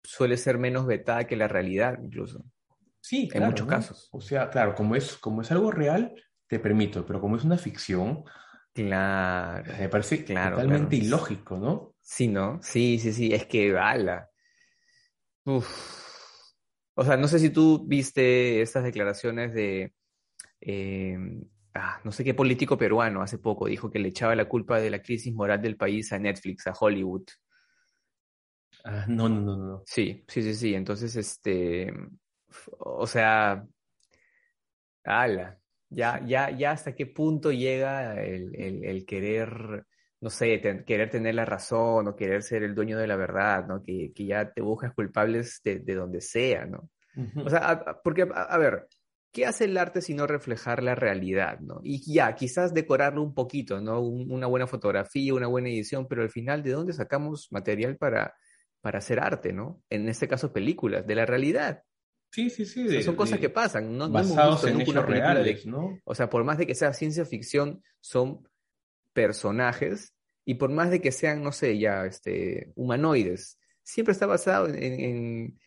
suele 0.02 0.36
ser 0.36 0.58
menos 0.58 0.86
vetada 0.86 1.24
que 1.24 1.36
la 1.36 1.48
realidad, 1.48 1.98
incluso. 2.02 2.44
Sí, 3.00 3.28
en 3.32 3.44
muchos 3.44 3.66
casos. 3.66 4.08
O 4.12 4.20
sea, 4.20 4.50
claro, 4.50 4.74
como 4.74 4.94
es, 4.94 5.16
como 5.16 5.42
es 5.42 5.50
algo 5.50 5.70
real, 5.70 6.14
te 6.46 6.58
permito, 6.58 7.04
pero 7.04 7.20
como 7.20 7.36
es 7.36 7.44
una 7.44 7.58
ficción, 7.58 8.24
Claro. 8.72 9.70
Me 9.78 9.88
parece 9.88 10.24
claro, 10.24 10.56
totalmente 10.56 10.96
ilógico, 10.96 11.58
¿no? 11.58 11.94
Sí, 12.00 12.28
¿no? 12.28 12.58
Sí, 12.62 12.98
sí, 12.98 13.12
sí, 13.12 13.32
es 13.32 13.46
que 13.46 13.70
bala. 13.72 14.30
Uf. 15.44 16.01
O 16.94 17.04
sea, 17.04 17.16
no 17.16 17.28
sé 17.28 17.38
si 17.38 17.50
tú 17.50 17.84
viste 17.86 18.60
estas 18.60 18.84
declaraciones 18.84 19.54
de, 19.54 19.94
eh, 20.60 21.16
ah, 21.74 22.00
no 22.04 22.12
sé 22.12 22.24
qué 22.24 22.34
político 22.34 22.76
peruano 22.76 23.22
hace 23.22 23.38
poco 23.38 23.66
dijo 23.66 23.90
que 23.90 23.98
le 23.98 24.08
echaba 24.08 24.34
la 24.36 24.48
culpa 24.48 24.80
de 24.80 24.90
la 24.90 25.02
crisis 25.02 25.32
moral 25.34 25.62
del 25.62 25.76
país 25.76 26.12
a 26.12 26.18
Netflix, 26.18 26.66
a 26.66 26.74
Hollywood. 26.78 27.24
Ah, 28.84 29.06
no, 29.08 29.28
no, 29.28 29.40
no, 29.40 29.56
no. 29.56 29.82
Sí, 29.86 30.24
sí, 30.28 30.42
sí, 30.42 30.54
sí. 30.54 30.74
Entonces, 30.74 31.14
este, 31.16 31.92
o 32.78 33.06
sea, 33.06 33.64
ala, 35.04 35.58
ya, 35.88 36.24
ya, 36.24 36.50
ya 36.50 36.72
hasta 36.72 36.94
qué 36.94 37.06
punto 37.06 37.52
llega 37.52 38.22
el, 38.22 39.04
querer 39.06 39.86
no 40.22 40.30
sé, 40.30 40.60
querer 40.86 41.10
tener 41.10 41.34
la 41.34 41.44
razón 41.44 42.06
o 42.06 42.14
querer 42.14 42.44
ser 42.44 42.62
el 42.62 42.76
dueño 42.76 42.96
de 42.96 43.08
la 43.08 43.16
verdad, 43.16 43.66
¿no? 43.66 43.82
Que, 43.82 44.12
ya 44.16 44.52
te 44.52 44.62
buscas 44.62 44.94
culpables 44.94 45.60
de, 45.64 45.80
donde 45.80 46.20
sea, 46.20 46.64
¿no? 46.64 46.88
O 47.44 47.50
sea, 47.50 48.00
porque, 48.04 48.28
a, 48.32 48.56
ver, 48.56 48.86
¿qué 49.32 49.46
hace 49.46 49.64
el 49.64 49.76
arte 49.76 50.00
si 50.00 50.14
no 50.14 50.28
reflejar 50.28 50.80
la 50.80 50.94
realidad, 50.94 51.58
¿no? 51.58 51.80
Y 51.82 52.00
ya, 52.14 52.36
quizás 52.36 52.72
decorarlo 52.72 53.20
un 53.20 53.34
poquito, 53.34 53.80
¿no? 53.80 54.00
una 54.00 54.46
buena 54.46 54.68
fotografía, 54.68 55.34
una 55.34 55.48
buena 55.48 55.70
edición, 55.70 56.06
pero 56.06 56.22
al 56.22 56.30
final, 56.30 56.62
¿de 56.62 56.70
dónde 56.70 56.92
sacamos 56.92 57.48
material 57.50 57.96
para, 57.96 58.32
para 58.80 58.98
hacer 58.98 59.18
arte, 59.18 59.52
¿no? 59.52 59.82
En 59.90 60.08
este 60.08 60.28
caso, 60.28 60.52
películas, 60.52 61.04
de 61.04 61.16
la 61.16 61.26
realidad. 61.26 61.82
Sí, 62.30 62.48
sí, 62.48 62.64
sí. 62.64 63.02
son 63.02 63.16
cosas 63.16 63.40
que 63.40 63.50
pasan, 63.50 63.98
¿no? 63.98 64.08
Basados 64.08 64.64
en 64.64 64.80
hechos 64.80 65.04
reales, 65.04 65.66
¿no? 65.66 65.98
O 66.04 66.14
sea, 66.14 66.30
por 66.30 66.44
más 66.44 66.58
de 66.58 66.66
que 66.68 66.76
sea 66.76 66.92
ciencia 66.92 67.24
ficción, 67.24 67.82
son 68.00 68.48
personajes 69.12 70.14
y 70.44 70.54
por 70.54 70.70
más 70.70 70.90
de 70.90 71.00
que 71.00 71.12
sean, 71.12 71.42
no 71.42 71.52
sé, 71.52 71.78
ya 71.78 72.04
este, 72.06 72.72
humanoides, 72.74 73.58
siempre 73.82 74.12
está 74.12 74.26
basado 74.26 74.68
en, 74.68 75.58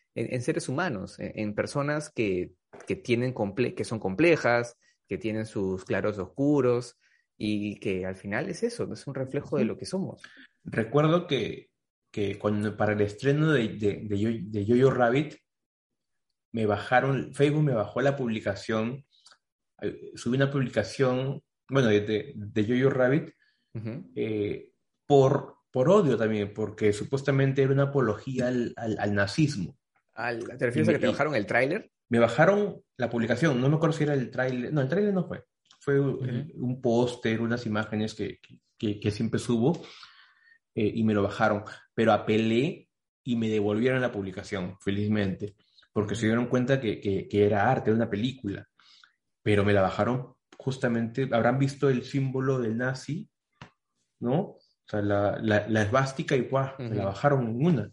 seres 0.42 0.70
humanos, 0.70 1.16
en, 1.20 1.54
personas 1.54 2.10
que, 2.10 2.54
tienen 3.04 3.34
que 3.76 3.84
son 3.84 4.00
complejas, 4.00 4.78
que 5.08 5.18
tienen 5.18 5.46
sus 5.46 5.86
claros 5.86 6.18
oscuros 6.18 6.98
y 7.38 7.80
que 7.80 8.06
al 8.06 8.16
final 8.16 8.50
es 8.50 8.64
eso, 8.64 8.92
es 8.92 9.08
un 9.08 9.16
reflejo 9.16 9.58
de 9.58 9.66
lo 9.66 9.78
que 9.78 9.86
somos. 9.86 10.22
Recuerdo 10.64 11.28
que, 11.28 11.70
cuando 12.40 12.76
para 12.78 12.94
el 12.94 13.02
estreno 13.02 13.52
de, 13.52 13.70
de, 13.70 14.02
de, 14.08 14.66
Yo, 14.66 14.90
Rabbit, 14.90 15.36
me 16.54 16.66
bajaron, 16.66 17.34
Facebook 17.34 17.64
me 17.64 17.74
bajó 17.74 18.02
la 18.02 18.16
publicación, 18.16 19.06
eh, 19.82 20.12
subí 20.16 20.38
una 20.38 20.50
publicación, 20.50 21.44
bueno, 21.70 21.88
de, 21.90 22.34
de, 22.36 22.66
Yo, 22.66 22.90
Rabbit, 22.90 23.32
eh, 24.16 24.72
por, 25.06 25.58
por 25.72 25.90
odio 25.90 26.18
también, 26.18 26.54
porque 26.54 26.94
supuestamente 26.94 27.62
era 27.62 27.74
una 27.74 27.84
apología 27.84 28.48
al, 28.48 28.74
al, 28.78 29.14
nazismo. 29.14 29.78
¿Te 30.16 30.66
refieres 30.66 30.90
a 30.90 30.94
que 30.94 31.00
te 31.00 31.08
bajaron 31.08 31.36
el 31.36 31.46
tráiler? 31.46 31.92
Me 32.10 32.20
bajaron 32.20 32.82
la 32.98 33.10
publicación, 33.10 33.60
no 33.60 33.70
me 33.70 33.76
acuerdo 33.76 33.98
si 33.98 34.04
era 34.04 34.14
el 34.14 34.30
tráiler, 34.30 34.72
no, 34.72 34.82
el 34.82 34.88
tráiler 34.88 35.14
no 35.14 35.28
fue, 35.28 35.44
fue 35.80 36.00
un 36.00 36.80
póster, 36.82 37.42
unas 37.42 37.66
imágenes 37.66 38.14
que, 38.14 38.40
que, 38.78 39.00
que, 39.00 39.12
siempre 39.12 39.40
subo 39.40 39.84
eh, 40.76 40.92
y 40.94 41.04
me 41.04 41.14
lo 41.14 41.24
bajaron, 41.24 41.64
pero 41.94 42.14
apelé 42.14 42.90
y 43.24 43.36
me 43.36 43.50
devolvieron 43.50 44.02
la 44.02 44.12
publicación, 44.12 44.78
felizmente, 44.80 45.56
porque 45.92 46.16
se 46.16 46.28
dieron 46.28 46.46
cuenta 46.46 46.80
que, 46.80 47.00
que, 47.00 47.28
que 47.28 47.46
era 47.46 47.70
arte, 47.70 47.90
era 47.90 47.98
una 47.98 48.10
película, 48.10 48.68
pero 49.42 49.66
me 49.66 49.74
la 49.74 49.82
bajaron 49.82 50.35
justamente, 50.58 51.30
habrán 51.32 51.60
visto 51.60 51.90
el 51.90 52.04
símbolo 52.04 52.60
del 52.60 52.78
nazi 52.78 53.30
¿no? 54.20 54.40
O 54.40 54.60
sea, 54.88 55.02
la, 55.02 55.38
la, 55.40 55.82
esvástica 55.82 56.36
y 56.36 56.42
¡guau! 56.42 56.74
la 56.78 57.06
bajaron 57.06 57.48
en 57.48 57.66
una. 57.66 57.92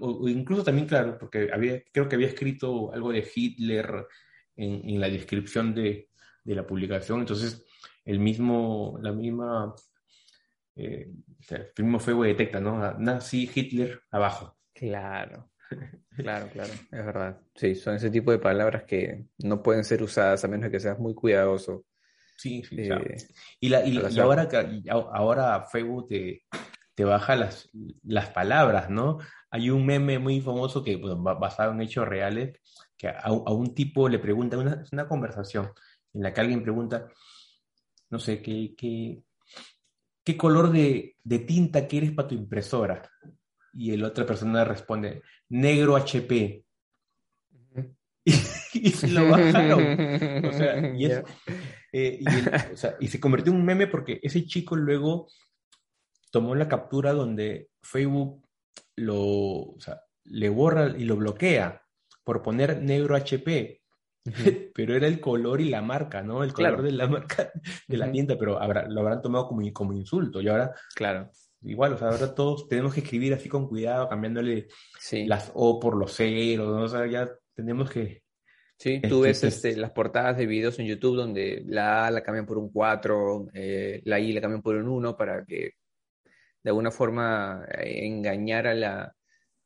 O, 0.00 0.28
incluso 0.28 0.62
también, 0.62 0.86
claro, 0.86 1.16
porque 1.18 1.50
había, 1.52 1.82
creo 1.90 2.06
que 2.08 2.16
había 2.16 2.28
escrito 2.28 2.92
algo 2.92 3.12
de 3.12 3.26
Hitler 3.34 4.06
en, 4.54 4.88
en 4.88 5.00
la 5.00 5.08
descripción 5.08 5.74
de, 5.74 6.10
de, 6.44 6.54
la 6.54 6.66
publicación, 6.66 7.20
entonces 7.20 7.64
el 8.04 8.18
mismo, 8.18 8.98
la 9.00 9.12
misma, 9.12 9.74
eh, 10.76 11.10
el 11.48 11.84
mismo 11.84 11.98
fuego 11.98 12.24
detecta, 12.24 12.60
¿no? 12.60 12.92
Nazi, 12.98 13.50
Hitler, 13.52 14.02
abajo. 14.10 14.58
Claro. 14.74 15.50
Claro, 16.16 16.48
claro, 16.52 16.72
es 16.72 17.04
verdad. 17.04 17.40
Sí, 17.54 17.74
son 17.74 17.94
ese 17.94 18.10
tipo 18.10 18.30
de 18.30 18.38
palabras 18.38 18.84
que 18.84 19.26
no 19.38 19.62
pueden 19.62 19.84
ser 19.84 20.02
usadas 20.02 20.44
a 20.44 20.48
menos 20.48 20.70
que 20.70 20.80
seas 20.80 20.98
muy 20.98 21.14
cuidadoso 21.14 21.84
Sí, 22.40 22.62
sí, 22.64 22.76
eh, 22.78 23.16
Y, 23.60 23.68
la, 23.68 23.86
y, 23.86 23.98
ahora, 24.18 24.48
ahora 25.12 25.62
Facebook 25.70 26.08
te, 26.08 26.44
te 26.94 27.04
baja 27.04 27.36
las, 27.36 27.68
las 28.02 28.30
palabras, 28.30 28.88
¿no? 28.88 29.18
Hay 29.50 29.68
un 29.68 29.84
meme 29.84 30.18
muy 30.18 30.40
famoso 30.40 30.82
que, 30.82 30.96
basado 30.96 31.72
en 31.72 31.82
hechos 31.82 32.08
reales, 32.08 32.58
que 32.96 33.08
a, 33.08 33.30
un 33.30 33.74
tipo 33.74 34.08
le 34.08 34.18
pregunta, 34.18 34.56
una, 34.56 34.82
una 34.90 35.06
conversación 35.06 35.70
en 36.14 36.22
la 36.22 36.32
que 36.32 36.40
alguien 36.40 36.62
pregunta, 36.62 37.08
no 38.08 38.18
sé, 38.18 38.40
¿qué, 38.40 38.74
qué, 38.74 39.22
qué 40.24 40.36
color 40.38 40.72
de, 40.72 41.16
de 41.22 41.38
tinta 41.40 41.86
quieres 41.86 42.12
para 42.12 42.28
tu 42.28 42.36
impresora? 42.36 43.02
Y 43.72 43.92
el 43.92 44.04
otra 44.04 44.26
persona 44.26 44.64
responde, 44.64 45.22
negro 45.48 45.96
HP. 45.96 46.64
y, 48.24 48.90
se 48.90 49.08
lo 49.08 49.28
bajaron. 49.28 50.44
O 50.44 50.52
sea, 50.52 50.94
y 50.94 51.06
es, 51.06 51.22
eh, 51.92 52.20
y, 53.00 53.08
se 53.08 53.20
convirtió 53.20 53.52
en 53.52 53.58
un 53.58 53.64
meme 53.64 53.86
porque 53.86 54.20
ese 54.22 54.44
chico 54.44 54.76
luego 54.76 55.28
tomó 56.30 56.54
la 56.54 56.68
captura 56.68 57.12
donde 57.12 57.70
Facebook 57.82 58.46
lo, 58.96 59.74
le 60.24 60.48
borra 60.48 60.94
y 60.96 61.04
lo 61.04 61.16
bloquea 61.16 61.82
por 62.24 62.42
poner 62.42 62.82
negro 62.82 63.16
HP. 63.16 63.80
pero 64.74 64.94
era 64.94 65.06
el 65.06 65.18
color 65.18 65.60
y 65.60 65.70
la 65.70 65.80
marca, 65.82 66.22
¿no? 66.22 66.44
El 66.44 66.52
color 66.52 66.82
de 66.82 66.92
la 66.92 67.08
marca 67.08 67.50
de 67.88 67.96
la 67.96 68.12
tienda, 68.12 68.36
pero 68.38 68.58
lo 68.88 69.00
habrán 69.00 69.22
tomado 69.22 69.48
como, 69.48 69.72
como 69.72 69.92
insulto. 69.92 70.40
Y 70.40 70.48
ahora, 70.48 70.74
claro. 70.94 71.30
Igual, 71.62 71.94
o 71.94 71.98
sea, 71.98 72.08
ahora 72.08 72.34
todos 72.34 72.68
tenemos 72.68 72.94
que 72.94 73.00
escribir 73.00 73.34
así 73.34 73.48
con 73.48 73.68
cuidado, 73.68 74.08
cambiándole 74.08 74.68
las 75.26 75.50
O 75.54 75.78
por 75.78 75.96
los 75.96 76.14
ceros, 76.14 76.68
¿no? 76.68 76.84
O 76.84 76.88
sea, 76.88 77.06
ya 77.06 77.30
tenemos 77.54 77.90
que, 77.90 78.22
Sí, 78.80 78.98
tú 79.06 79.20
ves 79.20 79.44
este, 79.44 79.76
las 79.76 79.90
portadas 79.90 80.38
de 80.38 80.46
videos 80.46 80.78
en 80.78 80.86
YouTube 80.86 81.14
donde 81.14 81.62
la 81.66 82.06
A 82.06 82.10
la 82.10 82.22
cambian 82.22 82.46
por 82.46 82.56
un 82.56 82.72
4, 82.72 83.48
eh, 83.52 84.00
la 84.06 84.18
I 84.18 84.32
la 84.32 84.40
cambian 84.40 84.62
por 84.62 84.74
un 84.74 84.88
1 84.88 85.18
para 85.18 85.44
que 85.44 85.74
de 86.62 86.70
alguna 86.70 86.90
forma 86.90 87.66
eh, 87.70 88.06
engañar 88.06 88.66
a 88.66 88.74
la, 88.74 89.14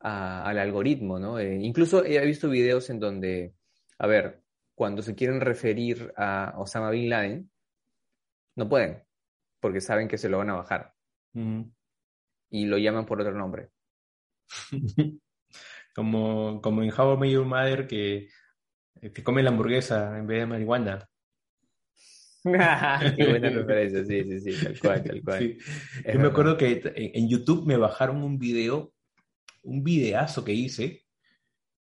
al 0.01 0.59
algoritmo, 0.59 1.21
¿no? 1.21 1.39
Eh, 1.39 1.61
incluso 1.63 2.05
he 2.05 2.27
visto 2.27 2.51
videos 2.51 2.91
en 2.91 2.99
donde, 2.99 3.55
a 4.01 4.09
ver, 4.09 4.43
cuando 4.75 5.01
se 5.01 5.15
quieren 5.15 5.41
referir 5.41 6.13
a 6.17 6.55
Osama 6.57 6.91
Bin 6.91 7.09
Laden, 7.09 7.49
no 8.57 8.69
pueden, 8.69 9.05
porque 9.61 9.81
saben 9.81 10.09
que 10.09 10.19
se 10.19 10.29
lo 10.29 10.39
van 10.39 10.51
a 10.51 10.55
bajar. 10.55 10.93
Y 12.55 12.67
lo 12.67 12.79
llaman 12.79 13.07
por 13.07 13.21
otro 13.21 13.35
nombre. 13.35 13.71
como, 15.95 16.61
como 16.61 16.83
en 16.83 16.93
How 16.93 17.15
I 17.15 17.17
Met 17.19 17.31
Your 17.31 17.47
Mother, 17.47 17.87
que 17.87 18.29
que 19.01 19.09
este, 19.09 19.23
come 19.23 19.43
la 19.43 19.51
hamburguesa 19.51 20.19
en 20.19 20.27
vez 20.27 20.41
de 20.41 20.47
marihuana. 20.47 21.09
Qué 23.17 23.27
buena 23.29 23.51
referencia, 23.51 24.05
sí, 24.05 24.25
sí, 24.25 24.53
sí, 24.53 24.65
tal 24.65 24.79
cual, 24.79 25.05
tal 25.05 25.23
cual. 25.23 25.57
Yo 26.13 26.21
me 26.21 26.29
acuerdo 26.29 26.57
que 26.57 26.81
en 26.95 27.29
YouTube 27.29 27.67
me 27.67 27.77
bajaron 27.77 28.23
un 28.23 28.39
video, 28.39 28.95
un 29.63 29.83
videazo 29.85 30.45
que 30.45 30.53
hice, 30.53 31.05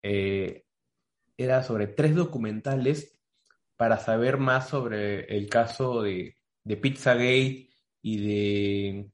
eh, 0.04 0.66
era 1.38 1.64
sobre 1.64 1.88
tres 1.88 2.16
documentales 2.16 3.18
para 3.76 3.98
saber 3.98 4.38
más 4.38 4.70
sobre 4.70 5.26
el 5.26 5.50
caso 5.50 6.02
de, 6.02 6.38
de 6.64 6.78
Pizzagate 6.78 7.70
y 8.02 8.18
de, 8.18 9.10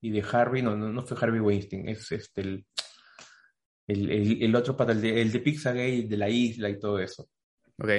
y 0.00 0.10
de 0.10 0.22
Harvey, 0.22 0.62
no, 0.62 0.76
no, 0.76 0.92
no 0.92 1.02
fue 1.02 1.16
Harvey 1.20 1.40
Weinstein, 1.40 1.88
es 1.88 2.10
este, 2.12 2.42
el, 2.42 2.66
el, 3.86 4.42
el, 4.42 4.56
otro 4.56 4.76
para 4.76 4.92
el 4.92 5.00
de, 5.00 5.20
el 5.22 5.32
de 5.32 5.40
Pixagate, 5.40 6.06
de 6.08 6.16
la 6.16 6.28
isla 6.28 6.68
y 6.68 6.78
todo 6.78 6.98
eso. 6.98 7.28
Ok. 7.78 7.90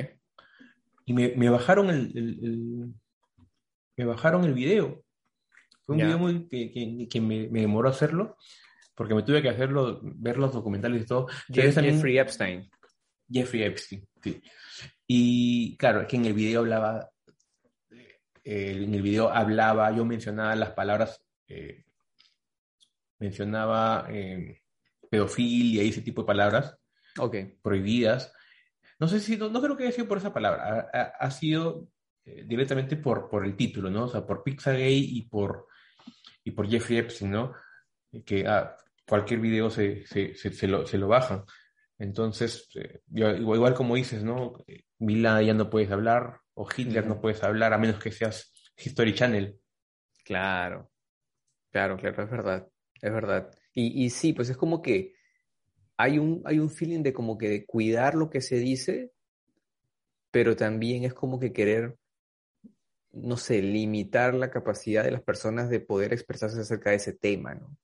Y 1.05 1.13
me, 1.13 1.33
me 1.35 1.49
bajaron 1.49 1.89
el, 1.89 2.11
el, 2.15 2.93
me 3.95 4.05
bajaron 4.05 4.43
el 4.43 4.53
video. 4.53 5.03
Fue 5.85 5.95
un 5.95 6.01
video 6.01 6.19
muy, 6.19 6.47
que, 6.47 6.71
que, 6.71 7.07
que 7.09 7.21
me, 7.21 7.47
me, 7.47 7.61
demoró 7.61 7.89
hacerlo, 7.89 8.37
porque 8.93 9.15
me 9.15 9.23
tuve 9.23 9.41
que 9.41 9.49
hacerlo, 9.49 10.01
ver 10.03 10.37
los 10.37 10.53
documentales 10.53 11.03
y 11.03 11.05
todo. 11.05 11.27
Jeffrey 11.47 12.17
Epstein. 12.17 12.69
Jeffrey 13.29 13.63
Epstein, 13.63 14.07
sí. 14.21 14.41
Y 15.07 15.77
claro, 15.77 16.01
es 16.01 16.07
que 16.07 16.17
en 16.17 16.25
el 16.25 16.33
video 16.33 16.61
hablaba, 16.61 17.09
eh, 18.43 18.83
en 18.83 18.93
el 18.93 19.01
video 19.01 19.29
hablaba, 19.29 19.91
yo 19.95 20.03
mencionaba 20.05 20.55
las 20.55 20.71
palabras, 20.71 21.23
eh, 21.47 21.85
mencionaba 23.20 24.07
eh, 24.09 24.61
pedofilia 25.09 25.84
y 25.84 25.89
ese 25.89 26.01
tipo 26.01 26.22
de 26.22 26.28
palabras 26.28 26.78
prohibidas. 27.61 28.34
No 28.99 29.07
sé 29.07 29.20
si, 29.20 29.38
no, 29.38 29.61
creo 29.61 29.78
que 29.78 29.84
haya 29.84 29.91
sido 29.91 30.07
por 30.07 30.18
esa 30.18 30.34
palabra, 30.34 30.89
ha, 31.20 31.32
sido 31.32 31.88
eh, 32.26 32.43
directamente 32.47 32.97
por, 32.97 33.30
por 33.30 33.45
el 33.45 33.55
título, 33.55 33.89
¿no? 33.89 34.05
O 34.05 34.07
sea, 34.07 34.26
por 34.26 34.43
Pixagay 34.43 35.18
y 35.18 35.24
por, 35.24 35.68
y 36.43 36.51
por 36.51 36.68
Jeffrey 36.68 36.99
Epstein, 36.99 37.32
¿no? 37.32 37.53
Que 38.26 38.47
ah, 38.47 38.76
cualquier 39.07 39.39
video 39.39 39.70
se, 39.70 40.05
se, 40.07 40.34
se, 40.34 40.68
lo, 40.68 40.86
se 40.86 40.97
lo 40.97 41.07
bajan. 41.07 41.43
Entonces, 41.99 42.70
eh, 42.76 43.01
igual, 43.13 43.74
como 43.74 43.95
dices, 43.95 44.24
¿no? 44.24 44.53
Mila 44.99 45.41
ya 45.41 45.53
no 45.53 45.70
puedes 45.70 45.91
hablar, 45.91 46.41
o 46.53 46.68
Hitler 46.76 47.05
no 47.05 47.22
puedes 47.22 47.43
hablar, 47.43 47.74
a 47.74 47.78
menos 47.78 47.99
que 47.99 48.11
seas 48.11 48.51
History 48.78 49.13
Channel. 49.13 49.59
Claro, 50.24 50.91
claro, 51.72 51.97
claro, 51.97 52.24
es 52.24 52.30
verdad, 52.30 52.68
es 53.01 53.11
verdad. 53.11 53.51
Y, 53.73 54.09
sí, 54.09 54.33
pues 54.33 54.49
es 54.49 54.57
como 54.57 54.81
que 54.81 55.13
hay 55.97 56.17
un, 56.17 56.41
hay 56.45 56.57
un 56.57 56.69
feeling 56.71 57.03
de 57.03 57.13
como 57.13 57.37
que 57.37 57.47
de 57.47 57.65
cuidar 57.65 58.15
lo 58.15 58.29
que 58.29 58.41
se 58.41 58.55
dice, 58.55 59.11
pero 60.31 60.55
también 60.55 61.03
es 61.03 61.13
como 61.13 61.39
que 61.39 61.53
querer 61.53 61.97
no 63.11 63.37
sé, 63.37 63.61
limitar 63.61 64.33
la 64.33 64.51
capacidad 64.51 65.03
de 65.03 65.11
las 65.11 65.21
personas 65.21 65.69
de 65.69 65.79
poder 65.79 66.13
expresarse 66.13 66.59
acerca 66.59 66.91
de 66.91 66.97
ese 66.97 67.13
tema, 67.13 67.55
¿no? 67.55 67.77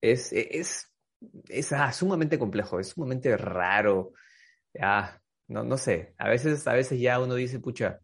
Es, 0.00 0.32
es, 0.32 0.92
es 1.48 1.72
ah, 1.72 1.92
sumamente 1.92 2.38
complejo, 2.38 2.80
es 2.80 2.88
sumamente 2.88 3.36
raro. 3.36 4.12
Ah, 4.80 5.20
no, 5.48 5.64
no 5.64 5.76
sé, 5.76 6.14
a 6.18 6.28
veces, 6.28 6.66
a 6.66 6.74
veces 6.74 7.00
ya 7.00 7.20
uno 7.20 7.34
dice, 7.34 7.60
pucha, 7.60 8.00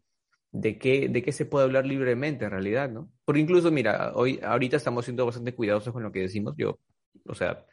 ¿de 0.55 0.77
qué, 0.77 1.09
¿de 1.09 1.21
qué 1.21 1.33
se 1.33 1.45
puede 1.45 1.65
hablar 1.65 1.85
libremente 1.85 2.45
en 2.45 2.51
realidad, 2.51 2.89
no? 2.89 3.11
Porque 3.25 3.41
incluso, 3.41 3.71
mira, 3.71 4.13
hoy, 4.15 4.39
ahorita 4.41 4.77
estamos 4.77 5.03
siendo 5.03 5.25
bastante 5.25 5.53
cuidadosos 5.53 5.91
con 5.91 6.01
lo 6.01 6.13
que 6.13 6.21
decimos. 6.21 6.55
Yo, 6.57 6.79
o 7.25 7.35
sea, 7.35 7.65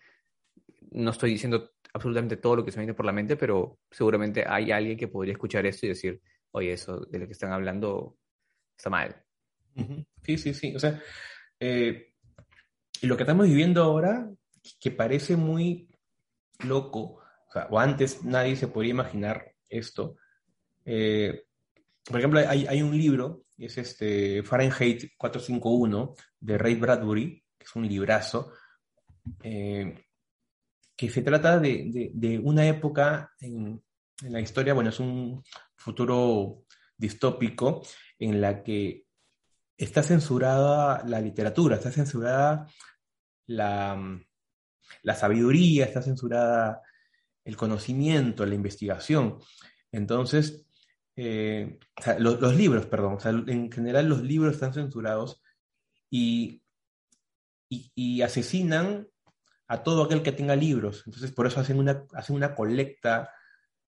no 0.90 1.12
estoy 1.12 1.30
diciendo 1.30 1.70
absolutamente 1.94 2.36
todo 2.36 2.56
lo 2.56 2.64
que 2.64 2.72
se 2.72 2.78
me 2.78 2.82
viene 2.82 2.94
por 2.94 3.06
la 3.06 3.12
mente, 3.12 3.36
pero 3.36 3.78
seguramente 3.90 4.44
hay 4.46 4.72
alguien 4.72 4.98
que 4.98 5.06
podría 5.06 5.32
escuchar 5.32 5.64
esto 5.64 5.86
y 5.86 5.90
decir, 5.90 6.20
oye, 6.50 6.72
eso 6.72 7.06
de 7.08 7.20
lo 7.20 7.26
que 7.26 7.32
están 7.32 7.52
hablando 7.52 8.18
está 8.76 8.90
mal. 8.90 9.22
Sí, 10.24 10.36
sí, 10.36 10.52
sí. 10.52 10.74
O 10.74 10.80
sea, 10.80 11.00
eh, 11.60 12.14
lo 13.02 13.16
que 13.16 13.22
estamos 13.22 13.46
viviendo 13.46 13.84
ahora, 13.84 14.28
que 14.80 14.90
parece 14.90 15.36
muy 15.36 15.88
loco, 16.64 17.20
o, 17.48 17.52
sea, 17.52 17.68
o 17.70 17.78
antes 17.78 18.24
nadie 18.24 18.56
se 18.56 18.66
podría 18.66 18.90
imaginar 18.90 19.52
esto. 19.68 20.16
Eh, 20.84 21.44
por 22.04 22.18
ejemplo, 22.18 22.40
hay, 22.46 22.82
un 22.82 22.96
libro, 22.96 23.44
es 23.56 23.78
este 23.78 24.42
Fahrenheit 24.42 25.12
451 25.16 26.14
de 26.40 26.58
Ray 26.58 26.74
Bradbury, 26.74 27.44
que 27.58 27.64
es 27.64 27.76
un 27.76 27.86
librazo, 27.86 28.52
eh, 29.42 30.04
que 30.96 31.10
se 31.10 31.22
trata 31.22 31.58
de, 31.58 32.40
una 32.42 32.66
época 32.66 33.32
en, 33.40 33.82
la 34.22 34.40
historia, 34.40 34.74
bueno, 34.74 34.90
es 34.90 35.00
un 35.00 35.42
futuro 35.74 36.64
distópico 36.96 37.82
en 38.18 38.40
la 38.40 38.62
que 38.62 39.06
está 39.76 40.02
censurada 40.02 41.02
la 41.06 41.20
literatura, 41.20 41.76
está 41.76 41.90
censurada 41.90 42.68
la 43.46 44.24
sabiduría, 45.14 45.86
está 45.86 46.02
censurada 46.02 46.82
el 47.44 47.56
conocimiento, 47.56 48.46
la 48.46 48.54
investigación. 48.54 49.38
Entonces, 49.90 50.66
eh, 51.16 51.78
los, 52.18 52.56
libros, 52.56 52.86
perdón, 52.86 53.18
en 53.48 53.70
general 53.70 54.08
los 54.08 54.22
libros 54.22 54.54
están 54.54 54.72
censurados 54.72 55.42
y, 56.10 56.62
y, 57.68 58.22
asesinan 58.22 59.08
a 59.68 59.82
todo 59.82 60.04
aquel 60.04 60.22
que 60.22 60.32
tenga 60.32 60.56
libros. 60.56 61.02
Entonces, 61.06 61.32
por 61.32 61.46
eso 61.46 61.60
hacen 61.60 61.78
una, 61.78 62.04
hacen 62.14 62.36
una 62.36 62.54
colecta, 62.54 63.30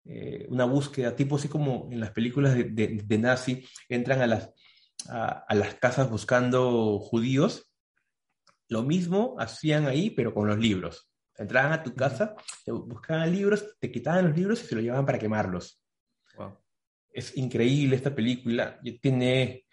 eh, 0.06 0.46
una 0.50 0.66
búsqueda, 0.66 1.16
tipo 1.16 1.36
así 1.36 1.48
como 1.48 1.88
en 1.92 2.00
las 2.00 2.12
películas 2.12 2.56
de, 2.56 2.64
de, 3.04 3.18
nazi, 3.18 3.66
entran 3.90 4.22
a 4.22 4.28
las, 4.28 4.52
a, 5.10 5.46
a 5.48 5.56
las 5.56 5.76
casas 5.76 6.10
buscando 6.10 7.00
judíos. 7.00 7.72
Lo 8.70 8.84
mismo 8.84 9.36
hacían 9.40 9.88
ahí, 9.88 10.10
pero 10.10 10.34
con 10.34 10.48
los 10.48 10.58
libros. 10.58 11.10
Entraban 11.36 11.74
a 11.74 11.84
tu 11.84 11.96
casa, 11.96 12.36
buscaban 12.66 13.32
libros, 13.32 13.76
te 13.80 13.92
quitaban 13.92 14.28
los 14.30 14.38
libros 14.38 14.64
y 14.64 14.68
se 14.68 14.76
los 14.76 14.84
llevaban 14.84 15.06
para 15.06 15.20
quemarlos. 15.20 15.83
Es 17.14 17.38
increíble 17.38 17.96
esta 17.96 18.14
película. 18.14 18.80
Tiene, 19.02 19.66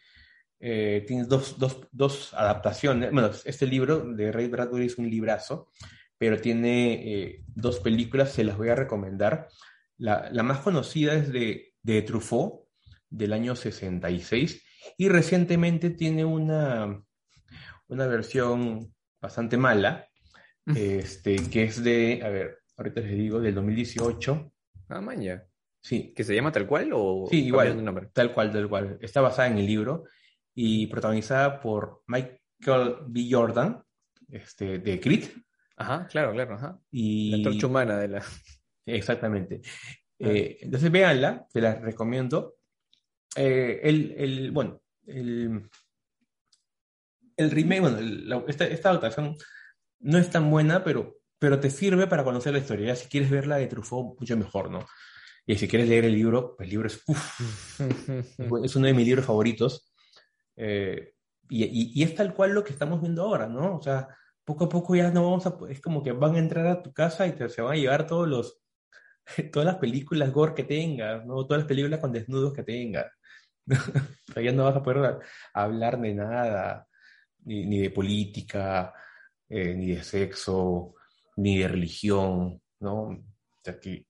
eh, 0.60 1.04
tiene 1.06 1.24
dos, 1.24 1.58
dos, 1.58 1.88
dos, 1.90 2.34
adaptaciones. 2.34 3.10
Bueno, 3.12 3.30
este 3.44 3.66
libro 3.66 4.00
de 4.12 4.30
Ray 4.30 4.48
Bradbury 4.48 4.86
es 4.86 4.98
un 4.98 5.08
librazo, 5.08 5.70
pero 6.18 6.40
tiene 6.40 6.92
eh, 6.92 7.44
dos 7.46 7.80
películas, 7.80 8.32
se 8.32 8.44
las 8.44 8.56
voy 8.56 8.68
a 8.68 8.74
recomendar. 8.74 9.48
La, 9.96 10.28
la 10.30 10.42
más 10.42 10.58
conocida 10.58 11.14
es 11.14 11.32
de, 11.32 11.74
de, 11.82 12.02
Truffaut, 12.02 12.66
del 13.08 13.32
año 13.32 13.56
66, 13.56 14.62
y 14.96 15.08
recientemente 15.08 15.90
tiene 15.90 16.24
una, 16.24 17.02
una 17.88 18.06
versión 18.06 18.94
bastante 19.20 19.56
mala, 19.56 20.06
este, 20.66 21.36
que 21.50 21.64
es 21.64 21.82
de, 21.82 22.20
a 22.22 22.28
ver, 22.28 22.60
ahorita 22.76 23.00
les 23.00 23.12
digo, 23.12 23.40
del 23.40 23.54
2018. 23.54 24.52
Ah, 24.88 25.00
maña. 25.00 25.44
Sí. 25.80 26.12
¿Que 26.14 26.24
se 26.24 26.34
llama 26.34 26.52
tal 26.52 26.66
cual 26.66 26.90
o 26.92 27.26
sí, 27.30 27.46
igual, 27.46 27.82
nombre? 27.82 28.08
tal 28.12 28.32
cual, 28.32 28.52
tal 28.52 28.68
cual. 28.68 28.98
Está 29.00 29.20
basada 29.20 29.48
en 29.48 29.58
el 29.58 29.66
libro 29.66 30.04
y 30.54 30.86
protagonizada 30.88 31.60
por 31.60 32.02
Michael 32.06 32.96
B. 33.06 33.28
Jordan, 33.30 33.82
este, 34.28 34.78
de 34.78 35.00
Creed. 35.00 35.24
Ajá, 35.76 36.06
claro, 36.06 36.32
claro, 36.32 36.54
ajá. 36.54 36.78
Y... 36.90 37.30
La 37.30 37.36
antorcha 37.38 37.66
humana 37.66 37.98
de 37.98 38.08
la... 38.08 38.24
Exactamente. 38.86 39.62
Ah. 39.64 40.26
Eh, 40.28 40.58
entonces, 40.60 40.90
véanla, 40.90 41.46
te 41.52 41.60
la 41.60 41.76
recomiendo. 41.76 42.56
Eh, 43.36 43.80
el, 43.82 44.14
el, 44.18 44.50
bueno, 44.50 44.82
el, 45.06 45.68
el 47.36 47.50
remake, 47.50 47.80
bueno, 47.80 48.44
esta, 48.48 48.66
esta 48.66 48.90
adaptación 48.90 49.36
no 50.00 50.18
es 50.18 50.30
tan 50.30 50.50
buena, 50.50 50.84
pero, 50.84 51.18
pero 51.38 51.60
te 51.60 51.70
sirve 51.70 52.06
para 52.06 52.24
conocer 52.24 52.52
la 52.52 52.58
historia. 52.58 52.96
si 52.96 53.08
quieres 53.08 53.30
verla 53.30 53.56
de 53.56 53.66
Truffaut, 53.66 54.18
mucho 54.18 54.36
mejor, 54.36 54.70
¿no? 54.70 54.86
Y 55.50 55.58
si 55.58 55.66
quieres 55.66 55.88
leer 55.88 56.04
el 56.04 56.12
libro, 56.12 56.54
el 56.60 56.70
libro 56.70 56.86
es, 56.86 57.02
es 58.64 58.76
uno 58.76 58.86
de 58.86 58.94
mis 58.94 59.04
libros 59.04 59.26
favoritos. 59.26 59.92
Eh, 60.54 61.14
y, 61.48 61.98
y, 62.00 62.04
es 62.04 62.14
tal 62.14 62.32
cual 62.34 62.52
lo 62.52 62.62
que 62.62 62.72
estamos 62.72 63.00
viendo 63.00 63.24
ahora, 63.24 63.48
¿no? 63.48 63.78
O 63.78 63.82
sea, 63.82 64.06
poco 64.44 64.66
a 64.66 64.68
poco 64.68 64.94
ya 64.94 65.10
no 65.10 65.24
vamos 65.24 65.48
a, 65.48 65.58
es 65.68 65.80
como 65.80 66.04
que 66.04 66.12
van 66.12 66.36
a 66.36 66.38
entrar 66.38 66.68
a 66.68 66.80
tu 66.80 66.92
casa 66.92 67.26
y 67.26 67.32
te, 67.32 67.48
se 67.48 67.62
van 67.62 67.72
a 67.72 67.76
llevar 67.76 68.06
todos 68.06 68.28
los, 68.28 68.60
todas 69.52 69.66
las 69.66 69.78
películas 69.78 70.32
gore 70.32 70.54
que 70.54 70.62
tengas, 70.62 71.26
¿no? 71.26 71.44
Todas 71.44 71.62
las 71.62 71.68
películas 71.68 71.98
con 71.98 72.12
desnudos 72.12 72.54
que 72.54 72.62
tengas. 72.62 73.06
o 73.66 74.32
sea, 74.32 74.42
ya 74.44 74.52
no 74.52 74.66
vas 74.66 74.76
a 74.76 74.84
poder 74.84 75.18
hablar 75.52 76.00
de 76.00 76.14
nada, 76.14 76.86
ni, 77.40 77.66
ni 77.66 77.80
de 77.80 77.90
política, 77.90 78.94
eh, 79.48 79.74
ni 79.74 79.96
de 79.96 80.04
sexo, 80.04 80.94
ni 81.38 81.58
de 81.58 81.66
religión, 81.66 82.62
¿no? 82.78 83.02
O 83.08 83.24
sea, 83.64 83.80
que 83.80 84.06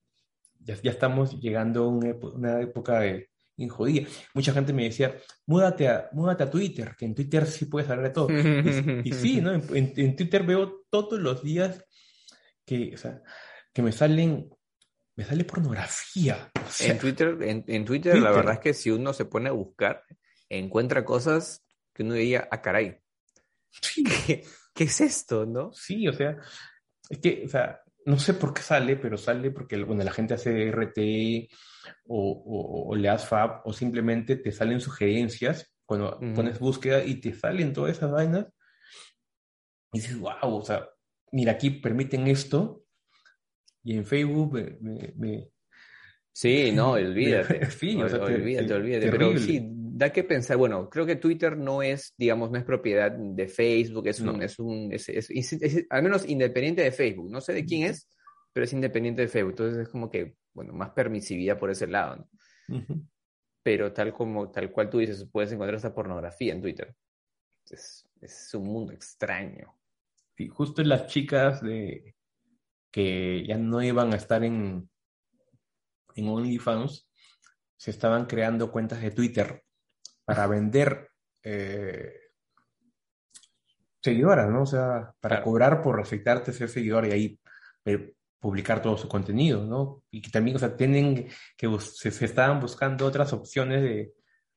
ya, 0.61 0.77
ya 0.83 0.91
estamos 0.91 1.41
llegando 1.41 1.85
a 1.85 1.89
una, 1.89 2.61
época 2.61 3.01
de 3.01 3.31
injodida. 3.57 4.09
Mucha 4.35 4.53
gente 4.53 4.73
me 4.73 4.85
decía, 4.85 5.17
múdate 5.47 5.89
a, 5.89 6.09
múdate 6.13 6.45
a 6.45 6.51
Twitter, 6.51 6.95
que 6.97 7.05
en 7.05 7.15
Twitter 7.15 7.47
sí 7.47 7.67
puedes 7.67 7.89
hablar 7.91 8.07
de 8.07 8.15
todo. 8.15 8.29
y, 8.31 9.13
sí, 9.13 9.41
¿no? 9.41 9.53
En, 9.53 9.93
en, 9.97 10.17
Twitter 10.17 10.45
veo 10.45 10.85
todos 10.91 11.21
los 11.21 11.43
días 11.43 11.85
que, 12.65 12.93
o 12.95 12.97
sea, 12.97 13.23
que 13.73 13.83
me 13.83 13.93
salen, 13.93 14.49
me 15.17 15.25
sale 15.25 15.45
pornografía. 15.45 16.51
en 16.81 16.99
Twitter, 16.99 17.37
en, 17.41 17.85
Twitter, 17.85 18.19
la 18.19 18.31
verdad 18.31 18.55
es 18.55 18.61
que 18.61 18.75
si 18.75 18.91
uno 18.91 19.13
se 19.13 19.25
pone 19.25 19.49
a 19.49 19.53
buscar, 19.53 20.05
encuentra 20.49 21.05
cosas 21.05 21.65
que 21.93 22.03
uno 22.03 22.15
diría, 22.15 22.49
ah, 22.51 22.61
caray. 22.61 22.99
¿Qué, 24.27 24.45
¿Qué, 24.75 24.85
es 24.85 25.01
esto, 25.01 25.47
no? 25.47 25.73
Sí, 25.73 26.09
o 26.09 26.13
sea, 26.13 26.37
es 27.09 27.19
que, 27.19 27.43
o 27.45 27.49
sea, 27.49 27.81
no 28.07 28.19
sé 28.19 28.35
por 28.35 28.55
qué 28.55 28.63
sale, 28.63 28.97
pero 28.97 29.17
sale 29.17 29.51
porque 29.51 29.83
bueno, 29.83 30.03
la 30.05 30.13
gente 30.13 30.35
hace 30.35 30.71
RT 30.71 31.49
o, 32.07 32.89
o, 32.89 32.97
le 32.97 33.09
das 33.09 33.27
FAB 33.27 33.63
o 33.65 33.73
simplemente 33.73 34.37
te 34.37 34.53
salen 34.53 34.81
sugerencias 34.81 35.73
cuando 35.85 36.19
pones 36.35 36.59
búsqueda 36.59 37.05
y 37.05 37.21
te 37.21 37.35
salen 37.35 37.73
todas 37.73 37.97
esas 37.97 38.11
vainas. 38.11 38.47
Y 39.93 39.99
dices, 39.99 40.19
wow, 40.19 40.37
o 40.43 40.63
sea, 40.63 40.89
mira, 41.33 41.53
aquí 41.53 41.71
permiten 41.71 42.29
esto 42.29 42.85
y 43.83 43.97
en 43.97 44.05
Facebook 44.05 44.53
me... 45.17 45.51
sí, 46.33 46.71
no, 46.73 46.93
olvídate. 46.93 47.71
sí, 47.71 48.01
o 48.01 48.09
sea, 48.09 48.23
olvídate, 48.23 48.73
olvídate. 48.75 49.11
Pero 49.11 49.37
sí, 49.39 49.61
da 50.01 50.11
que 50.11 50.25
pensar, 50.25 50.57
bueno, 50.57 50.89
creo 50.89 51.05
que 51.05 51.17
Twitter 51.17 51.59
no 51.59 51.83
es, 51.83 52.15
digamos, 52.17 52.51
no 52.51 52.57
es 52.57 52.65
propiedad 52.65 53.13
de 53.13 53.47
Facebook, 53.49 54.07
es 54.07 54.19
un, 54.21 54.43
es 54.43 54.59
un, 54.59 54.91
es, 54.93 55.31
al 55.91 56.03
menos 56.03 56.27
independiente 56.27 56.81
de 56.81 56.91
Facebook, 56.91 57.31
no 57.31 57.43
sé 57.43 57.53
de 57.53 57.67
quién 57.67 57.83
es, 57.83 58.09
pero 58.51 58.65
es 58.65 58.73
independiente 58.73 59.21
de 59.21 59.29
Facebook, 59.29 59.51
entonces 59.51 59.83
es 59.83 59.89
como 59.91 60.11
que, 60.11 60.37
bueno, 60.55 60.73
más 60.73 60.93
permisividad 60.93 61.59
por 61.59 61.71
ese 61.71 61.87
lado, 61.87 62.17
¿no? 62.67 62.87
Pero 63.63 63.93
tal 63.93 64.15
como, 64.15 64.51
tal 64.51 64.73
cual 64.73 64.89
tú 64.89 65.01
dices, 65.01 65.29
puedes 65.31 65.53
encontrar 65.53 65.77
esta 65.77 65.95
pornografía 65.95 66.55
en 66.55 66.63
Twitter. 66.63 66.97
Es, 67.69 68.09
es 68.23 68.55
un 68.55 68.65
mundo 68.69 68.95
extraño. 68.95 69.79
Sí, 70.35 70.49
justo 70.49 70.83
las 70.83 71.09
chicas 71.09 71.61
de 71.61 72.15
que 72.91 73.45
ya 73.47 73.59
no 73.59 73.83
iban 73.83 74.15
a 74.15 74.17
estar 74.17 74.43
en, 74.45 74.89
en 76.15 76.27
OnlyFans, 76.27 77.07
se 77.77 77.91
estaban 77.91 78.25
creando 78.25 78.73
cuentas 78.73 79.03
de 79.03 79.11
Twitter 79.11 79.63
para 80.31 80.47
vender 80.47 81.11
eh, 81.43 82.15
seguidoras, 84.01 84.49
¿no? 84.49 84.63
O 84.63 84.67
sea, 84.67 85.13
para 85.21 85.43
cobrar 85.43 85.83
por 85.83 86.01
aceptarte 86.01 86.53
ser 86.53 86.69
seguidor 86.69 87.05
y 87.07 87.11
ahí 87.11 87.41
eh, 87.85 88.15
publicar 88.39 88.81
todo 88.81 88.97
su 88.97 89.09
contenido, 89.09 89.65
¿no? 89.65 90.05
Y 90.09 90.23
que 90.23 90.31
también, 90.31 90.55
o 90.55 90.61
sea, 90.61 90.77
tienen 90.77 91.27
que 91.57 91.79
se, 91.81 92.13
se 92.13 92.25
estaban 92.25 92.61
buscando 92.61 93.07
otras 93.07 93.33
opciones 93.33 93.83
de, 93.83 94.13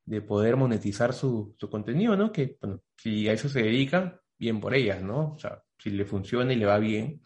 de 0.05 0.21
poder 0.21 0.57
monetizar 0.57 1.11
su, 1.11 1.55
su, 1.57 1.71
contenido, 1.71 2.15
¿no? 2.15 2.31
Que, 2.31 2.55
bueno, 2.61 2.83
si 2.95 3.27
a 3.27 3.33
eso 3.33 3.49
se 3.49 3.63
dedican, 3.63 4.19
bien 4.37 4.59
por 4.59 4.75
ellas, 4.75 5.01
¿no? 5.01 5.33
O 5.33 5.39
sea, 5.39 5.59
si 5.79 5.89
le 5.89 6.05
funciona 6.05 6.53
y 6.53 6.57
le 6.57 6.67
va 6.67 6.77
bien, 6.77 7.19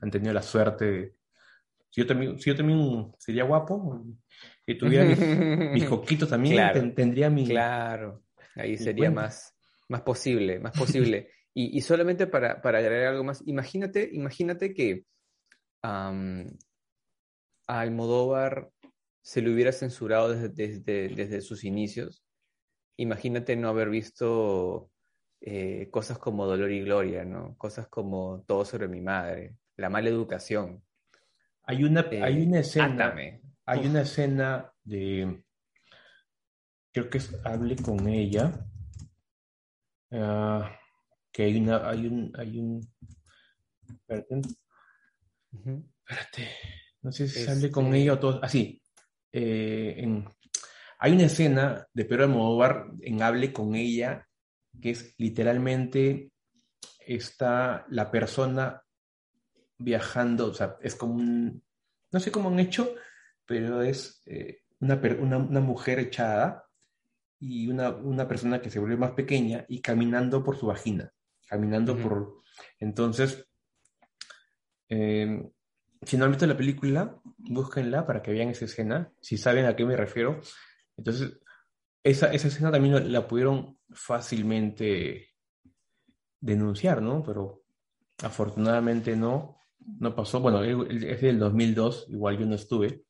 han 0.00 0.10
tenido 0.10 0.34
la 0.34 0.42
suerte 0.42 0.84
de... 0.90 1.14
Si 1.88 2.00
yo 2.00 2.06
también, 2.08 2.40
si 2.40 2.50
yo 2.50 2.56
también 2.56 3.12
sería 3.16 3.44
guapo, 3.44 4.04
si 4.66 4.74
tuviera 4.76 5.04
mis, 5.72 5.84
coquitos 5.84 6.28
también, 6.28 6.94
tendría 6.94 7.30
mi, 7.30 7.46
claro. 7.46 8.22
Ahí 8.54 8.76
sería 8.76 9.10
más, 9.10 9.56
más 9.88 10.02
posible, 10.02 10.60
más 10.60 10.72
posible. 10.72 11.30
y, 11.54 11.80
solamente 11.80 12.26
para, 12.26 12.60
agregar 12.62 13.12
algo 13.12 13.24
más, 13.24 13.42
imagínate, 13.46 14.08
imagínate 14.12 14.74
que 14.74 15.04
a 15.82 16.12
Almodóvar 17.66 18.70
se 19.22 19.40
le 19.40 19.52
hubiera 19.52 19.72
censurado 19.72 20.28
desde, 20.30 21.08
desde, 21.08 21.40
sus 21.40 21.64
inicios. 21.64 22.24
Imagínate 22.96 23.56
no 23.56 23.68
haber 23.68 23.88
visto 23.88 24.90
eh, 25.40 25.88
cosas 25.90 26.18
como 26.18 26.46
Dolor 26.46 26.70
y 26.70 26.82
Gloria, 26.82 27.24
¿no? 27.24 27.56
Cosas 27.56 27.88
como 27.88 28.44
Todo 28.46 28.64
sobre 28.64 28.88
mi 28.88 29.00
madre, 29.00 29.56
La 29.76 29.88
mala 29.88 30.08
educación. 30.08 30.82
Hay 31.64 31.84
una, 31.84 32.06
hay 32.20 32.42
una 32.42 32.60
escena. 32.60 33.14
Hay 33.66 33.86
una 33.86 34.02
escena 34.02 34.72
de. 34.82 35.44
Creo 36.92 37.08
que 37.08 37.18
es 37.18 37.34
Hable 37.44 37.76
con 37.76 38.06
ella. 38.08 38.52
Ah, 40.10 40.78
que 41.32 41.44
hay 41.44 41.58
una. 41.58 41.88
Hay 41.88 42.06
un. 42.06 42.32
Hay 42.36 42.58
un. 42.58 42.80
Espérate. 43.88 44.40
Espérate. 45.52 46.48
No 47.02 47.12
sé 47.12 47.28
si 47.28 47.48
Hable 47.48 47.70
con 47.70 47.86
este 47.86 47.98
ella 47.98 48.12
o 48.14 48.18
todo. 48.18 48.40
Así. 48.42 48.82
Ah, 48.84 49.00
eh, 49.32 50.24
hay 50.98 51.12
una 51.12 51.24
escena 51.24 51.86
de 51.92 52.04
Pedro 52.04 52.24
Almodóvar 52.24 52.92
en 53.00 53.22
Hable 53.22 53.52
con 53.52 53.74
ella 53.74 54.28
que 54.80 54.90
es 54.90 55.14
literalmente 55.18 56.32
está 56.98 57.86
la 57.90 58.10
persona 58.10 58.82
viajando, 59.78 60.46
o 60.46 60.54
sea, 60.54 60.76
es 60.80 60.94
como 60.94 61.14
un, 61.14 61.62
no 62.12 62.20
sé 62.20 62.30
cómo 62.30 62.48
han 62.48 62.60
hecho, 62.60 62.94
pero 63.52 63.82
es 63.82 64.22
eh, 64.24 64.62
una, 64.80 64.96
una, 64.96 65.60
mujer 65.60 65.98
echada 65.98 66.64
y 67.38 67.68
una, 67.68 68.26
persona 68.26 68.62
que 68.62 68.70
se 68.70 68.78
vuelve 68.78 68.96
más 68.96 69.10
pequeña 69.10 69.66
y 69.68 69.82
caminando 69.82 70.42
por 70.42 70.56
su 70.56 70.68
vagina, 70.68 71.12
caminando 71.46 71.94
por... 71.98 72.38
Entonces, 72.80 73.46
em, 74.88 75.50
si 76.00 76.16
no 76.16 76.24
han 76.24 76.30
visto 76.30 76.46
la 76.46 76.56
película, 76.56 77.20
búsquenla 77.36 78.06
para 78.06 78.22
que 78.22 78.32
vean 78.32 78.48
esa 78.48 78.64
escena, 78.64 79.12
si 79.20 79.36
saben 79.36 79.66
a 79.66 79.76
qué 79.76 79.84
me 79.84 79.96
refiero. 79.96 80.40
Entonces, 80.96 81.38
esa, 82.02 82.32
esa 82.32 82.48
escena 82.48 82.72
también 82.72 83.12
la 83.12 83.28
pudieron 83.28 83.78
fácilmente 83.90 85.34
denunciar, 86.40 87.02
¿no? 87.02 87.22
Pero 87.22 87.64
afortunadamente 88.22 89.14
no, 89.14 89.58
no 89.98 90.14
pasó. 90.14 90.40
Bueno, 90.40 90.64
es 90.64 91.20
del 91.20 91.38
2002, 91.38 92.06
igual 92.08 92.38
yo 92.38 92.46
no 92.46 92.54
estuve. 92.54 93.04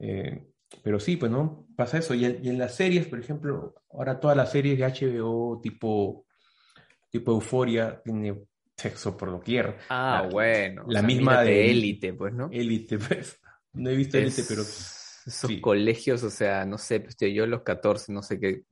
Eh, 0.00 0.46
pero 0.82 0.98
sí, 0.98 1.16
pues 1.16 1.30
no, 1.30 1.66
pasa 1.76 1.98
eso. 1.98 2.14
Y 2.14 2.24
en, 2.24 2.58
las 2.58 2.74
series, 2.74 3.06
por 3.06 3.18
ejemplo, 3.18 3.74
ahora 3.92 4.18
todas 4.18 4.36
las 4.36 4.50
series 4.50 4.78
de 4.78 4.84
HBO 4.84 5.60
tipo, 5.62 6.26
tipo 7.10 7.32
Euforia 7.32 8.00
tiene 8.02 8.42
sexo 8.76 9.16
por 9.16 9.30
doquier. 9.30 9.76
Ah, 9.88 10.28
bueno. 10.30 10.84
La 10.88 11.02
misma 11.02 11.42
de 11.42 11.70
Élite, 11.70 12.14
pues, 12.14 12.32
¿no? 12.32 12.48
Élite, 12.50 12.98
pues. 12.98 13.40
No 13.72 13.88
he 13.88 13.94
visto 13.94 14.18
Élite, 14.18 14.42
pero 14.48 14.62
esos 14.62 15.50
colegios, 15.60 16.24
o 16.24 16.30
sea, 16.30 16.64
no 16.64 16.76
sé, 16.76 16.98
pues 16.98 17.16
yo 17.32 17.46
los 17.46 17.62
14, 17.62 18.12
no 18.12 18.20
sé 18.20 18.40
qué. 18.40 18.64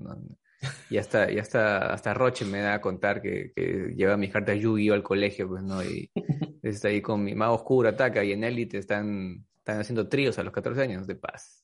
y 0.90 0.96
hasta, 0.96 1.30
y 1.30 1.38
hasta, 1.38 1.92
hasta 1.92 2.14
Roche 2.14 2.44
me 2.44 2.60
da 2.60 2.74
a 2.74 2.80
contar 2.80 3.22
que, 3.22 3.52
lleva 3.96 4.16
mis 4.16 4.32
cartas 4.32 4.58
Yu-Gi-Oh 4.58 4.94
al 4.94 5.04
colegio, 5.04 5.48
pues, 5.48 5.62
¿no? 5.62 5.84
Y 5.84 6.10
está 6.62 6.88
ahí 6.88 7.00
con 7.00 7.22
mi 7.22 7.36
mago 7.36 7.54
oscuro, 7.54 7.88
ataca, 7.90 8.24
y 8.24 8.32
en 8.32 8.42
Elite 8.42 8.78
están, 8.78 9.46
están 9.68 9.80
haciendo 9.82 10.08
tríos 10.08 10.38
a 10.38 10.42
los 10.42 10.52
14 10.52 10.80
años 10.80 11.06
de 11.06 11.14
paz. 11.14 11.62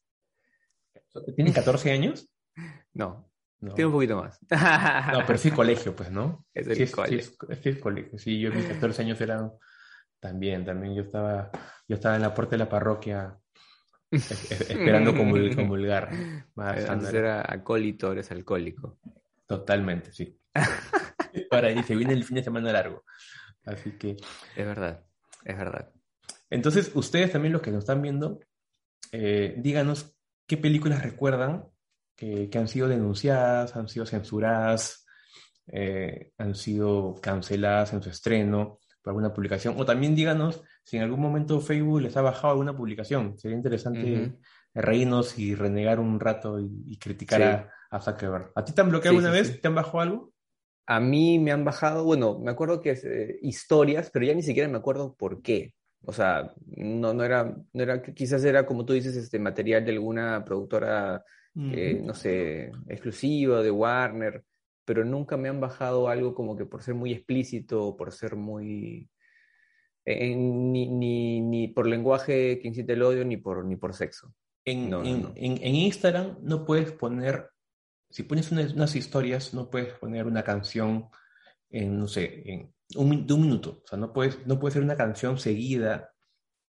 ¿Tienen 1.35 1.53
14 1.53 1.91
años? 1.93 2.29
No, 2.97 3.29
Tiene 3.75 3.87
un 3.87 3.93
poquito 3.93 4.17
más. 4.17 4.39
no, 5.13 5.27
pero 5.27 5.37
sí 5.37 5.51
colegio, 5.51 5.97
pues, 5.97 6.13
¿no? 6.13 6.47
Es 6.55 6.69
el 6.69 6.89
colegio. 6.93 7.21
Sí, 7.21 7.69
es, 7.69 7.79
colegio. 7.79 8.19
Sí, 8.21 8.39
yo 8.39 8.53
mis 8.53 8.67
14 8.67 9.03
años 9.03 9.21
eran 9.21 9.51
también, 10.21 10.65
también 10.65 10.95
yo 10.95 11.03
estaba, 11.03 11.51
yo 11.89 11.97
estaba 11.97 12.15
en 12.15 12.23
la 12.23 12.33
puerta 12.33 12.53
de 12.53 12.59
la 12.59 12.69
parroquia 12.69 13.37
esperando 14.13 15.13
comulgar. 15.57 16.11
Más 16.55 16.89
Antes 16.89 17.13
era 17.13 17.43
acólito, 17.53 18.13
eres 18.13 18.31
alcohólico. 18.31 18.99
Totalmente, 19.47 20.13
sí. 20.13 20.39
Ahora 21.51 21.71
dice, 21.71 21.97
viene 21.97 22.13
el 22.13 22.23
fin 22.23 22.37
de 22.37 22.45
semana 22.45 22.71
largo. 22.71 23.03
Así 23.65 23.99
que... 23.99 24.17
Es 24.55 24.67
verdad, 24.67 25.05
es 25.45 25.59
verdad. 25.59 25.91
Entonces, 26.51 26.93
ustedes 26.95 27.33
también 27.33 27.53
los 27.53 27.63
que 27.63 27.71
nos 27.71 27.81
están 27.81 28.03
viendo, 28.03 28.41
eh, 29.13 29.55
díganos 29.59 30.17
qué 30.47 30.57
películas 30.57 31.03
recuerdan 31.03 31.67
que, 32.17 32.51
han 32.55 32.69
sido 32.69 32.89
denunciadas, 32.89 33.77
han 33.77 33.89
sido 33.89 34.07
censuradas, 34.07 35.07
eh, 35.67 36.33
han 36.39 36.55
sido 36.55 37.15
canceladas 37.21 37.93
en 37.93 38.03
su 38.03 38.11
estreno 38.11 38.79
por 39.03 39.11
alguna 39.11 39.33
publicación. 39.33 39.75
O 39.79 39.85
también 39.85 40.15
díganos 40.15 40.63
si 40.85 40.97
en 40.97 41.03
algún 41.03 41.21
momento 41.21 41.61
Facebook 41.61 42.03
les 42.03 42.17
ha 42.17 42.23
bajado 42.23 42.53
alguna 42.53 42.77
publicación. 42.77 43.39
Sería 43.39 43.57
interesante 43.57 44.39
reírnos 44.75 45.39
y 45.39 45.55
renegar 45.55 46.01
un 46.01 46.19
rato 46.19 46.59
y, 46.61 46.99
criticar 46.99 47.43
a, 47.43 47.71
a, 47.91 48.01
Zuckerberg. 48.01 48.51
¿A 48.55 48.65
ti 48.65 48.73
te 48.73 48.81
han 48.81 48.91
bloqueado 48.91 49.17
alguna 49.17 49.33
vez? 49.33 49.61
¿Te 49.61 49.69
han 49.69 49.75
bajado 49.75 50.01
algo? 50.01 50.33
A 50.87 51.01
mí 51.01 51.39
me 51.39 51.53
han 51.53 51.65
bajado, 51.65 52.05
bueno, 52.05 52.39
me 52.41 52.51
acuerdo 52.51 52.83
que 52.83 52.91
es 52.91 53.05
eh, 53.05 53.39
historias, 53.41 54.11
pero 54.11 54.27
ya 54.27 54.35
ni 54.35 54.43
siquiera 54.43 54.69
me 54.69 54.77
acuerdo 54.77 55.15
por 55.15 55.41
qué. 55.41 55.75
O 56.07 56.13
sea, 56.13 56.53
no, 56.77 57.15
no, 57.15 57.25
era, 57.25 57.57
no 57.73 57.83
era, 57.83 58.03
quizás 58.03 58.45
era 58.45 58.67
como 58.67 58.85
tú 58.85 58.93
dices, 58.93 59.17
este 59.17 59.39
material 59.39 59.85
de 59.85 59.93
alguna 59.93 60.45
productora, 60.45 61.25
no 61.55 62.15
sé, 62.15 62.73
exclusiva 62.89 63.63
de 63.63 63.71
Warner, 63.71 64.45
pero 64.85 65.05
nunca 65.05 65.37
me 65.37 65.49
han 65.49 65.61
bajado 65.61 66.09
algo 66.09 66.35
como 66.35 66.57
que 66.57 66.67
por 66.67 66.83
ser 66.83 66.95
muy 66.95 67.13
explícito, 67.13 67.97
por 67.97 68.13
ser 68.13 68.37
muy, 68.37 69.09
ni, 70.07 70.89
ni, 70.89 71.41
ni, 71.41 71.69
por 71.69 71.87
lenguaje 71.87 72.59
que 72.61 72.69
incite 72.69 72.93
el 72.93 73.03
odio, 73.03 73.25
ni 73.25 73.37
por, 73.37 73.65
ni 73.65 73.77
por 73.77 73.95
sexo. 73.95 74.35
En, 74.65 74.93
en, 75.37 75.75
Instagram 75.75 76.39
no 76.43 76.65
puedes 76.65 76.93
poner, 76.93 77.51
si 78.11 78.23
pones 78.23 78.51
unas, 78.51 78.97
historias, 78.97 79.53
no 79.53 79.69
puedes 79.69 79.93
poner 79.99 80.27
una 80.27 80.43
canción 80.43 81.09
en, 81.71 81.99
no 81.99 82.09
sé, 82.09 82.43
en 82.51 82.74
un, 82.97 83.27
de 83.27 83.35
un 83.35 83.41
minuto. 83.43 83.83
O 83.85 83.87
sea, 83.87 83.99
no 83.99 84.13
puedes, 84.13 84.47
no 84.47 84.59
puede 84.59 84.73
ser 84.73 84.83
una 84.83 84.97
canción 84.97 85.39
seguida 85.39 86.11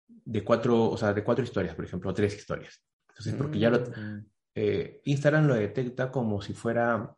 de 0.06 0.44
cuatro, 0.44 0.90
o 0.90 0.96
sea, 0.96 1.12
de 1.12 1.24
cuatro 1.24 1.44
historias, 1.44 1.74
por 1.74 1.84
ejemplo, 1.84 2.10
o 2.10 2.14
tres 2.14 2.36
historias. 2.36 2.82
Entonces, 3.08 3.34
porque 3.34 3.58
ya 3.58 3.70
lo, 3.70 3.80
mm. 3.80 4.26
eh, 4.54 5.00
Instagram 5.04 5.46
lo 5.46 5.54
detecta 5.54 6.10
como 6.10 6.40
si 6.40 6.54
fuera, 6.54 7.14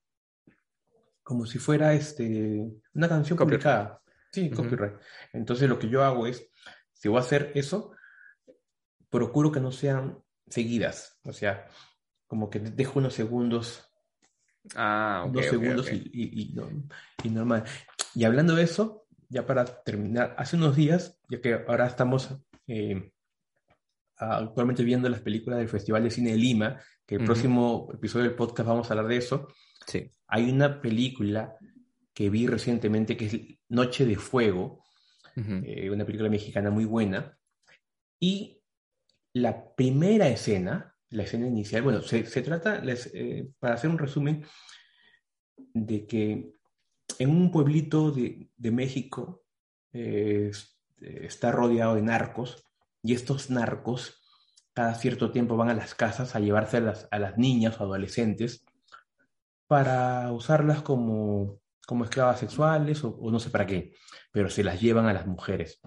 como 1.22 1.46
si 1.46 1.58
fuera 1.58 1.92
este, 1.92 2.66
una 2.94 3.08
canción 3.08 3.38
publicada. 3.38 4.00
Sí, 4.32 4.48
copyright. 4.50 4.94
Entonces 5.32 5.68
lo 5.68 5.78
que 5.78 5.88
yo 5.88 6.04
hago 6.04 6.26
es, 6.26 6.48
si 6.92 7.08
voy 7.08 7.18
a 7.18 7.22
hacer 7.22 7.52
eso, 7.54 7.92
procuro 9.08 9.50
que 9.50 9.60
no 9.60 9.72
sean 9.72 10.22
seguidas. 10.48 11.18
O 11.24 11.32
sea, 11.32 11.66
como 12.26 12.48
que 12.48 12.60
dejo 12.60 13.00
unos 13.00 13.14
segundos. 13.14 13.89
Ah, 14.74 15.24
unos 15.28 15.46
segundos 15.46 15.90
Y, 15.92 16.54
normal. 17.30 17.64
Y 18.14 18.24
hablando 18.24 18.54
de 18.54 18.64
eso, 18.64 19.06
ya 19.28 19.46
para 19.46 19.64
terminar, 19.64 20.34
hace 20.38 20.56
unos 20.56 20.76
días, 20.76 21.18
ya 21.28 21.40
que 21.40 21.64
ahora 21.66 21.86
estamos 21.86 22.36
eh, 22.66 23.12
actualmente 24.16 24.84
viendo 24.84 25.08
las 25.08 25.20
películas 25.20 25.58
del 25.58 25.68
Festival 25.68 26.02
de 26.02 26.10
Cine 26.10 26.32
de 26.32 26.38
Lima, 26.38 26.80
que 27.06 27.16
el 27.16 27.24
próximo 27.24 27.88
episodio 27.92 28.26
del 28.26 28.36
podcast 28.36 28.68
vamos 28.68 28.90
a 28.90 28.94
hablar 28.94 29.08
de 29.08 29.16
eso. 29.16 29.48
Sí. 29.86 30.12
Hay 30.28 30.50
una 30.50 30.80
película 30.80 31.56
que 32.14 32.30
vi 32.30 32.46
recientemente 32.46 33.16
que 33.16 33.26
es 33.26 33.38
Noche 33.68 34.04
de 34.04 34.16
Fuego, 34.16 34.84
eh, 35.36 35.90
una 35.90 36.04
película 36.04 36.28
mexicana 36.28 36.70
muy 36.70 36.84
buena. 36.84 37.38
Y 38.20 38.62
la 39.32 39.74
primera 39.74 40.28
escena, 40.28 40.94
la 41.10 41.24
escena 41.24 41.46
inicial, 41.46 41.82
bueno, 41.82 42.02
se, 42.02 42.22
trata, 42.22 42.82
eh, 42.84 43.48
para 43.58 43.74
hacer 43.74 43.90
un 43.90 43.98
resumen, 43.98 44.44
de 45.56 46.06
que 46.06 46.54
en 47.18 47.30
un 47.30 47.50
pueblito 47.50 48.10
de, 48.10 48.48
México 48.58 49.42
eh, 49.92 50.50
está 51.00 51.52
rodeado 51.52 51.94
de 51.96 52.02
narcos 52.02 52.64
y 53.02 53.14
estos 53.14 53.50
narcos 53.50 54.22
cada 54.72 54.94
cierto 54.94 55.30
tiempo 55.30 55.56
van 55.56 55.68
a 55.68 55.74
las 55.74 55.94
casas 55.94 56.34
a 56.34 56.40
llevarse 56.40 56.78
a 56.78 56.80
las, 56.80 57.08
a 57.10 57.18
las 57.18 57.36
niñas 57.36 57.80
o 57.80 57.84
adolescentes 57.84 58.64
para 59.66 60.32
usarlas 60.32 60.82
como 60.82 61.60
como 61.90 62.04
esclavas 62.04 62.38
sexuales 62.38 63.02
o, 63.02 63.18
no 63.32 63.40
sé 63.40 63.50
para 63.50 63.66
qué, 63.66 63.96
pero 64.30 64.48
se 64.48 64.62
las 64.62 64.80
llevan 64.80 65.06
a 65.06 65.12
las 65.12 65.26
mujeres. 65.26 65.80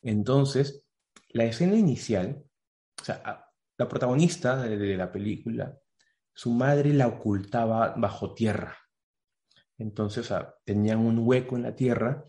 Entonces, 0.00 0.86
la 1.28 1.44
escena 1.44 1.76
inicial, 1.76 2.42
o 2.98 3.04
sea, 3.04 3.51
la 3.82 3.88
protagonista 3.88 4.62
de, 4.62 4.96
la 4.96 5.10
película, 5.10 5.76
su 6.32 6.52
madre 6.52 6.92
la 6.94 7.08
ocultaba 7.08 7.94
bajo 7.96 8.32
tierra. 8.32 8.78
Entonces, 9.76 10.32
tenían 10.64 10.98
un 10.98 11.18
hueco 11.18 11.56
en 11.56 11.64
la 11.64 11.74
tierra 11.74 12.24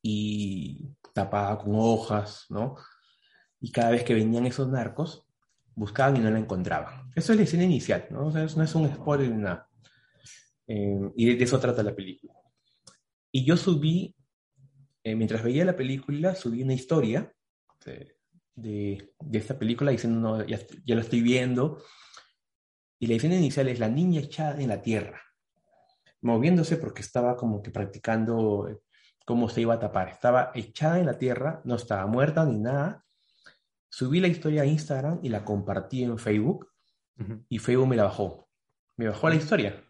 y 0.00 0.94
tapada 1.12 1.58
con 1.58 1.74
hojas, 1.74 2.46
¿no? 2.50 2.76
Y 3.60 3.72
cada 3.72 3.90
vez 3.90 4.04
que 4.04 4.14
venían 4.14 4.46
esos 4.46 4.68
narcos, 4.68 5.26
buscaban 5.74 6.16
y 6.16 6.20
no 6.20 6.30
la 6.30 6.38
encontraban. 6.38 7.10
Eso 7.16 7.32
es 7.32 7.38
la 7.38 7.44
escena 7.44 7.64
inicial, 7.64 8.06
¿no? 8.10 8.28
O 8.28 8.32
sea, 8.32 8.46
no 8.56 8.62
es 8.62 8.74
un 8.74 8.94
spoiler 8.94 9.30
nada. 9.30 9.68
Eh, 10.68 11.10
y 11.16 11.34
de 11.34 11.44
eso 11.44 11.58
trata 11.58 11.82
la 11.82 11.94
película. 11.94 12.34
Y 13.32 13.44
yo 13.44 13.56
subí, 13.56 14.14
eh, 15.02 15.16
mientras 15.16 15.42
veía 15.42 15.64
la 15.64 15.76
película, 15.76 16.36
subí 16.36 16.62
una 16.62 16.74
historia 16.74 17.32
de, 18.54 19.14
de, 19.20 19.38
esta 19.38 19.58
película 19.58 19.90
diciendo, 19.90 20.20
no, 20.20 20.46
ya, 20.46 20.58
ya, 20.84 20.94
lo 20.94 21.00
estoy 21.00 21.22
viendo. 21.22 21.82
Y 22.98 23.06
la 23.06 23.14
escena 23.14 23.36
inicial 23.36 23.68
es 23.68 23.78
la 23.78 23.88
niña 23.88 24.20
echada 24.20 24.60
en 24.60 24.68
la 24.68 24.80
tierra, 24.80 25.20
moviéndose 26.20 26.76
porque 26.76 27.02
estaba 27.02 27.36
como 27.36 27.62
que 27.62 27.70
practicando 27.70 28.68
eh, 28.68 28.78
cómo 29.26 29.48
se 29.48 29.60
iba 29.60 29.74
a 29.74 29.80
tapar. 29.80 30.08
Estaba 30.08 30.52
echada 30.54 30.98
en 30.98 31.06
la 31.06 31.18
tierra, 31.18 31.60
no 31.64 31.74
estaba 31.74 32.06
muerta 32.06 32.44
ni 32.44 32.58
nada. 32.58 33.04
Subí 33.88 34.20
la 34.20 34.28
historia 34.28 34.62
a 34.62 34.66
Instagram 34.66 35.20
y 35.22 35.28
la 35.28 35.44
compartí 35.44 36.02
en 36.04 36.18
Facebook 36.18 36.72
y 37.48 37.58
Facebook 37.58 37.88
me 37.88 37.96
la 37.96 38.04
bajó. 38.04 38.48
Me 38.96 39.08
bajó 39.08 39.28
la 39.28 39.34
historia. 39.34 39.84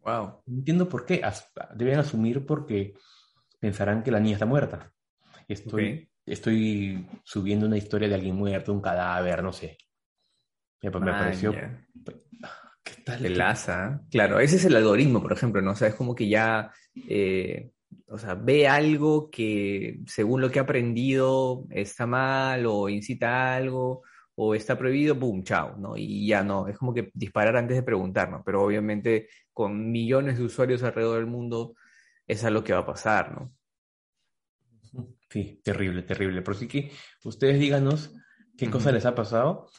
Wow. 0.00 0.42
No 0.46 0.58
entiendo 0.58 0.88
por 0.88 1.04
qué. 1.04 1.22
Deben 1.74 1.98
asumir 1.98 2.46
porque 2.46 2.94
pensarán 3.60 4.02
que 4.02 4.10
la 4.10 4.20
niña 4.20 4.34
está 4.34 4.46
muerta. 4.46 4.92
Estoy, 5.46 6.10
estoy 6.32 7.06
subiendo 7.24 7.66
una 7.66 7.76
historia 7.76 8.08
de 8.08 8.14
alguien 8.14 8.36
muerto, 8.36 8.72
un 8.72 8.80
cadáver, 8.80 9.42
no 9.42 9.52
sé. 9.52 9.78
Me, 10.82 10.90
pareció. 10.90 11.52
¿Qué 11.52 13.02
tal? 13.04 13.26
El 13.26 13.40
asa. 13.40 14.02
Claro, 14.10 14.38
ese 14.38 14.56
es 14.56 14.64
el 14.64 14.76
algoritmo, 14.76 15.20
por 15.20 15.32
ejemplo, 15.32 15.60
¿no? 15.60 15.72
O 15.72 15.74
sea, 15.74 15.88
es 15.88 15.94
como 15.94 16.14
que 16.14 16.28
ya. 16.28 16.72
Eh, 17.08 17.70
o 18.08 18.18
sea, 18.18 18.34
ve 18.34 18.68
algo 18.68 19.30
que 19.30 20.00
según 20.06 20.40
lo 20.40 20.50
que 20.50 20.58
ha 20.58 20.62
aprendido 20.62 21.66
está 21.70 22.06
mal 22.06 22.66
o 22.66 22.88
incita 22.88 23.28
a 23.28 23.56
algo 23.56 24.02
o 24.34 24.54
está 24.54 24.78
prohibido, 24.78 25.14
boom, 25.14 25.42
chao, 25.42 25.76
¿no? 25.76 25.96
Y 25.96 26.26
ya 26.26 26.44
no, 26.44 26.68
es 26.68 26.78
como 26.78 26.94
que 26.94 27.10
disparar 27.12 27.56
antes 27.56 27.76
de 27.76 27.82
preguntar, 27.82 28.30
¿no? 28.30 28.42
Pero 28.44 28.62
obviamente 28.62 29.28
con 29.52 29.90
millones 29.90 30.38
de 30.38 30.44
usuarios 30.44 30.82
alrededor 30.82 31.16
del 31.16 31.26
mundo, 31.26 31.74
es 32.26 32.44
algo 32.44 32.62
que 32.62 32.72
va 32.72 32.80
a 32.80 32.86
pasar, 32.86 33.32
¿no? 33.32 33.52
Sí, 35.30 35.60
terrible, 35.62 36.02
terrible. 36.02 36.42
Por 36.42 36.56
sí 36.56 36.68
que 36.68 36.92
ustedes 37.24 37.58
díganos 37.58 38.14
qué 38.56 38.70
cosa 38.70 38.92
les 38.92 39.06
ha 39.06 39.14
pasado. 39.14 39.70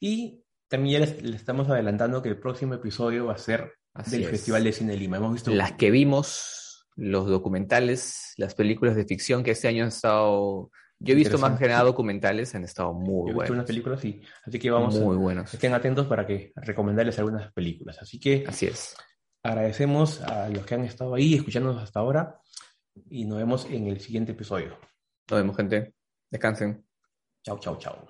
Y 0.00 0.44
también 0.68 1.00
ya 1.00 1.06
les, 1.06 1.34
estamos 1.34 1.68
adelantando 1.68 2.22
que 2.22 2.28
el 2.28 2.38
próximo 2.38 2.74
episodio 2.74 3.26
va 3.26 3.34
a 3.34 3.38
ser 3.38 3.72
del 4.10 4.24
Festival 4.26 4.64
de 4.64 4.72
Cine 4.72 4.96
Lima. 4.96 5.16
Hemos 5.16 5.34
visto... 5.34 5.50
Las 5.50 5.72
que 5.72 5.90
vimos, 5.90 6.86
los 6.96 7.26
documentales, 7.26 8.34
las 8.36 8.54
películas 8.54 8.96
de 8.96 9.04
ficción 9.04 9.42
que 9.42 9.52
este 9.52 9.68
año 9.68 9.84
han 9.84 9.88
estado 9.88 10.70
yo 11.00 11.12
he 11.12 11.16
visto 11.16 11.38
más 11.38 11.58
que 11.58 11.68
nada 11.68 11.84
documentales, 11.84 12.54
han 12.54 12.64
estado 12.64 12.92
muy 12.92 13.32
buenos. 13.32 13.50
unas 13.50 13.66
películas, 13.66 14.00
sí. 14.00 14.20
Así 14.44 14.58
que 14.58 14.70
vamos. 14.70 14.98
Muy 14.98 15.16
buenos. 15.16 15.54
Estén 15.54 15.72
atentos 15.72 16.08
para 16.08 16.26
que 16.26 16.52
recomendarles 16.56 17.18
algunas 17.20 17.52
películas. 17.52 17.98
Así 18.00 18.18
que. 18.18 18.44
Así 18.46 18.66
es. 18.66 18.96
Agradecemos 19.44 20.20
a 20.22 20.48
los 20.48 20.66
que 20.66 20.74
han 20.74 20.84
estado 20.84 21.14
ahí 21.14 21.34
escuchándonos 21.34 21.80
hasta 21.80 22.00
ahora 22.00 22.40
y 23.10 23.24
nos 23.24 23.38
vemos 23.38 23.66
en 23.66 23.88
el 23.88 24.00
siguiente 24.00 24.32
episodio. 24.32 24.76
Nos 25.30 25.40
vemos, 25.40 25.56
gente. 25.56 25.94
Descansen. 26.30 26.84
Chao, 27.44 27.58
chao, 27.58 27.76
chao. 27.76 28.08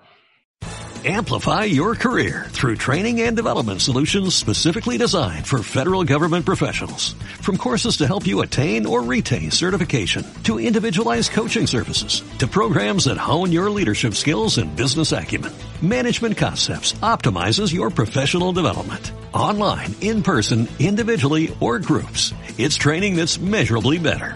Amplify 1.05 1.63
your 1.63 1.95
career 1.95 2.47
through 2.49 2.75
training 2.75 3.21
and 3.21 3.33
development 3.33 3.81
solutions 3.81 4.35
specifically 4.35 4.97
designed 4.97 5.47
for 5.47 5.63
federal 5.63 6.03
government 6.03 6.45
professionals. 6.45 7.13
From 7.39 7.55
courses 7.55 7.95
to 7.97 8.05
help 8.05 8.27
you 8.27 8.41
attain 8.41 8.85
or 8.85 9.01
retain 9.01 9.49
certification, 9.49 10.27
to 10.43 10.59
individualized 10.59 11.31
coaching 11.31 11.67
services, 11.67 12.21
to 12.39 12.47
programs 12.47 13.05
that 13.05 13.15
hone 13.15 13.53
your 13.53 13.69
leadership 13.69 14.15
skills 14.15 14.57
and 14.57 14.75
business 14.75 15.13
acumen, 15.13 15.53
Management 15.81 16.35
Concepts 16.35 16.91
optimizes 16.99 17.73
your 17.73 17.89
professional 17.89 18.51
development. 18.51 19.13
Online, 19.33 19.95
in 20.01 20.21
person, 20.21 20.67
individually, 20.79 21.55
or 21.61 21.79
groups. 21.79 22.33
It's 22.57 22.75
training 22.75 23.15
that's 23.15 23.39
measurably 23.39 23.99
better. 23.99 24.35